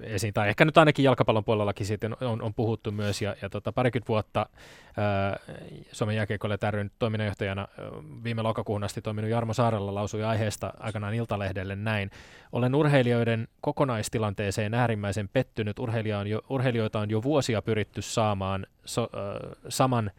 esiin, 0.00 0.34
tai 0.34 0.48
ehkä 0.48 0.64
nyt 0.64 0.78
ainakin 0.78 1.04
jalkapallon 1.04 1.44
puolellakin 1.44 1.86
siitä 1.86 2.10
on, 2.20 2.42
on 2.42 2.54
puhuttu 2.54 2.92
myös, 2.92 3.22
ja, 3.22 3.36
ja 3.42 3.50
tota, 3.50 3.72
parikymmentä 3.72 4.08
vuotta 4.08 4.46
ää, 4.96 5.38
Suomen 5.92 6.16
jääkiekkoille 6.16 6.58
täryn 6.58 6.90
toiminnanjohtajana 6.98 7.68
viime 8.24 8.42
lokakuun 8.42 8.84
asti 8.84 9.02
toiminut 9.02 9.30
Jarmo 9.30 9.54
Saarella 9.54 9.94
lausui 9.94 10.24
aiheesta 10.24 10.72
aikanaan 10.78 11.14
Iltalehdelle 11.14 11.76
näin. 11.76 12.10
Olen 12.52 12.74
urheilijoiden 12.74 13.48
kokonaistilanteeseen 13.60 14.74
äärimmäisen 14.74 15.28
pettynyt. 15.28 15.78
Urheilija 15.78 16.18
on 16.18 16.26
jo, 16.26 16.42
urheilijoita 16.48 17.00
on 17.00 17.10
jo 17.10 17.22
vuosia 17.22 17.62
pyritty 17.62 18.02
saamaan 18.02 18.66
so, 18.84 19.02
äh, 19.02 19.56
saman 19.68 20.10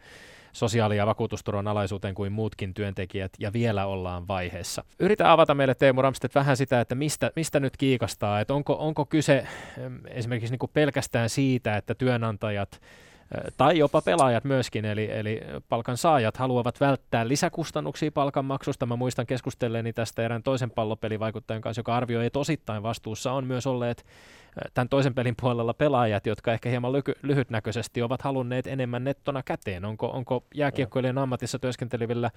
sosiaali- 0.52 0.96
ja 0.96 1.06
vakuutusturvan 1.06 1.68
alaisuuteen 1.68 2.14
kuin 2.14 2.32
muutkin 2.32 2.74
työntekijät, 2.74 3.32
ja 3.38 3.52
vielä 3.52 3.86
ollaan 3.86 4.28
vaiheessa. 4.28 4.84
Yritä 4.98 5.32
avata 5.32 5.54
meille 5.54 5.74
Teemu 5.74 6.02
Ramstedt 6.02 6.34
vähän 6.34 6.56
sitä, 6.56 6.80
että 6.80 6.94
mistä, 6.94 7.30
mistä 7.36 7.60
nyt 7.60 7.76
kiikastaa, 7.76 8.40
että 8.40 8.54
onko, 8.54 8.76
onko 8.78 9.06
kyse 9.06 9.46
esimerkiksi 10.08 10.52
niin 10.52 10.58
kuin 10.58 10.70
pelkästään 10.74 11.28
siitä, 11.28 11.76
että 11.76 11.94
työnantajat 11.94 12.80
tai 13.56 13.78
jopa 13.78 14.02
pelaajat 14.02 14.44
myöskin, 14.44 14.84
eli, 14.84 15.10
eli 15.12 15.40
palkansaajat 15.68 16.36
haluavat 16.36 16.80
välttää 16.80 17.28
lisäkustannuksia 17.28 18.12
palkanmaksusta. 18.12 18.86
Mä 18.86 18.96
muistan 18.96 19.26
keskustelleeni 19.26 19.92
tästä 19.92 20.22
erään 20.22 20.42
toisen 20.42 20.70
pallopelivaikuttajan 20.70 21.62
kanssa, 21.62 21.80
joka 21.80 21.96
arvioi, 21.96 22.26
että 22.26 22.38
osittain 22.38 22.82
vastuussa 22.82 23.32
on 23.32 23.46
myös 23.46 23.66
olleet 23.66 24.04
tämän 24.74 24.88
toisen 24.88 25.14
pelin 25.14 25.34
puolella 25.40 25.74
pelaajat, 25.74 26.26
jotka 26.26 26.52
ehkä 26.52 26.68
hieman 26.68 26.92
lyhy- 26.92 27.18
lyhytnäköisesti 27.22 28.02
ovat 28.02 28.22
halunneet 28.22 28.66
enemmän 28.66 29.04
nettona 29.04 29.42
käteen. 29.42 29.84
Onko, 29.84 30.06
onko 30.06 30.44
jääkiekkoilijan 30.54 31.18
ammatissa 31.18 31.58
työskentelevillä 31.58 32.30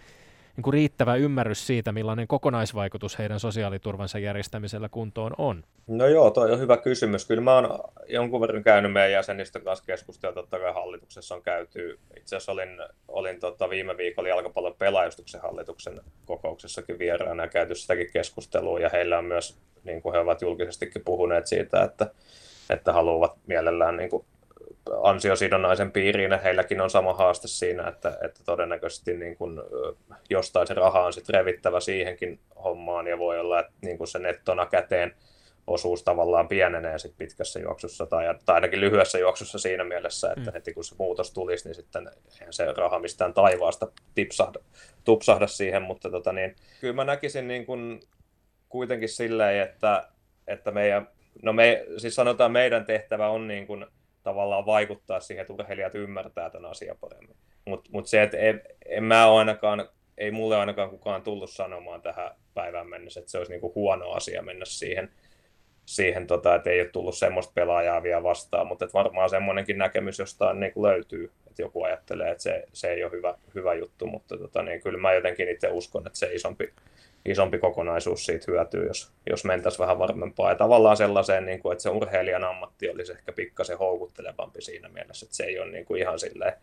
niin 0.55 0.63
kuin 0.63 0.73
riittävä 0.73 1.15
ymmärrys 1.15 1.67
siitä, 1.67 1.91
millainen 1.91 2.27
kokonaisvaikutus 2.27 3.19
heidän 3.19 3.39
sosiaaliturvansa 3.39 4.19
järjestämisellä 4.19 4.89
kuntoon 4.89 5.31
on? 5.37 5.63
No 5.87 6.07
joo, 6.07 6.31
toi 6.31 6.51
on 6.51 6.59
hyvä 6.59 6.77
kysymys. 6.77 7.25
Kyllä 7.25 7.41
mä 7.41 7.55
oon 7.55 7.79
jonkun 8.07 8.41
verran 8.41 8.63
käynyt 8.63 8.93
meidän 8.93 9.11
jäsenistä 9.11 9.59
kanssa 9.59 9.85
keskustelua, 9.85 10.33
totta 10.33 10.59
kai 10.59 10.73
hallituksessa 10.73 11.35
on 11.35 11.41
käyty. 11.41 11.99
Itse 12.17 12.35
asiassa 12.35 12.51
olin, 12.51 12.69
olin 13.07 13.39
tota 13.39 13.69
viime 13.69 13.97
viikolla 13.97 14.29
jalkapallon 14.29 14.75
pelaajustuksen 14.75 15.41
hallituksen 15.41 16.01
kokouksessakin 16.25 16.99
vieraana 16.99 17.43
ja 17.43 17.49
käyty 17.49 17.75
sitäkin 17.75 18.11
keskustelua, 18.13 18.79
ja 18.79 18.89
heillä 18.93 19.17
on 19.17 19.25
myös, 19.25 19.57
niin 19.83 20.01
kuin 20.01 20.13
he 20.13 20.19
ovat 20.19 20.41
julkisestikin 20.41 21.01
puhuneet 21.05 21.47
siitä, 21.47 21.83
että, 21.83 22.11
että 22.69 22.93
haluavat 22.93 23.37
mielellään 23.47 23.97
niin 23.97 24.09
kuin 24.09 24.25
ansiosidonnaisen 25.03 25.91
piiriin, 25.91 26.39
heilläkin 26.39 26.81
on 26.81 26.89
sama 26.89 27.13
haaste 27.13 27.47
siinä, 27.47 27.87
että, 27.87 28.17
että 28.21 28.39
todennäköisesti 28.45 29.17
niin 29.17 29.35
kun, 29.35 29.63
jostain 30.29 30.67
se 30.67 30.73
raha 30.73 31.05
on 31.05 31.13
sitten 31.13 31.35
revittävä 31.35 31.79
siihenkin 31.79 32.39
hommaan 32.63 33.07
ja 33.07 33.17
voi 33.17 33.39
olla, 33.39 33.59
että 33.59 33.73
niin 33.81 33.97
kun 33.97 34.07
se 34.07 34.19
nettona 34.19 34.65
käteen 34.65 35.15
osuus 35.67 36.03
tavallaan 36.03 36.47
pienenee 36.47 36.99
sit 36.99 37.17
pitkässä 37.17 37.59
juoksussa 37.59 38.05
tai, 38.05 38.25
tai 38.45 38.55
ainakin 38.55 38.81
lyhyessä 38.81 39.19
juoksussa 39.19 39.59
siinä 39.59 39.83
mielessä, 39.83 40.33
että 40.37 40.49
mm. 40.49 40.53
heti 40.53 40.73
kun 40.73 40.83
se 40.83 40.95
muutos 40.99 41.33
tulisi, 41.33 41.67
niin 41.67 41.75
sitten 41.75 42.09
eihän 42.39 42.53
se 42.53 42.73
raha 42.73 42.99
mistään 42.99 43.33
taivaasta 43.33 43.87
tipsahda, 44.15 44.59
tupsahda 45.03 45.47
siihen, 45.47 45.81
mutta 45.81 46.09
tota 46.09 46.33
niin, 46.33 46.55
kyllä 46.81 46.93
mä 46.93 47.03
näkisin 47.03 47.47
niin 47.47 47.65
kun 47.65 47.99
kuitenkin 48.69 49.09
silleen, 49.09 49.63
että, 49.63 50.07
että 50.47 50.71
meidän, 50.71 51.07
no 51.41 51.53
me, 51.53 51.85
siis 51.97 52.15
sanotaan 52.15 52.51
meidän 52.51 52.85
tehtävä 52.85 53.29
on 53.29 53.47
niin 53.47 53.67
kun 53.67 53.87
tavallaan 54.23 54.65
vaikuttaa 54.65 55.19
siihen, 55.19 55.41
että 55.41 55.53
urheilijat 55.53 55.95
ymmärtää 55.95 56.49
tämän 56.49 56.71
asian 56.71 56.97
paremmin. 57.01 57.35
Mutta 57.65 57.89
mut 57.93 58.07
se, 58.07 58.23
että 58.23 58.37
en, 58.37 58.61
en 58.85 59.03
mä 59.03 59.35
ainakaan, 59.35 59.89
ei 60.17 60.31
mulle 60.31 60.57
ainakaan 60.57 60.89
kukaan 60.89 61.21
tullut 61.21 61.49
sanomaan 61.49 62.01
tähän 62.01 62.31
päivään 62.53 62.87
mennessä, 62.89 63.19
että 63.19 63.31
se 63.31 63.37
olisi 63.37 63.51
niinku 63.51 63.71
huono 63.75 64.11
asia 64.11 64.41
mennä 64.41 64.65
siihen, 64.65 65.11
siihen 65.85 66.27
tota, 66.27 66.55
että 66.55 66.69
ei 66.69 66.81
ole 66.81 66.89
tullut 66.89 67.17
semmoista 67.17 67.53
pelaajaa 67.55 68.03
vielä 68.03 68.23
vastaan, 68.23 68.67
mutta 68.67 68.87
varmaan 68.93 69.29
semmoinenkin 69.29 69.77
näkemys 69.77 70.19
jostain 70.19 70.59
niin 70.59 70.73
löytyy, 70.75 71.31
että 71.47 71.61
joku 71.61 71.83
ajattelee, 71.83 72.31
että 72.31 72.43
se, 72.43 72.63
se 72.73 72.91
ei 72.91 73.03
ole 73.03 73.11
hyvä, 73.11 73.37
hyvä 73.55 73.73
juttu, 73.73 74.07
mutta 74.07 74.37
tota, 74.37 74.63
niin 74.63 74.81
kyllä 74.81 74.99
mä 74.99 75.13
jotenkin 75.13 75.49
itse 75.49 75.69
uskon, 75.71 76.07
että 76.07 76.19
se 76.19 76.33
isompi, 76.33 76.73
isompi 77.25 77.57
kokonaisuus 77.57 78.25
siitä 78.25 78.45
hyötyy, 78.51 78.87
jos, 78.87 79.11
jos 79.29 79.45
mentäisiin 79.45 79.79
vähän 79.79 79.99
varmempaa. 79.99 80.49
Ja 80.49 80.55
tavallaan 80.55 80.97
sellaiseen, 80.97 81.45
niin 81.45 81.59
kuin, 81.59 81.71
että 81.71 81.81
se 81.81 81.89
urheilijan 81.89 82.43
ammatti 82.43 82.89
olisi 82.89 83.11
ehkä 83.11 83.31
pikkasen 83.31 83.77
houkuttelevampi 83.77 84.61
siinä 84.61 84.89
mielessä, 84.89 85.25
että 85.25 85.35
se 85.35 85.43
ei 85.43 85.59
ole 85.59 85.71
niin 85.71 85.85
kuin 85.85 86.01
ihan 86.01 86.19
silleen 86.19 86.53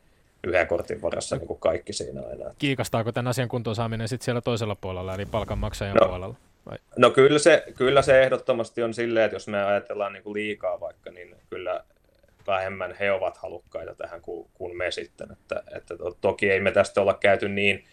yhden 0.44 0.66
kortin 0.66 1.02
varassa 1.02 1.36
niin 1.36 1.46
kuin 1.46 1.60
kaikki 1.60 1.92
siinä 1.92 2.20
aina. 2.30 2.54
Kiikastaako 2.58 3.12
tämän 3.12 3.30
asian 3.30 3.48
kuntoon 3.48 3.76
saaminen 3.76 4.08
sitten 4.08 4.24
siellä 4.24 4.40
toisella 4.40 4.74
puolella, 4.74 5.14
eli 5.14 5.26
palkanmaksajan 5.26 5.96
no, 5.96 6.06
puolella? 6.06 6.34
Vai? 6.66 6.78
No 6.96 7.10
kyllä 7.10 7.38
se, 7.38 7.64
kyllä 7.76 8.02
se 8.02 8.22
ehdottomasti 8.22 8.82
on 8.82 8.94
silleen, 8.94 9.24
että 9.24 9.36
jos 9.36 9.48
me 9.48 9.64
ajatellaan 9.64 10.12
niin 10.12 10.22
kuin 10.22 10.34
liikaa 10.34 10.80
vaikka, 10.80 11.10
niin 11.10 11.36
kyllä 11.50 11.84
vähemmän 12.46 12.96
he 13.00 13.12
ovat 13.12 13.36
halukkaita 13.36 13.94
tähän 13.94 14.20
kuin, 14.20 14.48
kuin 14.54 14.76
me 14.76 14.90
sitten. 14.90 15.32
Että, 15.32 15.62
että 15.76 15.96
to, 15.96 16.16
toki 16.20 16.50
ei 16.50 16.60
me 16.60 16.72
tästä 16.72 17.00
olla 17.00 17.14
käyty 17.14 17.48
niin 17.48 17.84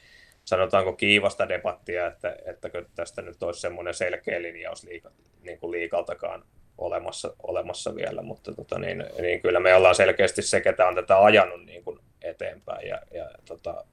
sanotaanko 0.48 0.94
kiivasta 0.94 1.50
debattia, 1.50 2.08
että, 2.08 2.36
että 2.46 2.70
tästä 2.96 3.22
nyt 3.22 3.44
olisi 3.44 3.62
semmoinen 3.62 3.94
selkeä 3.94 4.42
linjaus 4.42 4.84
liika, 4.84 5.12
niin 5.42 5.60
kuin 5.60 5.72
liikaltakaan 5.72 6.44
olemassa, 6.78 7.34
olemassa 7.44 7.96
vielä, 7.96 8.22
mutta 8.22 8.54
tota, 8.54 8.80
niin, 8.80 9.06
niin 9.22 9.42
kyllä 9.42 9.60
me 9.60 9.76
ollaan 9.76 9.96
selkeästi 9.96 10.42
se, 10.42 10.62
ketä 10.62 10.88
on 10.88 10.96
tätä 10.96 11.24
ajanut 11.24 11.66
niin 11.66 11.84
kuin 11.84 12.00
eteenpäin 12.22 12.88
ja, 12.88 13.02
ja 13.12 13.30
tota, 13.46 13.86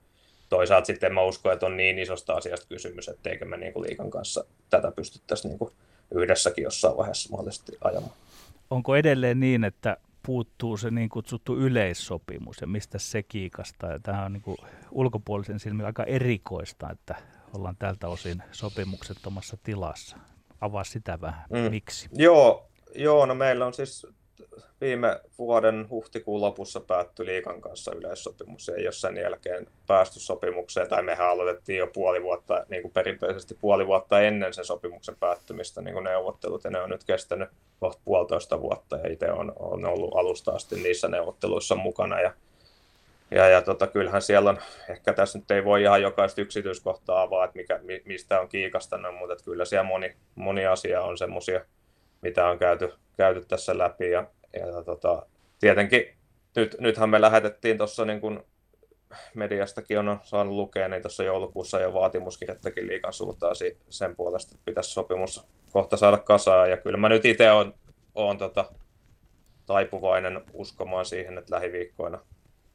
toisaalta 0.48 0.86
sitten 0.86 1.14
mä 1.14 1.22
uskon, 1.22 1.52
että 1.52 1.66
on 1.66 1.76
niin 1.76 1.98
isosta 1.98 2.32
asiasta 2.32 2.66
kysymys, 2.68 3.08
etteikö 3.08 3.44
me 3.44 3.56
niin 3.56 3.72
kuin 3.72 3.86
liikan 3.86 4.10
kanssa 4.10 4.44
tätä 4.70 4.90
pystyttäisiin 4.90 5.48
niin 5.48 5.58
kuin 5.58 5.72
yhdessäkin 6.14 6.64
jossain 6.64 6.96
vaiheessa 6.96 7.30
mahdollisesti 7.30 7.72
ajamaan. 7.80 8.12
Onko 8.70 8.96
edelleen 8.96 9.40
niin, 9.40 9.64
että 9.64 9.96
puuttuu 10.26 10.76
se 10.76 10.90
niin 10.90 11.08
kutsuttu 11.08 11.56
yleissopimus 11.56 12.60
ja 12.60 12.66
mistä 12.66 12.98
se 12.98 13.22
kiikastaa. 13.22 13.92
Ja 13.92 14.00
tämähän 14.00 14.26
on 14.26 14.32
niin 14.32 14.42
kuin 14.42 14.56
ulkopuolisen 14.90 15.60
silmin 15.60 15.86
aika 15.86 16.04
erikoista, 16.04 16.90
että 16.90 17.14
ollaan 17.56 17.76
tältä 17.76 18.08
osin 18.08 18.42
sopimuksettomassa 18.52 19.56
tilassa. 19.62 20.16
Avaa 20.60 20.84
sitä 20.84 21.20
vähän. 21.20 21.44
Mm. 21.50 21.70
Miksi? 21.70 22.08
Joo, 22.12 22.70
joo, 22.94 23.26
no 23.26 23.34
meillä 23.34 23.66
on 23.66 23.74
siis 23.74 24.06
viime 24.80 25.20
vuoden 25.38 25.86
huhtikuun 25.90 26.40
lopussa 26.40 26.80
päättyi 26.80 27.26
liikan 27.26 27.60
kanssa 27.60 27.94
yleissopimus. 27.94 28.68
Ei 28.68 28.86
ole 28.86 28.92
sen 28.92 29.16
jälkeen 29.16 29.66
päästy 29.86 30.20
sopimukseen, 30.20 30.88
tai 30.88 31.02
mehän 31.02 31.28
aloitettiin 31.28 31.78
jo 31.78 31.86
puoli 31.86 32.22
vuotta, 32.22 32.66
niin 32.68 32.82
kuin 32.82 32.92
perinteisesti 32.92 33.58
puoli 33.60 33.86
vuotta 33.86 34.20
ennen 34.20 34.54
sen 34.54 34.64
sopimuksen 34.64 35.16
päättymistä 35.20 35.82
niin 35.82 35.94
kuin 35.94 36.04
neuvottelut, 36.04 36.64
ja 36.64 36.70
ne 36.70 36.80
on 36.80 36.90
nyt 36.90 37.04
kestänyt 37.04 37.48
kohta 37.80 38.02
puolitoista 38.04 38.60
vuotta, 38.60 38.96
ja 38.96 39.12
itse 39.12 39.30
on, 39.30 39.52
on 39.58 39.84
ollut 39.84 40.16
alusta 40.16 40.52
asti 40.52 40.76
niissä 40.76 41.08
neuvotteluissa 41.08 41.74
mukana, 41.74 42.20
ja 42.20 42.32
ja, 43.30 43.48
ja 43.48 43.62
tota, 43.62 43.86
kyllähän 43.86 44.22
siellä 44.22 44.50
on, 44.50 44.58
ehkä 44.90 45.12
tässä 45.12 45.38
nyt 45.38 45.50
ei 45.50 45.64
voi 45.64 45.82
ihan 45.82 46.02
jokaista 46.02 46.40
yksityiskohtaa 46.40 47.22
avaa, 47.22 47.44
että 47.44 47.56
mikä, 47.56 47.80
mistä 48.04 48.40
on 48.40 48.48
kiikastanut, 48.48 49.14
mutta 49.14 49.32
että 49.32 49.44
kyllä 49.44 49.64
siellä 49.64 49.84
moni, 49.84 50.16
moni 50.34 50.66
asia 50.66 51.02
on 51.02 51.18
semmoisia, 51.18 51.60
mitä 52.22 52.48
on 52.48 52.58
käyty, 52.58 52.92
käyty 53.16 53.44
tässä 53.48 53.78
läpi. 53.78 54.10
Ja, 54.10 54.26
ja 54.58 54.82
tota, 54.82 55.26
tietenkin 55.60 56.06
nyt, 56.56 56.76
nythän 56.80 57.10
me 57.10 57.20
lähetettiin 57.20 57.78
tuossa 57.78 58.04
niin 58.04 58.20
kuin 58.20 58.40
mediastakin 59.34 59.98
on 59.98 60.20
saanut 60.22 60.54
lukea, 60.54 60.88
niin 60.88 61.02
tuossa 61.02 61.24
joulukuussa 61.24 61.80
jo 61.80 61.94
vaatimuskirjattakin 61.94 62.86
liikan 62.86 63.12
suuntaan 63.12 63.56
sen 63.88 64.16
puolesta, 64.16 64.54
että 64.54 64.64
pitäisi 64.64 64.90
sopimus 64.90 65.46
kohta 65.72 65.96
saada 65.96 66.18
kasaan. 66.18 66.70
Ja 66.70 66.76
kyllä 66.76 66.98
mä 66.98 67.08
nyt 67.08 67.24
itse 67.24 67.52
olen, 67.52 67.74
olen 68.14 68.38
tota, 68.38 68.64
taipuvainen 69.66 70.42
uskomaan 70.52 71.04
siihen, 71.04 71.38
että 71.38 71.54
lähiviikkoina, 71.54 72.18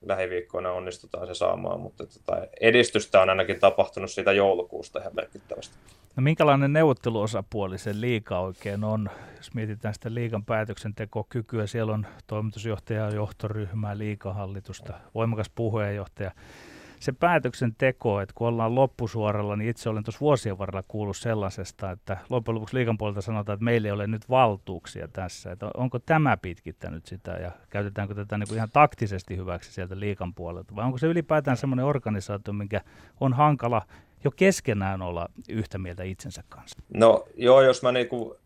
lähiviikkoina 0.01 0.71
onnistutaan 0.71 1.27
se 1.27 1.33
saamaan, 1.33 1.79
mutta 1.79 2.05
tota, 2.05 2.47
edistystä 2.61 3.21
on 3.21 3.29
ainakin 3.29 3.59
tapahtunut 3.59 4.11
siitä 4.11 4.31
joulukuusta 4.31 4.99
ihan 4.99 5.15
merkittävästi. 5.15 5.75
No 6.19 6.23
minkälainen 6.23 6.73
neuvotteluosapuoli 6.73 7.77
se 7.77 8.01
liika 8.01 8.39
oikein 8.39 8.83
on? 8.83 9.09
Jos 9.37 9.53
mietitään 9.53 9.93
sitä 9.93 10.13
liikan 10.13 10.45
päätöksentekokykyä, 10.45 11.67
siellä 11.67 11.93
on 11.93 12.07
toimitusjohtaja, 12.27 13.09
johtoryhmää, 13.09 13.97
liikahallitusta, 13.97 14.93
voimakas 15.15 15.49
puheenjohtaja 15.49 16.31
se 16.99 17.11
päätöksenteko, 17.11 18.21
että 18.21 18.33
kun 18.35 18.47
ollaan 18.47 18.75
loppusuoralla, 18.75 19.55
niin 19.55 19.69
itse 19.69 19.89
olen 19.89 20.03
tuossa 20.03 20.19
vuosien 20.19 20.57
varrella 20.57 20.83
kuullut 20.87 21.17
sellaisesta, 21.17 21.91
että 21.91 22.17
loppujen 22.29 22.55
lopuksi 22.55 22.75
liikan 22.75 22.97
puolelta 22.97 23.21
sanotaan, 23.21 23.53
että 23.53 23.63
meillä 23.63 23.87
ei 23.87 23.91
ole 23.91 24.07
nyt 24.07 24.29
valtuuksia 24.29 25.07
tässä. 25.07 25.51
Että 25.51 25.71
onko 25.77 25.99
tämä 25.99 26.37
pitkittänyt 26.37 27.05
sitä 27.05 27.31
ja 27.31 27.51
käytetäänkö 27.69 28.15
tätä 28.15 28.37
niin 28.37 28.47
kuin 28.47 28.55
ihan 28.55 28.69
taktisesti 28.73 29.37
hyväksi 29.37 29.73
sieltä 29.73 29.99
liikan 29.99 30.33
puolelta 30.33 30.75
vai 30.75 30.85
onko 30.85 30.97
se 30.97 31.07
ylipäätään 31.07 31.57
semmoinen 31.57 31.85
organisaatio, 31.85 32.53
mikä 32.53 32.81
on 33.19 33.33
hankala 33.33 33.81
jo 34.23 34.31
keskenään 34.31 35.01
olla 35.01 35.27
yhtä 35.49 35.77
mieltä 35.77 36.03
itsensä 36.03 36.43
kanssa? 36.49 36.79
No 36.93 37.25
joo, 37.35 37.61
jos 37.61 37.83
mä 37.83 37.91
niinku 37.91 38.37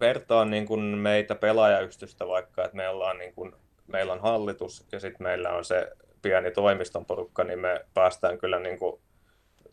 vertaan 0.00 0.50
niin 0.50 0.66
kuin 0.66 0.80
meitä 0.80 1.34
pelaajayhdistystä 1.34 2.26
vaikka, 2.26 2.64
että 2.64 2.76
meillä 2.76 3.10
on, 3.10 3.18
niin 3.18 3.34
kuin, 3.34 3.52
meillä 3.86 4.12
on 4.12 4.20
hallitus 4.20 4.86
ja 4.92 5.00
sitten 5.00 5.22
meillä 5.22 5.50
on 5.50 5.64
se 5.64 5.92
pieni 6.22 6.50
toimiston 6.50 7.06
porukka, 7.06 7.44
niin 7.44 7.58
me 7.58 7.84
päästään 7.94 8.38
kyllä 8.38 8.58
niin 8.58 8.78
kuin 8.78 9.00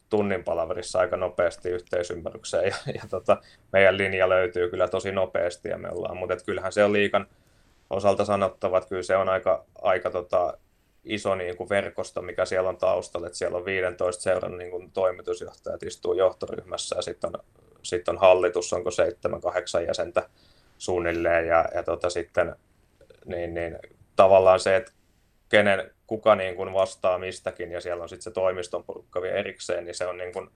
tunnin 0.09 0.43
palaverissa 0.43 0.99
aika 0.99 1.17
nopeasti 1.17 1.69
yhteisymmärrykseen 1.69 2.65
ja, 2.65 2.75
ja 2.93 3.01
tota, 3.09 3.41
meidän 3.71 3.97
linja 3.97 4.29
löytyy 4.29 4.69
kyllä 4.69 4.87
tosi 4.87 5.11
nopeasti 5.11 5.69
ja 5.69 5.77
me 5.77 5.89
ollaan, 5.89 6.17
mutta 6.17 6.35
kyllähän 6.45 6.73
se 6.73 6.83
on 6.83 6.93
liikan 6.93 7.27
osalta 7.89 8.25
sanottava, 8.25 8.77
että 8.77 8.89
kyllä 8.89 9.03
se 9.03 9.15
on 9.15 9.29
aika, 9.29 9.65
aika 9.81 10.09
tota, 10.09 10.57
iso 11.07 11.35
niin 11.35 11.57
kuin 11.57 11.69
verkosto, 11.69 12.21
mikä 12.21 12.45
siellä 12.45 12.69
on 12.69 12.77
taustalla, 12.77 13.27
että 13.27 13.37
siellä 13.37 13.57
on 13.57 13.65
15 13.65 14.21
seuran 14.21 14.57
niin 14.57 14.71
kuin 14.71 14.91
toimitusjohtajat 14.91 15.83
istuu 15.83 16.13
johtoryhmässä 16.13 16.95
ja 16.95 17.01
sitten 17.01 17.29
on, 17.33 17.43
sit 17.83 18.09
on 18.09 18.17
hallitus, 18.17 18.73
onko 18.73 18.89
7-8 19.79 19.87
jäsentä 19.87 20.29
suunnilleen 20.77 21.47
ja, 21.47 21.65
ja 21.73 21.83
tota, 21.83 22.09
sitten 22.09 22.55
niin, 23.25 23.53
niin, 23.53 23.79
tavallaan 24.15 24.59
se, 24.59 24.75
että 24.75 24.91
kenen, 25.49 25.91
kuka 26.07 26.35
niin 26.35 26.55
kuin 26.55 26.73
vastaa 26.73 27.17
mistäkin, 27.17 27.71
ja 27.71 27.81
siellä 27.81 28.03
on 28.03 28.09
sitten 28.09 28.23
se 28.23 28.31
toimiston 28.31 28.83
porukka 28.83 29.21
vielä 29.21 29.37
erikseen, 29.37 29.85
niin 29.85 29.95
se 29.95 30.07
on 30.07 30.17
niin 30.17 30.33
kuin, 30.33 30.49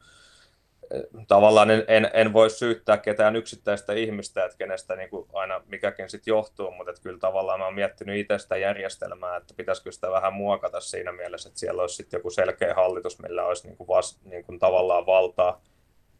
tavallaan 1.28 1.72
en, 1.72 1.84
en, 1.88 2.10
en 2.14 2.34
voi 2.34 2.50
syyttää 2.50 2.98
ketään 2.98 3.36
yksittäistä 3.36 3.94
ihmistä, 3.94 4.46
että 4.46 4.58
kenestä 4.58 4.96
niin 4.96 5.10
kuin 5.10 5.28
aina 5.34 5.62
mikäkin 5.68 6.10
sitten 6.10 6.32
johtuu, 6.32 6.72
mutta 6.72 6.92
että 6.92 7.02
kyllä 7.02 7.20
tavallaan 7.20 7.60
mä 7.60 7.66
oon 7.66 7.74
miettinyt 7.74 8.18
itse 8.18 8.38
sitä 8.38 8.58
järjestelmää, 8.58 9.38
että 9.38 9.54
pitäisikö 9.58 9.92
sitä 9.92 10.12
vähän 10.12 10.34
muokata 10.34 10.80
siinä 10.80 11.12
mielessä, 11.12 11.50
että 11.50 11.60
siellä 11.60 11.82
olisi 11.82 11.96
sitten 11.96 12.18
joku 12.18 12.30
selkeä 12.30 12.74
hallitus, 12.74 13.22
millä 13.22 13.46
olisi 13.46 13.68
niin 13.68 13.78
kuin 13.78 13.88
vas, 13.88 14.20
niin 14.26 14.44
kuin 14.44 14.60
tavallaan 14.60 15.06
valtaa 15.06 15.62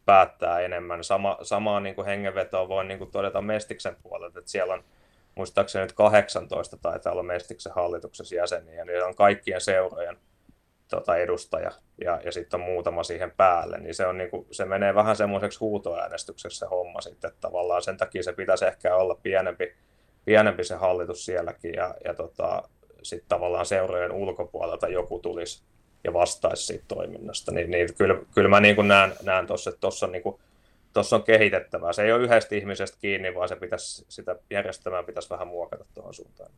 päättää 0.04 0.60
enemmän. 0.60 1.04
Sama, 1.04 1.38
samaa 1.42 1.80
niin 1.80 1.94
kuin 1.94 2.06
hengenvetoa 2.06 2.68
voin 2.68 2.88
niin 2.88 2.98
kuin 2.98 3.10
todeta 3.10 3.42
Mestiksen 3.42 3.96
puolelta, 4.02 4.38
että 4.38 4.50
siellä 4.50 4.74
on 4.74 4.84
muistaakseni 5.34 5.84
nyt 5.84 5.92
18 5.92 6.76
taitaa 6.76 7.12
olla 7.12 7.22
Mestiksen 7.22 7.72
hallituksessa 7.74 8.34
jäseniä, 8.34 8.84
niin 8.84 9.04
on 9.04 9.14
kaikkien 9.14 9.60
seurojen 9.60 10.18
tota, 10.96 11.16
edustaja, 11.16 11.70
ja, 12.04 12.20
ja 12.24 12.32
sitten 12.32 12.60
on 12.60 12.66
muutama 12.66 13.02
siihen 13.02 13.30
päälle, 13.30 13.78
niin 13.78 13.94
se, 13.94 14.06
on 14.06 14.18
niinku, 14.18 14.46
se 14.50 14.64
menee 14.64 14.94
vähän 14.94 15.16
semmoiseksi 15.16 15.58
huutoäänestyksessä 15.58 16.58
se 16.58 16.70
homma 16.70 17.00
sitten, 17.00 17.28
että 17.28 17.40
tavallaan 17.40 17.82
sen 17.82 17.96
takia 17.96 18.22
se 18.22 18.32
pitäisi 18.32 18.64
ehkä 18.64 18.96
olla 18.96 19.14
pienempi, 19.22 19.74
pienempi 20.24 20.64
se 20.64 20.74
hallitus 20.74 21.24
sielläkin, 21.24 21.74
ja, 21.74 21.94
ja 22.04 22.14
tota, 22.14 22.68
sitten 23.02 23.28
tavallaan 23.28 23.66
seurojen 23.66 24.12
ulkopuolelta 24.12 24.88
joku 24.88 25.18
tulisi 25.18 25.62
ja 26.04 26.12
vastaisi 26.12 26.66
siitä 26.66 26.84
toiminnasta, 26.88 27.52
niin, 27.52 27.70
niin 27.70 27.88
kyllä, 27.98 28.16
kyllä 28.34 28.48
mä 28.48 28.60
niin 28.60 28.88
näen, 28.88 29.12
näen 29.22 29.46
tuossa, 29.46 29.70
että 29.70 29.80
tuossa 29.80 30.06
on 30.06 30.12
niin 30.12 30.22
kuin 30.22 30.40
tuossa 30.92 31.16
on 31.16 31.22
kehitettävää. 31.22 31.92
Se 31.92 32.02
ei 32.02 32.12
ole 32.12 32.22
yhdestä 32.22 32.54
ihmisestä 32.54 32.98
kiinni, 33.00 33.34
vaan 33.34 33.48
se 33.48 33.56
pitäisi, 33.56 34.04
sitä 34.08 34.36
järjestelmää 34.50 35.02
pitäisi 35.02 35.30
vähän 35.30 35.48
muokata 35.48 35.84
tuohon 35.94 36.14
suuntaan. 36.14 36.50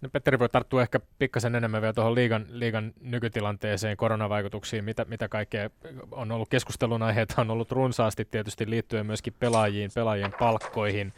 No 0.00 0.08
Petteri 0.12 0.38
voi 0.38 0.48
tarttua 0.48 0.82
ehkä 0.82 1.00
pikkasen 1.18 1.54
enemmän 1.54 1.82
vielä 1.82 1.92
tuohon 1.92 2.14
liigan, 2.14 2.46
liigan 2.48 2.92
nykytilanteeseen, 3.00 3.96
koronavaikutuksiin, 3.96 4.84
mitä, 4.84 5.04
mitä 5.04 5.28
kaikkea 5.28 5.70
on 6.10 6.32
ollut 6.32 6.48
keskustelun 6.48 7.02
aiheita, 7.02 7.40
on 7.40 7.50
ollut 7.50 7.72
runsaasti 7.72 8.24
tietysti 8.24 8.70
liittyen 8.70 9.06
myöskin 9.06 9.34
pelaajiin, 9.38 9.90
pelaajien 9.94 10.34
palkkoihin, 10.38 11.12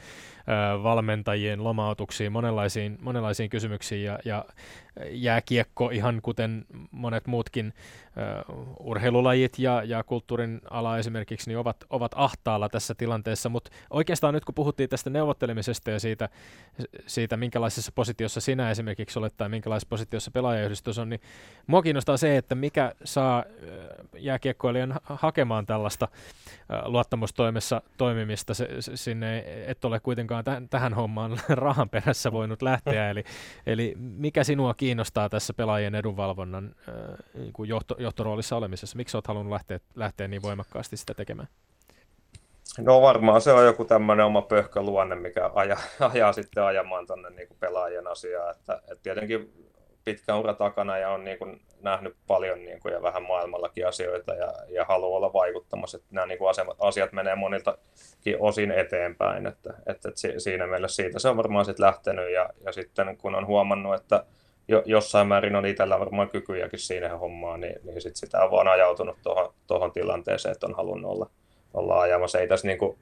valmentajien 0.83 1.65
lomautuksiin, 1.65 2.33
monenlaisiin, 2.33 2.99
monenlaisiin 3.01 3.51
kysymyksiin 3.51 4.05
ja, 4.05 4.19
ja 4.25 4.45
jääkiekko 5.11 5.91
ihan 5.91 6.21
kuten 6.23 6.67
monet 6.91 7.27
muutkin 7.27 7.75
uh, 8.49 8.67
urheilulajit 8.81 9.59
ja, 9.59 9.83
ja 9.85 10.03
kulttuurin 10.03 10.61
ala 10.71 10.99
esimerkiksi 10.99 11.51
niin 11.51 11.59
ovat, 11.59 11.77
ovat 11.91 12.13
ahtaalla 12.15 12.69
tässä 12.69 12.95
tilanteessa, 12.95 13.49
mutta 13.49 13.71
oikeastaan 13.91 14.35
nyt 14.35 14.45
kun 14.45 14.55
puhuttiin 14.55 14.89
tästä 14.89 15.11
neuvottelemisesta 15.11 15.91
ja 15.91 16.01
siitä, 16.01 16.29
siitä 17.07 17.37
minkälaisessa 17.37 17.93
positiossa 17.95 18.41
sinä 18.41 18.71
esimerkiksi 18.71 19.19
olet 19.19 19.37
tai 19.37 19.49
minkälaisessa 19.49 19.91
positiossa 19.91 20.31
pelaajayhdistys 20.31 20.99
on, 20.99 21.09
niin 21.09 21.21
mua 21.67 21.83
kiinnostaa 21.83 22.17
se, 22.17 22.37
että 22.37 22.55
mikä 22.55 22.93
saa 23.05 23.45
jääkiekkoilijan 24.17 25.01
hakemaan 25.03 25.67
tällaista 25.67 26.09
uh, 26.13 26.93
luottamustoimessa 26.93 27.83
toimimista, 27.99 28.55
se, 28.55 28.69
se, 28.81 28.97
sinne 28.97 29.45
et 29.67 29.85
ole 29.85 30.01
kuitenkaan 30.01 30.38
täh- 30.43 30.67
tähän 30.71 30.95
hommaan 30.95 31.41
rahan 31.49 31.89
perässä 31.89 32.33
voinut 32.33 32.63
lähteä, 32.63 33.11
eli, 33.11 33.25
eli 33.67 33.95
mikä 33.97 34.45
sinua 34.45 34.75
kiinnostaa 34.75 35.29
tässä 35.29 35.55
pelaajien 35.55 35.95
edunvalvonnan 35.95 36.75
äh, 36.89 36.95
niin 37.35 37.53
kuin 37.53 37.69
johto, 37.69 37.97
johtoroolissa 37.99 38.57
olemisessa? 38.57 38.97
Miksi 38.97 39.17
olet 39.17 39.27
halunnut 39.27 39.53
lähteä, 39.53 39.81
lähteä 39.95 40.29
niin 40.29 40.43
voimakkaasti 40.43 40.97
sitä 40.97 41.15
tekemään? 41.15 41.49
No 42.79 43.03
varmaan 43.03 43.41
se 43.41 43.53
on 43.53 43.65
joku 43.65 43.85
tämmöinen 43.85 44.27
oma 44.27 44.43
pöhkö 44.43 44.83
luonne, 44.83 45.17
mikä 45.17 45.51
ajaa, 45.55 45.79
ajaa 46.13 46.33
sitten 46.33 46.65
ajamaan 46.65 47.07
tuonne 47.07 47.31
niin 47.31 47.49
pelaajien 47.61 48.07
asiaa. 48.07 48.51
Että, 48.51 48.75
että 48.75 49.03
tietenkin 49.03 49.53
pitkä 50.05 50.37
ura 50.37 50.55
takana 50.55 50.99
ja 50.99 51.11
on 51.11 51.25
niin 51.25 51.39
kuin 51.39 51.61
nähnyt 51.83 52.17
paljon 52.27 52.65
niin 52.65 52.81
kuin, 52.81 52.93
ja 52.93 53.03
vähän 53.03 53.23
maailmallakin 53.23 53.89
asioita 53.89 54.35
ja, 54.35 54.53
ja 54.69 54.85
haluaa 54.85 55.17
olla 55.17 55.33
vaikuttamassa, 55.33 55.97
että 55.97 56.09
nämä 56.11 56.27
niin 56.27 56.39
kuin 56.39 56.55
asiat 56.79 57.13
menee 57.13 57.35
moniltakin 57.35 58.37
osin 58.39 58.71
eteenpäin, 58.71 59.47
että, 59.47 59.75
että, 59.87 60.09
että 60.09 60.21
siinä 60.39 60.67
mielessä 60.67 60.97
siitä 61.03 61.19
se 61.19 61.29
on 61.29 61.37
varmaan 61.37 61.65
sitten 61.65 61.87
lähtenyt 61.87 62.33
ja, 62.33 62.51
ja 62.65 62.73
sitten 62.73 63.17
kun 63.17 63.35
on 63.35 63.47
huomannut, 63.47 63.95
että 63.95 64.25
jo, 64.69 64.83
jossain 64.87 65.29
määrin 65.29 65.57
on 65.57 65.67
itsellä 65.67 66.01
varmaan 66.01 66.31
kykyjäkin 66.31 66.79
siinä 66.79 67.17
hommaan, 67.17 67.61
niin, 67.61 67.81
niin 67.83 68.01
sit 68.01 68.17
sitä 68.17 68.45
on 68.45 68.51
vaan 68.51 68.69
ajautunut 68.69 69.17
tuohon 69.67 69.93
tilanteeseen, 69.93 70.53
että 70.53 70.67
on 70.67 70.77
halunnut 70.77 71.13
olla, 71.13 71.31
olla 71.75 72.01
ajamassa. 72.01 72.39
Ei 72.39 72.49
tässä, 72.49 72.67
niinku, 72.67 72.99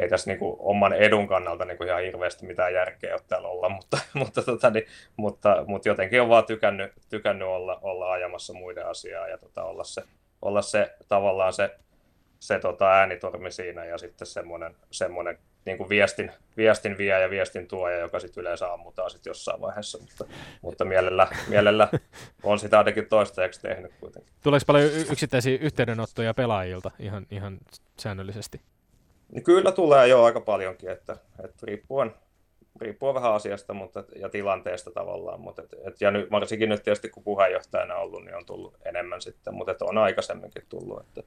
ei 0.00 0.08
tässä 0.08 0.30
niinku 0.30 0.56
oman 0.58 0.92
edun 0.92 1.28
kannalta 1.28 1.64
niinku 1.64 1.84
ihan 1.84 2.02
hirveästi 2.02 2.46
mitään 2.46 2.74
järkeä 2.74 3.14
ole 3.14 3.20
täällä 3.28 3.48
olla, 3.48 3.68
mutta, 3.78 3.98
mutta, 4.14 4.42
tota, 4.42 4.70
niin, 4.70 4.86
mutta, 5.16 5.64
mutta 5.66 5.88
jotenkin 5.88 6.22
on 6.22 6.28
vaan 6.28 6.44
tykännyt, 6.44 6.92
tykännyt 7.08 7.48
olla, 7.48 7.78
olla 7.82 8.12
ajamassa 8.12 8.52
muiden 8.52 8.86
asiaa 8.86 9.28
ja 9.28 9.38
tota, 9.38 9.64
olla, 9.64 9.84
se, 9.84 10.02
olla 10.42 10.62
se 10.62 10.94
tavallaan 11.08 11.52
se, 11.52 11.70
se 12.38 12.58
tota, 12.58 12.90
äänitormi 12.90 13.50
siinä 13.52 13.84
ja 13.84 13.98
sitten 13.98 14.26
semmoinen, 14.26 14.76
semmoinen 14.90 15.38
niin 15.64 15.78
kuin 15.78 15.88
viestin, 15.88 16.32
viestin 16.56 16.98
vie 16.98 17.20
ja 17.20 17.30
viestin 17.30 17.68
tuoja, 17.68 17.98
joka 17.98 18.20
sitten 18.20 18.40
yleensä 18.40 18.72
ammutaan 18.72 19.10
sitten 19.10 19.30
jossain 19.30 19.60
vaiheessa, 19.60 19.98
mutta, 19.98 20.24
mutta 20.62 20.84
mielellä, 20.84 21.28
mielellä 21.48 21.88
on 22.42 22.58
sitä 22.58 22.78
ainakin 22.78 23.06
toistaiseksi 23.06 23.60
tehnyt 23.60 23.92
kuitenkin. 24.00 24.32
Tuleeko 24.42 24.64
paljon 24.66 24.90
yksittäisiä 25.10 25.58
yhteydenottoja 25.60 26.34
pelaajilta 26.34 26.90
ihan, 26.98 27.26
ihan 27.30 27.58
säännöllisesti? 27.96 28.60
Niin 29.32 29.44
kyllä 29.44 29.72
tulee 29.72 30.08
jo 30.08 30.22
aika 30.22 30.40
paljonkin, 30.40 30.90
että, 30.90 31.16
että 31.44 31.66
riippuen, 31.66 32.14
riippuu 32.80 33.14
vähän 33.14 33.34
asiasta 33.34 33.74
mutta, 33.74 34.04
ja 34.16 34.28
tilanteesta 34.28 34.90
tavallaan, 34.90 35.40
mutta 35.40 35.62
et, 35.62 35.74
et, 35.86 36.00
ja 36.00 36.10
nyt, 36.10 36.30
varsinkin 36.30 36.68
nyt 36.68 36.82
tietysti 36.82 37.08
kun 37.08 37.24
puheenjohtajana 37.24 37.96
ollut, 37.96 38.24
niin 38.24 38.36
on 38.36 38.46
tullut 38.46 38.76
enemmän 38.84 39.20
sitten, 39.20 39.54
mutta 39.54 39.72
et 39.72 39.82
on 39.82 39.98
aikaisemminkin 39.98 40.62
tullut, 40.68 41.00
että, 41.00 41.22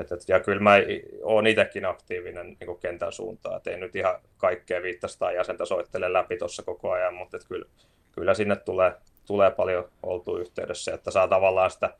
et, 0.00 0.12
et, 0.12 0.20
ja 0.28 0.40
kyllä 0.40 0.60
mä 0.60 0.74
oon 1.22 1.46
itsekin 1.46 1.84
aktiivinen 1.84 2.56
niin 2.60 2.78
kentän 2.80 3.12
suuntaan, 3.12 3.56
että 3.56 3.70
ei 3.70 3.76
nyt 3.76 3.96
ihan 3.96 4.20
kaikkea 4.36 4.82
500 4.82 5.32
jäsentä 5.32 5.64
soittele 5.64 6.12
läpi 6.12 6.36
tuossa 6.36 6.62
koko 6.62 6.90
ajan, 6.90 7.14
mutta 7.14 7.36
et 7.36 7.44
kyllä, 7.48 7.66
kyllä 8.12 8.34
sinne 8.34 8.56
tulee, 8.56 8.92
tulee 9.26 9.50
paljon 9.50 9.88
oltu 10.02 10.36
yhteydessä, 10.36 10.94
että 10.94 11.10
saa 11.10 11.28
tavallaan 11.28 11.70
sitä, 11.70 11.94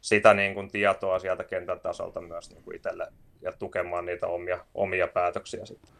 sitä 0.00 0.34
niin 0.34 0.54
kuin 0.54 0.70
tietoa 0.70 1.18
sieltä 1.18 1.44
kentän 1.44 1.80
tasolta 1.80 2.20
myös 2.20 2.50
niin 2.50 2.62
kuin 2.62 2.76
itselle 2.76 3.06
ja 3.42 3.52
tukemaan 3.52 4.06
niitä 4.06 4.26
omia, 4.26 4.64
omia 4.74 5.08
päätöksiä 5.08 5.66
sitten. 5.66 5.90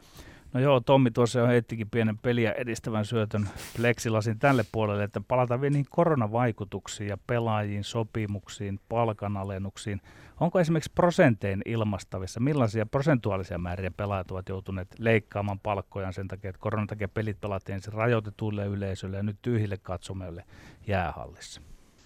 No 0.52 0.60
joo, 0.60 0.80
Tommi 0.80 1.10
tuossa 1.10 1.38
jo 1.38 1.46
heittikin 1.46 1.90
pienen 1.90 2.18
peliä 2.18 2.52
edistävän 2.52 3.04
syötön 3.04 3.48
pleksilasin 3.76 4.38
tälle 4.38 4.64
puolelle, 4.72 5.04
että 5.04 5.20
palataan 5.28 5.60
vielä 5.60 5.72
niihin 5.72 5.86
koronavaikutuksiin 5.90 7.08
ja 7.08 7.18
pelaajiin, 7.26 7.84
sopimuksiin, 7.84 8.80
palkanalennuksiin. 8.88 10.00
Onko 10.40 10.60
esimerkiksi 10.60 10.92
prosentein 10.94 11.62
ilmastavissa, 11.64 12.40
millaisia 12.40 12.86
prosentuaalisia 12.86 13.58
määriä 13.58 13.90
pelaajat 13.96 14.30
ovat 14.30 14.48
joutuneet 14.48 14.88
leikkaamaan 14.98 15.60
palkkojaan 15.60 16.12
sen 16.12 16.28
takia, 16.28 16.50
että 16.50 16.60
koronan 16.60 16.86
takia 16.86 17.08
pelit 17.08 17.40
pelattiin 17.40 17.74
ensin 17.74 17.92
rajoitetuille 17.92 18.66
yleisölle 18.66 19.16
ja 19.16 19.22
nyt 19.22 19.36
tyhjille 19.42 19.76
katsomoille 19.76 20.44
jäähallissa? 20.86 21.60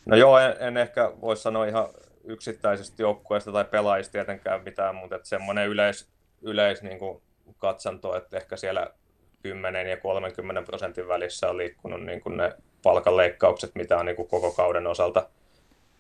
No 0.07 0.17
joo, 0.17 0.39
en, 0.39 0.57
en 0.61 0.77
ehkä 0.77 1.13
voi 1.21 1.37
sanoa 1.37 1.67
ihan 1.67 1.89
yksittäisestä 2.25 3.03
joukkueesta 3.03 3.53
tai 3.53 3.65
pelaajista 3.65 4.13
tietenkään 4.13 4.65
mitään, 4.65 4.95
mutta 4.95 5.19
semmoinen 5.23 5.69
yleis, 5.69 6.09
yleis 6.43 6.83
niin 6.83 6.99
kuin 6.99 7.23
katsanto, 7.59 8.17
että 8.17 8.37
ehkä 8.37 8.57
siellä 8.57 8.91
10 9.43 9.87
ja 9.87 9.97
30 9.97 10.63
prosentin 10.63 11.09
välissä 11.09 11.51
on 11.51 11.57
liikkunut 11.57 12.03
niin 12.03 12.21
kuin 12.21 12.37
ne 12.37 12.53
palkanleikkaukset, 12.83 13.75
mitä 13.75 13.99
on 13.99 14.07
niin 14.07 14.17
kuin 14.17 14.29
koko 14.29 14.53
kauden 14.53 14.87
osalta 14.87 15.29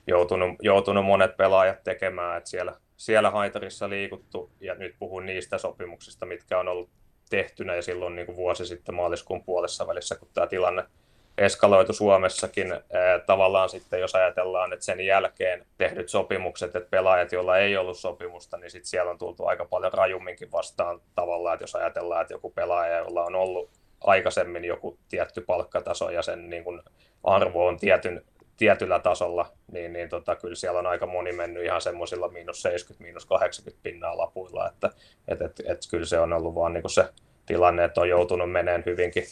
joutunut, 0.06 0.50
joutunut 0.62 1.04
monet 1.04 1.36
pelaajat 1.36 1.84
tekemään, 1.84 2.38
että 2.38 2.50
siellä, 2.50 2.76
siellä 2.96 3.30
haitarissa 3.30 3.88
liikuttu, 3.88 4.50
ja 4.60 4.74
nyt 4.74 4.94
puhun 4.98 5.26
niistä 5.26 5.58
sopimuksista, 5.58 6.26
mitkä 6.26 6.58
on 6.58 6.68
ollut 6.68 6.90
tehtynä, 7.30 7.74
ja 7.74 7.82
silloin 7.82 8.16
niin 8.16 8.26
kuin 8.26 8.36
vuosi 8.36 8.66
sitten 8.66 8.94
maaliskuun 8.94 9.44
puolessa 9.44 9.86
välissä, 9.86 10.16
kun 10.16 10.28
tämä 10.34 10.46
tilanne 10.46 10.84
eskaloitu 11.38 11.92
Suomessakin 11.92 12.74
tavallaan 13.26 13.68
sitten, 13.68 14.00
jos 14.00 14.14
ajatellaan, 14.14 14.72
että 14.72 14.84
sen 14.84 15.00
jälkeen 15.00 15.66
tehdyt 15.78 16.08
sopimukset, 16.08 16.76
että 16.76 16.90
pelaajat, 16.90 17.32
joilla 17.32 17.58
ei 17.58 17.76
ollut 17.76 17.98
sopimusta, 17.98 18.56
niin 18.56 18.70
sitten 18.70 18.88
siellä 18.88 19.10
on 19.10 19.18
tultu 19.18 19.46
aika 19.46 19.64
paljon 19.64 19.92
rajumminkin 19.92 20.52
vastaan 20.52 21.00
tavallaan, 21.14 21.54
että 21.54 21.62
jos 21.62 21.74
ajatellaan, 21.74 22.22
että 22.22 22.34
joku 22.34 22.50
pelaaja, 22.50 22.98
jolla 22.98 23.24
on 23.24 23.34
ollut 23.34 23.70
aikaisemmin 24.00 24.64
joku 24.64 24.98
tietty 25.08 25.40
palkkataso 25.40 26.10
ja 26.10 26.22
sen 26.22 26.50
niin 26.50 26.64
kuin 26.64 26.82
arvo 27.24 27.66
on 27.66 27.78
tietyn, 27.78 28.24
tietyllä 28.56 28.98
tasolla, 28.98 29.46
niin, 29.72 29.92
niin 29.92 30.08
tota, 30.08 30.36
kyllä 30.36 30.54
siellä 30.54 30.78
on 30.78 30.86
aika 30.86 31.06
moni 31.06 31.32
mennyt 31.32 31.64
ihan 31.64 31.80
semmoisilla 31.80 32.28
miinus 32.28 32.62
70, 32.62 33.02
miinus 33.02 33.26
80 33.26 33.82
pinnaa 33.82 34.18
lapuilla, 34.18 34.68
että 34.68 34.90
et, 35.28 35.42
et, 35.42 35.62
et, 35.66 35.78
kyllä 35.90 36.06
se 36.06 36.18
on 36.18 36.32
ollut 36.32 36.54
vaan 36.54 36.72
niin 36.72 36.90
se 36.90 37.08
tilanne, 37.46 37.84
että 37.84 38.00
on 38.00 38.08
joutunut 38.08 38.52
meneen 38.52 38.82
hyvinkin, 38.86 39.24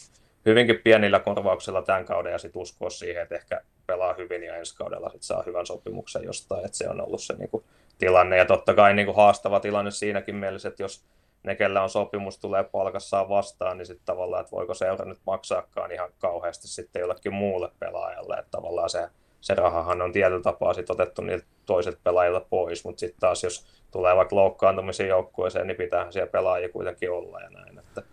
hyvinkin 0.45 0.81
pienillä 0.83 1.19
korvauksilla 1.19 1.81
tämän 1.81 2.05
kauden 2.05 2.31
ja 2.31 2.37
sitten 2.37 2.61
uskoa 2.61 2.89
siihen, 2.89 3.23
että 3.23 3.35
ehkä 3.35 3.61
pelaa 3.87 4.13
hyvin 4.13 4.43
ja 4.43 4.55
ensi 4.55 4.75
kaudella 4.75 5.09
sit 5.09 5.23
saa 5.23 5.43
hyvän 5.45 5.65
sopimuksen 5.65 6.23
jostain, 6.23 6.65
että 6.65 6.77
se 6.77 6.89
on 6.89 7.01
ollut 7.01 7.21
se 7.21 7.33
niin 7.33 7.49
kuin, 7.49 7.63
tilanne. 7.97 8.37
Ja 8.37 8.45
totta 8.45 8.73
kai 8.73 8.93
niin 8.93 9.15
haastava 9.15 9.59
tilanne 9.59 9.91
siinäkin 9.91 10.35
mielessä, 10.35 10.69
että 10.69 10.83
jos 10.83 11.05
ne, 11.43 11.55
kellä 11.55 11.83
on 11.83 11.89
sopimus, 11.89 12.39
tulee 12.39 12.63
palkassaan 12.63 13.29
vastaan, 13.29 13.77
niin 13.77 13.85
sitten 13.85 14.05
tavallaan, 14.05 14.41
että 14.41 14.55
voiko 14.55 14.73
seura 14.73 15.05
nyt 15.05 15.19
maksaakaan 15.27 15.91
ihan 15.91 16.09
kauheasti 16.19 16.67
sitten 16.67 16.99
jollekin 16.99 17.33
muulle 17.33 17.69
pelaajalle, 17.79 18.35
että 18.35 18.51
tavallaan 18.51 18.89
se, 18.89 19.09
se 19.41 19.55
rahahan 19.55 20.01
on 20.01 20.11
tietyllä 20.11 20.41
tapaa 20.41 20.73
sit 20.73 20.89
otettu 20.89 21.21
niiltä 21.21 21.45
toiset 21.65 21.99
pelaajilta 22.03 22.45
pois, 22.49 22.85
mutta 22.85 22.99
sitten 22.99 23.19
taas 23.19 23.43
jos 23.43 23.65
tulee 23.91 24.15
vaikka 24.15 24.35
loukkaantumisen 24.35 25.07
joukkueeseen, 25.07 25.67
niin 25.67 25.77
pitää 25.77 26.11
siellä 26.11 26.31
pelaajia 26.31 26.69
kuitenkin 26.69 27.11
olla 27.11 27.41
ja 27.41 27.49
näin, 27.49 27.79
että 27.79 28.03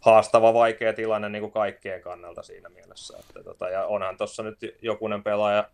haastava, 0.00 0.54
vaikea 0.54 0.92
tilanne 0.92 1.28
niin 1.28 1.42
kuin 1.42 1.52
kaikkien 1.52 2.00
kannalta 2.00 2.42
siinä 2.42 2.68
mielessä. 2.68 3.18
Että 3.20 3.42
tota, 3.42 3.68
ja 3.68 3.86
onhan 3.86 4.16
tuossa 4.16 4.42
nyt 4.42 4.58
jokunen 4.82 5.22
pelaaja 5.22 5.68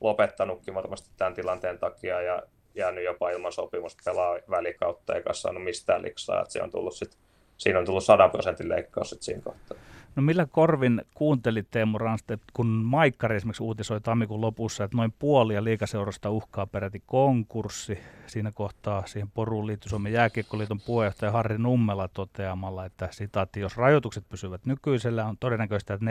lopettanutkin 0.00 0.74
varmasti 0.74 1.10
tämän 1.16 1.34
tilanteen 1.34 1.78
takia 1.78 2.22
ja 2.22 2.42
jäänyt 2.74 3.04
jopa 3.04 3.30
ilman 3.30 3.52
sopimusta 3.52 4.02
pelaa 4.04 4.38
välikautta 4.50 5.14
eikä 5.14 5.32
saanut 5.32 5.64
mistään 5.64 6.02
liksaa. 6.02 6.40
Että 6.40 6.52
se 6.52 6.62
on 6.62 6.70
tullut 6.70 6.94
sit, 6.94 7.18
siinä 7.58 7.78
on 7.78 7.84
tullut 7.84 8.04
100 8.04 8.28
prosentin 8.28 8.68
leikkaus 8.68 9.10
sit 9.10 9.22
siinä 9.22 9.42
kohtaa. 9.42 9.78
No 10.18 10.22
millä 10.22 10.46
korvin 10.46 11.02
kuuntelit 11.14 11.70
Teemu 11.70 11.98
Ranste, 11.98 12.38
kun 12.52 12.66
Maikkari 12.66 13.36
esimerkiksi 13.36 13.62
uutisoi 13.62 14.00
tammikuun 14.00 14.40
lopussa, 14.40 14.84
että 14.84 14.96
noin 14.96 15.14
puoli 15.18 15.54
ja 15.54 15.64
liikaseurasta 15.64 16.30
uhkaa 16.30 16.66
peräti 16.66 17.02
konkurssi. 17.06 17.98
Siinä 18.26 18.52
kohtaa 18.52 19.06
siihen 19.06 19.30
poruun 19.30 19.66
liittyi 19.66 19.90
Suomen 19.90 20.12
jääkiekkoliiton 20.12 20.80
puheenjohtaja 20.86 21.32
Harri 21.32 21.58
Nummela 21.58 22.08
toteamalla, 22.08 22.84
että 22.84 23.08
sitaatti, 23.10 23.60
jos 23.60 23.76
rajoitukset 23.76 24.24
pysyvät 24.28 24.66
nykyisellä, 24.66 25.26
on 25.26 25.36
todennäköistä, 25.40 25.94
että 25.94 26.06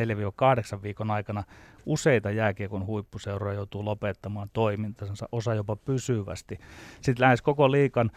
4-8 0.78 0.82
viikon 0.82 1.12
aikana 1.12 1.44
useita 1.86 2.32
jääkiekon 2.32 2.86
huippuseuroja 2.86 3.56
joutuu 3.56 3.86
lopettamaan 3.86 4.50
toimintansa, 4.54 5.30
osa 5.32 5.54
jopa 5.54 5.76
pysyvästi. 5.76 6.60
Sitten 7.02 7.24
lähes 7.24 7.42
koko 7.42 7.72
liikan 7.72 8.12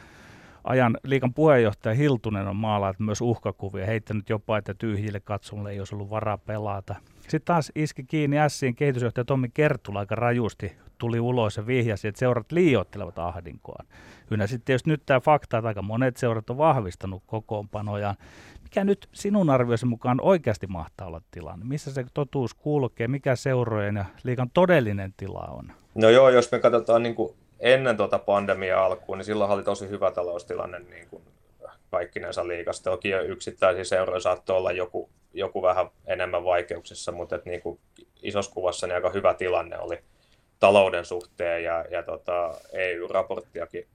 ajan 0.65 0.99
liikan 1.05 1.35
puheenjohtaja 1.35 1.95
Hiltunen 1.95 2.49
on 2.49 2.57
maalannut 2.57 2.99
myös 2.99 3.21
uhkakuvia, 3.21 3.87
heittänyt 3.87 4.29
jopa, 4.29 4.59
että 4.59 4.75
tyhjille 4.75 5.21
katsomulle 5.21 5.71
ei 5.71 5.79
olisi 5.79 5.95
ollut 5.95 6.11
varaa 6.11 6.39
pelata. 6.39 6.95
Sitten 7.21 7.43
taas 7.45 7.73
iski 7.75 8.05
kiinni 8.05 8.37
Sien 8.49 8.75
kehitysjohtaja 8.75 9.25
Tommi 9.25 9.49
Kertula 9.49 9.99
aika 9.99 10.15
rajusti, 10.15 10.73
tuli 10.99 11.21
ulos 11.21 11.57
ja 11.57 11.67
vihjasi, 11.67 12.09
että 12.09 12.19
seurat 12.19 12.53
liioittelevat 12.53 13.19
ahdinkoaan. 13.19 13.87
Kyllä 14.29 14.47
sitten 14.47 14.75
jos 14.75 14.87
nyt 14.87 15.03
tämä 15.07 15.21
fakta, 15.21 15.59
että 15.59 15.69
aika 15.69 15.83
monet 15.83 16.17
seurat 16.17 16.51
on 16.51 16.59
vahvistanut 16.59 17.23
kokoonpanojaan. 17.27 18.17
Mikä 18.63 18.85
nyt 18.85 19.09
sinun 19.13 19.51
arvioisi 19.51 19.87
mukaan 19.87 20.21
oikeasti 20.23 20.67
mahtaa 20.67 21.07
olla 21.07 21.23
tilanne? 21.31 21.65
Missä 21.65 21.93
se 21.93 22.05
totuus 22.15 22.55
kulkee? 22.55 23.09
Mikä 23.09 23.37
seurojen 23.37 23.97
ja 23.97 24.05
liikan 24.23 24.51
todellinen 24.55 25.15
tila 25.17 25.49
on? 25.51 25.73
No 25.95 26.09
joo, 26.09 26.31
jos 26.31 26.53
me 26.53 26.59
katsotaan 26.59 27.03
niin 27.03 27.15
kuin 27.15 27.35
ennen 27.61 27.97
tuota 27.97 28.19
pandemiaa 28.19 28.85
alkuun, 28.85 29.19
niin 29.19 29.25
silloin 29.27 29.51
oli 29.51 29.63
tosi 29.63 29.89
hyvä 29.89 30.11
taloustilanne 30.11 30.79
niin 30.79 31.09
kuin 31.09 31.23
kaikkinensa 31.91 32.49
liikasta. 32.49 32.91
Toki 32.91 33.11
yksittäisiä 33.11 33.85
seuroja 33.85 34.21
saattoi 34.21 34.57
olla 34.57 34.73
joku, 34.73 35.11
joku 35.35 35.63
vähän 35.63 35.91
enemmän 36.07 36.45
vaikeuksissa, 36.45 37.13
mutta 37.13 37.37
et 37.37 37.45
niin 37.45 37.63
kuin 37.63 37.81
isossa 38.23 38.55
kuvassa 38.55 38.87
niin 38.87 38.95
aika 38.95 39.11
hyvä 39.11 39.35
tilanne 39.35 39.79
oli 39.79 39.99
talouden 40.61 41.05
suhteen 41.05 41.65
ja, 41.65 41.85
ja 41.91 42.03
tota, 42.03 42.55
EU-raporttiakin, 42.73 43.87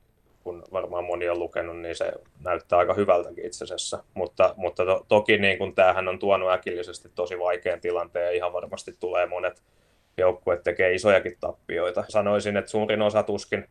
kun 0.43 0.63
varmaan 0.71 1.05
moni 1.05 1.29
on 1.29 1.39
lukenut, 1.39 1.79
niin 1.79 1.95
se 1.95 2.13
näyttää 2.43 2.79
aika 2.79 2.93
hyvältäkin 2.93 3.45
itse 3.45 3.63
asiassa. 3.63 4.03
Mutta, 4.13 4.53
mutta 4.57 4.85
to, 4.85 5.05
toki 5.07 5.37
niin 5.37 5.57
kuin 5.57 5.75
tämähän 5.75 6.07
on 6.07 6.19
tuonut 6.19 6.51
äkillisesti 6.51 7.09
tosi 7.15 7.39
vaikean 7.39 7.81
tilanteen 7.81 8.25
ja 8.25 8.31
ihan 8.31 8.53
varmasti 8.53 8.95
tulee 8.99 9.25
monet 9.25 9.63
joukkueet 10.17 10.63
tekee 10.63 10.93
isojakin 10.93 11.37
tappioita. 11.39 12.03
Sanoisin, 12.09 12.57
että 12.57 12.71
suurin 12.71 13.01
osa 13.01 13.23
tuskin, 13.23 13.69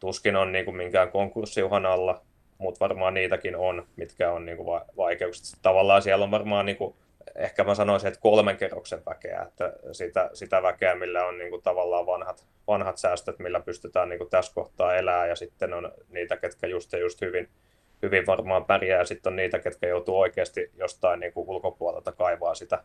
tuskin 0.00 0.36
on 0.36 0.52
niin 0.52 0.64
kuin 0.64 0.76
minkään 0.76 1.10
konkurssiuhan 1.10 1.86
alla, 1.86 2.22
mutta 2.58 2.80
varmaan 2.80 3.14
niitäkin 3.14 3.56
on, 3.56 3.86
mitkä 3.96 4.32
on 4.32 4.46
niin 4.46 4.56
kuin 4.56 4.80
vaikeukset. 4.96 5.58
Tavallaan 5.62 6.02
siellä 6.02 6.24
on 6.24 6.30
varmaan, 6.30 6.66
niin 6.66 6.76
kuin, 6.76 6.94
ehkä 7.34 7.64
mä 7.64 7.74
sanoisin, 7.74 8.08
että 8.08 8.20
kolmen 8.20 8.56
kerroksen 8.56 9.02
väkeä, 9.06 9.42
että 9.42 9.72
sitä, 9.92 10.30
sitä 10.32 10.62
väkeä, 10.62 10.94
millä 10.94 11.26
on 11.26 11.38
niin 11.38 11.50
kuin 11.50 11.62
tavallaan 11.62 12.06
vanhat, 12.06 12.46
vanhat 12.66 12.98
säästöt, 12.98 13.38
millä 13.38 13.60
pystytään 13.60 14.08
niin 14.08 14.18
kuin 14.18 14.30
tässä 14.30 14.54
kohtaa 14.54 14.94
elää, 14.94 15.26
ja 15.26 15.36
sitten 15.36 15.74
on 15.74 15.92
niitä, 16.08 16.36
ketkä 16.36 16.66
just 16.66 16.92
ja 16.92 16.98
just 16.98 17.20
hyvin, 17.20 17.48
hyvin 18.02 18.26
varmaan 18.26 18.64
pärjää, 18.64 18.98
ja 18.98 19.04
sitten 19.04 19.30
on 19.30 19.36
niitä, 19.36 19.58
ketkä 19.58 19.86
joutuu 19.86 20.18
oikeasti 20.18 20.70
jostain 20.76 21.20
niin 21.20 21.32
kuin 21.32 21.48
ulkopuolelta 21.48 22.12
kaivaa 22.12 22.54
sitä 22.54 22.84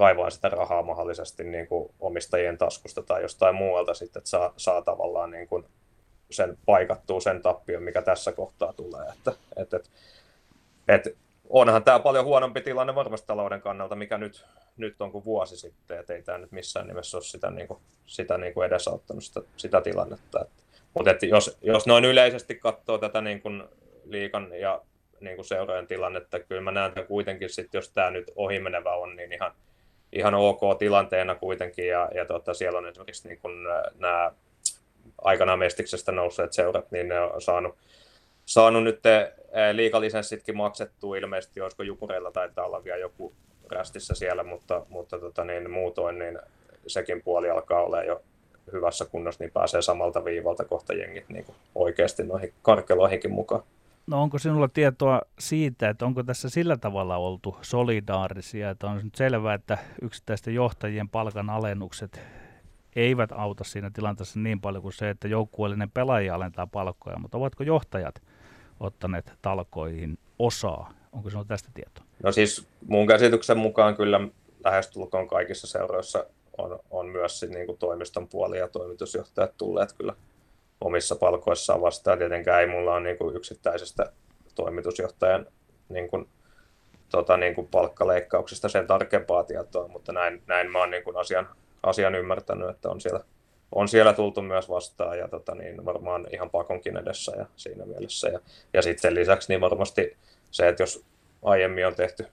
kaivaa 0.00 0.30
sitä 0.30 0.48
rahaa 0.48 0.82
mahdollisesti 0.82 1.44
niin 1.44 1.66
kuin 1.66 1.94
omistajien 2.00 2.58
taskusta 2.58 3.02
tai 3.02 3.22
jostain 3.22 3.54
muualta 3.54 3.94
sitten, 3.94 4.20
että 4.20 4.30
saa, 4.30 4.52
saa 4.56 4.82
tavallaan 4.82 5.30
niin 5.30 5.48
kuin 5.48 5.64
sen 6.30 6.58
paikattua 6.66 7.20
sen 7.20 7.42
tappion, 7.42 7.82
mikä 7.82 8.02
tässä 8.02 8.32
kohtaa 8.32 8.72
tulee. 8.72 9.06
Että, 9.12 9.32
et, 9.56 9.74
et, 9.74 9.90
et, 10.88 11.16
onhan 11.48 11.84
tämä 11.84 11.98
paljon 11.98 12.24
huonompi 12.24 12.60
tilanne 12.60 12.94
varmasti 12.94 13.26
talouden 13.26 13.60
kannalta, 13.60 13.96
mikä 13.96 14.18
nyt, 14.18 14.46
nyt 14.76 15.00
on 15.00 15.12
kuin 15.12 15.24
vuosi 15.24 15.56
sitten, 15.56 16.00
että 16.00 16.14
ei 16.14 16.22
tämä 16.22 16.38
nyt 16.38 16.52
missään 16.52 16.86
nimessä 16.86 17.16
ole 17.16 17.24
sitä, 17.24 17.50
niin 17.50 17.68
kuin, 17.68 17.80
sitä 18.06 18.38
niin 18.38 18.54
kuin 18.54 18.66
edesauttanut 18.66 19.24
sitä, 19.24 19.40
sitä 19.56 19.80
tilannetta. 19.80 20.40
Että, 20.40 20.62
mutta 20.94 21.10
että 21.10 21.26
jos, 21.26 21.58
jos 21.62 21.86
noin 21.86 22.04
yleisesti 22.04 22.54
katsoo 22.54 22.98
tätä 22.98 23.20
niin 23.20 23.42
kuin 23.42 23.64
liikan 24.04 24.54
ja 24.54 24.82
niin 25.20 25.36
kuin 25.36 25.46
seurojen 25.46 25.86
tilannetta, 25.86 26.40
kyllä 26.40 26.60
mä 26.60 26.70
näen 26.70 26.92
kuitenkin 27.08 27.50
sitten, 27.50 27.78
jos 27.78 27.90
tämä 27.90 28.10
nyt 28.10 28.30
ohimenevä 28.36 28.94
on, 28.94 29.16
niin 29.16 29.32
ihan, 29.32 29.52
ihan 30.12 30.34
ok 30.34 30.60
tilanteena 30.78 31.34
kuitenkin, 31.34 31.88
ja, 31.88 32.08
ja 32.14 32.24
tota, 32.24 32.54
siellä 32.54 32.78
on 32.78 32.88
esimerkiksi 32.88 33.28
niin 33.28 33.38
kun 33.38 33.64
nämä 33.98 34.32
aikanaan 35.22 35.58
mestiksestä 35.58 36.12
nousseet 36.12 36.52
seurat, 36.52 36.90
niin 36.90 37.08
ne 37.08 37.20
on 37.20 37.42
saanut, 37.42 37.74
saanut 38.46 38.84
nyt 38.84 39.00
liikalisenssitkin 39.72 40.56
maksettua 40.56 41.16
ilmeisesti, 41.16 41.60
olisiko 41.60 41.82
Jukureilla 41.82 42.30
taitaa 42.30 42.66
olla 42.66 42.84
vielä 42.84 42.98
joku 42.98 43.32
rästissä 43.70 44.14
siellä, 44.14 44.44
mutta, 44.44 44.86
mutta 44.88 45.18
tota, 45.18 45.44
niin, 45.44 45.70
muutoin 45.70 46.18
niin 46.18 46.38
sekin 46.86 47.22
puoli 47.22 47.50
alkaa 47.50 47.82
olla 47.84 48.02
jo 48.02 48.22
hyvässä 48.72 49.04
kunnossa, 49.04 49.44
niin 49.44 49.52
pääsee 49.52 49.82
samalta 49.82 50.24
viivalta 50.24 50.64
kohta 50.64 50.92
jengit 50.92 51.28
niin 51.28 51.46
oikeasti 51.74 52.22
noihin 52.22 52.52
karkeloihinkin 52.62 53.32
mukaan. 53.32 53.62
No 54.06 54.22
onko 54.22 54.38
sinulla 54.38 54.68
tietoa 54.68 55.22
siitä, 55.38 55.88
että 55.88 56.06
onko 56.06 56.22
tässä 56.22 56.48
sillä 56.48 56.76
tavalla 56.76 57.16
oltu 57.16 57.56
solidaarisia, 57.62 58.70
että 58.70 58.86
on 58.86 59.00
nyt 59.04 59.14
selvää, 59.14 59.54
että 59.54 59.78
yksittäisten 60.02 60.54
johtajien 60.54 61.08
palkan 61.08 61.50
alennukset 61.50 62.20
eivät 62.96 63.32
auta 63.32 63.64
siinä 63.64 63.90
tilanteessa 63.90 64.40
niin 64.40 64.60
paljon 64.60 64.82
kuin 64.82 64.92
se, 64.92 65.10
että 65.10 65.28
joukkueellinen 65.28 65.90
pelaaja 65.90 66.34
alentaa 66.34 66.66
palkkoja, 66.66 67.18
mutta 67.18 67.38
ovatko 67.38 67.62
johtajat 67.62 68.22
ottaneet 68.80 69.32
talkoihin 69.42 70.18
osaa? 70.38 70.92
Onko 71.12 71.30
sinulla 71.30 71.48
tästä 71.48 71.70
tietoa? 71.74 72.04
No 72.22 72.32
siis 72.32 72.68
mun 72.88 73.06
käsityksen 73.06 73.58
mukaan 73.58 73.96
kyllä 73.96 74.20
lähestulkoon 74.64 75.28
kaikissa 75.28 75.66
seuroissa 75.66 76.26
on, 76.58 76.78
on 76.90 77.06
myös 77.06 77.46
niin 77.50 77.66
kuin 77.66 77.78
toimiston 77.78 78.28
puoli 78.28 78.58
ja 78.58 78.68
toimitusjohtajat 78.68 79.56
tulleet 79.56 79.92
kyllä 79.92 80.14
omissa 80.80 81.16
palkoissaan 81.16 81.80
vastaan. 81.80 82.18
Tietenkään 82.18 82.60
ei 82.60 82.66
mulla 82.66 82.92
ole 82.92 83.00
niin 83.00 83.18
kuin 83.18 83.36
yksittäisestä 83.36 84.12
toimitusjohtajan 84.54 85.46
niin 85.88 86.08
kuin, 86.08 86.28
tota, 87.10 87.36
niin 87.36 87.54
kuin 87.54 87.68
palkkaleikkauksista 87.68 88.68
sen 88.68 88.86
tarkempaa 88.86 89.44
tietoa, 89.44 89.88
mutta 89.88 90.12
näin, 90.12 90.42
näin 90.46 90.70
mä 90.70 90.78
oon 90.78 90.90
niin 90.90 91.04
kuin 91.04 91.16
asian, 91.16 91.48
asian 91.82 92.14
ymmärtänyt, 92.14 92.70
että 92.70 92.88
on 92.88 93.00
siellä, 93.00 93.20
on 93.74 93.88
siellä 93.88 94.12
tultu 94.12 94.42
myös 94.42 94.68
vastaan 94.68 95.18
ja 95.18 95.28
tota, 95.28 95.54
niin 95.54 95.84
varmaan 95.84 96.26
ihan 96.32 96.50
pakonkin 96.50 96.96
edessä 96.96 97.32
ja 97.36 97.46
siinä 97.56 97.86
mielessä. 97.86 98.28
Ja, 98.28 98.40
ja 98.72 98.82
sitten 98.82 99.02
sen 99.02 99.14
lisäksi 99.14 99.52
niin 99.52 99.60
varmasti 99.60 100.16
se, 100.50 100.68
että 100.68 100.82
jos 100.82 101.04
aiemmin 101.42 101.86
on 101.86 101.94
tehty 101.94 102.26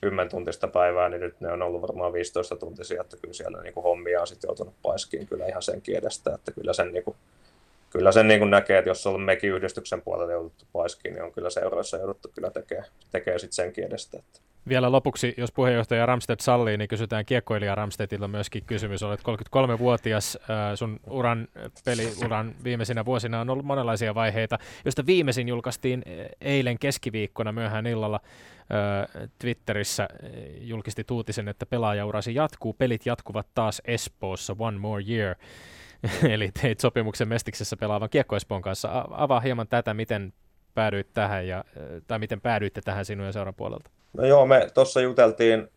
10 0.00 0.30
tuntista 0.30 0.68
päivää, 0.68 1.08
niin 1.08 1.20
nyt 1.20 1.40
ne 1.40 1.52
on 1.52 1.62
ollut 1.62 1.82
varmaan 1.82 2.12
15 2.12 2.56
tuntisia, 2.56 3.00
että 3.00 3.16
kyllä 3.16 3.34
siellä 3.34 3.62
niin 3.62 3.74
kuin 3.74 3.84
hommia 3.84 4.20
on 4.20 4.26
sitten 4.26 4.48
joutunut 4.48 4.74
paiskiin 4.82 5.26
kyllä 5.26 5.46
ihan 5.46 5.62
senkin 5.62 5.96
edestä, 5.96 6.34
että 6.34 6.52
kyllä 6.52 6.72
sen, 6.72 6.92
niin 6.92 7.04
kuin, 7.04 7.16
kyllä 7.90 8.12
sen 8.12 8.28
niin 8.28 8.40
kuin 8.40 8.50
näkee, 8.50 8.78
että 8.78 8.90
jos 8.90 9.06
on 9.06 9.20
mekin 9.20 9.50
yhdistyksen 9.50 10.02
puolella 10.02 10.32
jouduttu 10.32 10.64
paiskiin, 10.72 11.14
niin 11.14 11.24
on 11.24 11.32
kyllä 11.32 11.50
seuroissa 11.50 11.96
jouduttu 11.96 12.30
kyllä 12.34 12.50
tekemään, 12.50 12.88
tekee 13.10 13.38
sitten 13.38 13.54
senkin 13.54 13.84
edestä. 13.84 14.18
Että. 14.18 14.40
Vielä 14.68 14.92
lopuksi, 14.92 15.34
jos 15.36 15.52
puheenjohtaja 15.52 16.06
Ramstedt 16.06 16.40
sallii, 16.40 16.76
niin 16.76 16.88
kysytään 16.88 17.24
kiekkoilija 17.24 17.74
Ramstedtilta 17.74 18.28
myöskin 18.28 18.64
kysymys. 18.66 19.02
Olet 19.02 19.20
33-vuotias, 19.20 20.38
sun 20.74 21.00
uran, 21.10 21.48
peliuran 21.84 22.54
viimeisinä 22.64 23.04
vuosina 23.04 23.40
on 23.40 23.50
ollut 23.50 23.64
monenlaisia 23.64 24.14
vaiheita, 24.14 24.58
joista 24.84 25.06
viimeisin 25.06 25.48
julkaistiin 25.48 26.02
eilen 26.40 26.78
keskiviikkona 26.78 27.52
myöhään 27.52 27.86
illalla 27.86 28.20
Twitterissä 29.38 30.08
julkisti 30.60 31.04
uutisen, 31.10 31.48
että 31.48 31.66
pelaajaurasi 31.66 32.34
jatkuu, 32.34 32.72
pelit 32.72 33.06
jatkuvat 33.06 33.46
taas 33.54 33.82
Espoossa, 33.84 34.56
one 34.58 34.78
more 34.78 35.04
year. 35.08 35.36
Eli 36.34 36.50
teit 36.62 36.80
sopimuksen 36.80 37.28
Mestiksessä 37.28 37.76
pelaavan 37.76 38.10
Kiekko 38.10 38.36
Espoon 38.36 38.62
kanssa. 38.62 39.04
Avaa 39.10 39.40
hieman 39.40 39.68
tätä, 39.68 39.94
miten 39.94 40.32
päädyit 40.74 41.12
tähän, 41.14 41.48
ja, 41.48 41.64
tai 42.06 42.18
miten 42.18 42.40
päädyitte 42.40 42.80
tähän 42.80 43.04
sinun 43.04 43.26
ja 43.26 43.32
seuran 43.32 43.54
puolelta? 43.54 43.90
No 44.12 44.26
joo, 44.26 44.46
me 44.46 44.68
tuossa 44.74 45.00
juteltiin, 45.00 45.68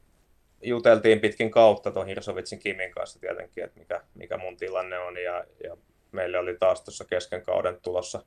juteltiin 0.62 1.20
pitkin 1.20 1.52
kautta 1.52 1.92
tuon 1.92 2.08
Hirsovitsin 2.08 2.60
Kimin 2.60 2.92
kanssa 2.92 3.20
tietenkin, 3.20 3.64
että 3.64 3.80
mikä, 3.80 4.02
mikä 4.16 4.38
mun 4.38 4.58
tilanne 4.58 5.00
on, 5.00 5.18
ja, 5.18 5.46
ja 5.64 5.78
meille 6.12 6.38
oli 6.38 6.58
taas 6.60 6.82
tuossa 6.82 7.06
kesken 7.06 7.42
kauden 7.42 7.78
tulossa, 7.82 8.24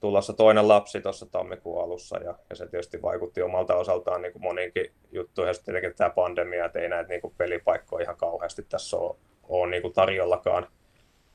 tulossa 0.00 0.32
toinen 0.32 0.68
lapsi 0.68 1.00
tuossa 1.00 1.26
tammikuun 1.26 1.84
alussa, 1.84 2.18
ja, 2.18 2.34
ja 2.50 2.56
se 2.56 2.66
tietysti 2.66 3.02
vaikutti 3.02 3.42
omalta 3.42 3.74
osaltaan 3.76 4.22
niin 4.22 4.32
kuin 4.32 4.42
moniinkin 4.42 4.92
juttuihin, 5.12 5.50
ja 5.50 5.62
tietenkin 5.64 5.94
tämä 5.96 6.10
pandemia, 6.10 6.64
että 6.64 6.80
ei 6.80 6.88
näitä 6.88 7.08
niin 7.08 7.20
kuin 7.20 7.34
pelipaikkoja 7.38 8.02
ihan 8.02 8.16
kauheasti 8.16 8.62
tässä 8.62 8.96
ole, 8.96 9.16
ole 9.48 9.70
niin 9.70 9.82
kuin 9.82 9.94
tarjollakaan 9.94 10.66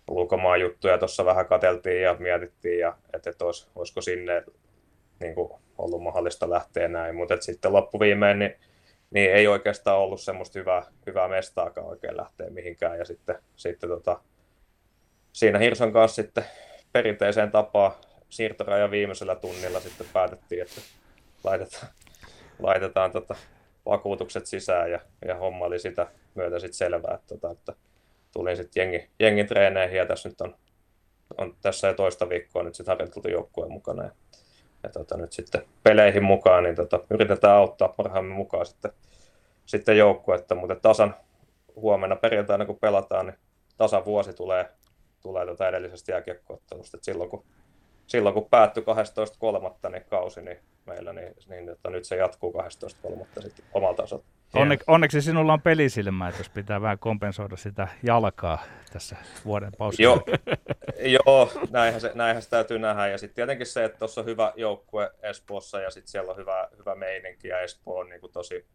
ulkomaan 0.07 0.61
juttuja 0.61 0.97
tuossa 0.97 1.25
vähän 1.25 1.45
kateltiin 1.45 2.01
ja 2.01 2.15
mietittiin, 2.19 2.79
ja, 2.79 2.97
että, 3.13 3.29
että 3.29 3.45
olis, 3.45 3.69
olisiko 3.75 4.01
sinne 4.01 4.43
niin 5.19 5.35
kuin 5.35 5.51
ollut 5.77 6.03
mahdollista 6.03 6.49
lähteä 6.49 6.87
näin, 6.87 7.15
mutta 7.15 7.37
sitten 7.41 7.73
loppuviimein 7.73 8.39
niin, 8.39 8.55
niin, 9.11 9.31
ei 9.33 9.47
oikeastaan 9.47 9.97
ollut 9.97 10.21
semmoista 10.21 10.59
hyvää, 10.59 10.83
hyvää 11.05 11.27
mestaakaan 11.27 11.87
oikein 11.87 12.17
lähteä 12.17 12.49
mihinkään, 12.49 12.97
ja 12.97 13.05
sitten, 13.05 13.35
sitten 13.55 13.89
tota, 13.89 14.21
siinä 15.33 15.59
Hirson 15.59 15.93
kanssa 15.93 16.15
sitten 16.21 16.45
perinteiseen 16.91 17.51
tapaan 17.51 17.91
siirtorajan 18.29 18.91
viimeisellä 18.91 19.35
tunnilla 19.35 19.79
sitten 19.79 20.07
päätettiin, 20.13 20.61
että 20.61 20.81
laitetaan, 21.43 21.87
laitetaan 22.59 23.11
tota, 23.11 23.35
vakuutukset 23.85 24.45
sisään 24.45 24.91
ja, 24.91 24.99
ja 25.27 25.35
homma 25.35 25.65
oli 25.65 25.79
sitä 25.79 26.07
myötä 26.35 26.59
sitten 26.59 26.77
selvää, 26.77 27.15
että, 27.15 27.27
tota, 27.27 27.51
että 27.51 27.73
tulin 28.31 28.57
sitten 28.57 28.81
jengi, 28.81 29.09
jengin 29.19 29.47
treeneihin 29.47 29.97
ja 29.97 30.05
tässä 30.05 30.29
nyt 30.29 30.41
on, 30.41 30.55
on 31.37 31.55
tässä 31.61 31.87
jo 31.87 31.93
toista 31.93 32.29
viikkoa 32.29 32.63
nyt 32.63 32.75
sitten 32.75 32.91
harjoiteltu 32.91 33.29
joukkueen 33.29 33.71
mukana 33.71 34.03
ja, 34.03 34.11
ja 34.83 34.89
tota, 34.89 35.17
nyt 35.17 35.33
sitten 35.33 35.61
peleihin 35.83 36.23
mukaan, 36.23 36.63
niin 36.63 36.75
tota, 36.75 36.99
yritetään 37.09 37.57
auttaa 37.57 37.87
parhaamme 37.87 38.33
mukaan 38.33 38.65
sitten, 38.65 38.91
sitten 39.65 39.97
joukkuetta, 39.97 40.55
mutta 40.55 40.75
tasan 40.75 41.15
huomenna 41.75 42.15
perjantaina 42.15 42.65
kun 42.65 42.79
pelataan, 42.79 43.25
niin 43.25 43.37
tasan 43.77 44.05
vuosi 44.05 44.33
tulee, 44.33 44.69
tulee 45.21 45.45
tota 45.45 45.67
edellisestä 45.67 46.11
jääkiekkoottelusta, 46.11 46.97
että 46.97 47.05
silloin 47.05 47.29
kun 47.29 47.45
silloin 48.07 48.33
kun 48.33 48.49
päättyi 48.49 48.83
12.3. 49.83 49.91
Niin 49.91 50.05
kausi 50.09 50.41
niin 50.41 50.57
meillä, 50.85 51.13
niin, 51.13 51.35
niin 51.49 51.69
että 51.69 51.89
nyt 51.89 52.05
se 52.05 52.15
jatkuu 52.15 52.53
12.3. 52.53 53.41
sitten 53.41 53.65
omalta 53.73 54.03
osalta. 54.03 54.25
Onne, 54.53 54.77
onneksi 54.87 55.21
sinulla 55.21 55.53
on 55.53 55.61
pelisilmä, 55.61 56.27
että 56.27 56.39
jos 56.39 56.49
pitää 56.49 56.81
vähän 56.81 56.99
kompensoida 56.99 57.57
sitä 57.57 57.87
jalkaa 58.03 58.63
tässä 58.93 59.15
vuoden 59.45 59.71
pausissa. 59.77 60.03
Joo, 60.03 60.23
joo 61.23 61.51
näinhän, 61.69 62.01
se, 62.01 62.11
näinhän 62.15 62.41
se 62.41 62.49
täytyy 62.49 62.79
nähdä. 62.79 63.07
Ja 63.07 63.17
sitten 63.17 63.35
tietenkin 63.35 63.67
se, 63.67 63.85
että 63.85 63.99
tuossa 63.99 64.21
on 64.21 64.27
hyvä 64.27 64.53
joukkue 64.55 65.11
Espoossa 65.21 65.79
ja 65.79 65.89
sitten 65.89 66.11
siellä 66.11 66.31
on 66.31 66.37
hyvä, 66.37 66.67
hyvä 66.77 66.95
meininki 66.95 67.47
ja 67.47 67.59
Espoo 67.59 67.99
on 67.99 68.09
niin 68.09 68.21
kuin 68.21 68.33
tosi, 68.33 68.65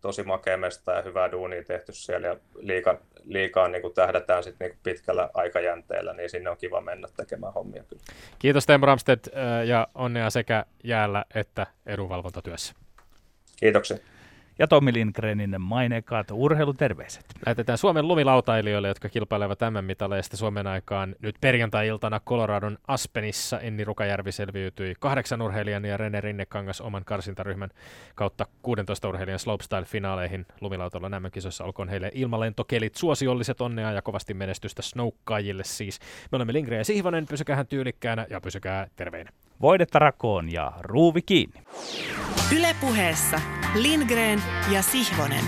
tosi 0.00 0.22
makemesta 0.22 0.92
ja 0.92 1.02
hyvää 1.02 1.32
duunia 1.32 1.64
tehty 1.64 1.92
siellä 1.92 2.26
ja 2.26 2.36
liika, 2.54 3.00
liikaa 3.24 3.68
niin 3.68 3.94
tähdätään 3.94 4.44
sit 4.44 4.56
niin 4.60 4.78
pitkällä 4.82 5.30
aikajänteellä, 5.34 6.12
niin 6.12 6.30
sinne 6.30 6.50
on 6.50 6.56
kiva 6.56 6.80
mennä 6.80 7.08
tekemään 7.16 7.52
hommia 7.52 7.84
kyllä. 7.88 8.02
Kiitos 8.38 8.66
Teemu 8.66 8.86
Ramstedt 8.86 9.28
ja 9.66 9.88
onnea 9.94 10.30
sekä 10.30 10.64
jäällä 10.84 11.24
että 11.34 11.66
edunvalvontatyössä. 11.86 12.74
Kiitoksia 13.60 13.96
ja 14.58 14.66
Tommi 14.66 14.92
Lindgrenin 14.92 15.60
maineikaat 15.60 16.26
urheiluterveiset. 16.32 17.24
Lähetetään 17.46 17.78
Suomen 17.78 18.08
lumilautailijoille, 18.08 18.88
jotka 18.88 19.08
kilpailevat 19.08 19.58
tämän 19.58 19.84
mitaleista 19.84 20.36
Suomen 20.36 20.66
aikaan. 20.66 21.14
Nyt 21.22 21.36
perjantai-iltana 21.40 22.20
Coloradon 22.20 22.78
Aspenissa 22.88 23.60
Enni 23.60 23.84
Rukajärvi 23.84 24.32
selviytyi 24.32 24.94
kahdeksan 25.00 25.42
urheilijan 25.42 25.84
ja 25.84 25.96
Rene 25.96 26.20
Rinnekangas 26.20 26.80
oman 26.80 27.04
karsintaryhmän 27.04 27.70
kautta 28.14 28.46
16 28.62 29.08
urheilijan 29.08 29.38
slopestyle-finaaleihin. 29.38 30.46
Lumilautalla 30.60 31.08
nämä 31.08 31.30
kisoissa 31.30 31.64
olkoon 31.64 31.88
heille 31.88 32.10
ilmalentokelit 32.14 32.94
suosiolliset 32.94 33.60
onnea 33.60 33.92
ja 33.92 34.02
kovasti 34.02 34.34
menestystä 34.34 34.82
snoukkaajille 34.82 35.64
siis. 35.64 36.00
Me 36.32 36.36
olemme 36.36 36.52
Lindgren 36.52 36.78
ja 36.78 36.84
Sihvonen, 36.84 37.26
pysykää 37.26 37.64
tyylikkäänä 37.64 38.26
ja 38.30 38.40
pysykää 38.40 38.86
terveinä. 38.96 39.30
Voidetta 39.62 39.98
rakoon 39.98 40.52
ja 40.52 40.72
ruuvi 40.80 41.22
kiinni. 41.22 41.62
Ylepuheessa 42.56 43.40
Lindgren 43.74 44.42
ja 44.72 44.82
Sihvonen. 44.82 45.44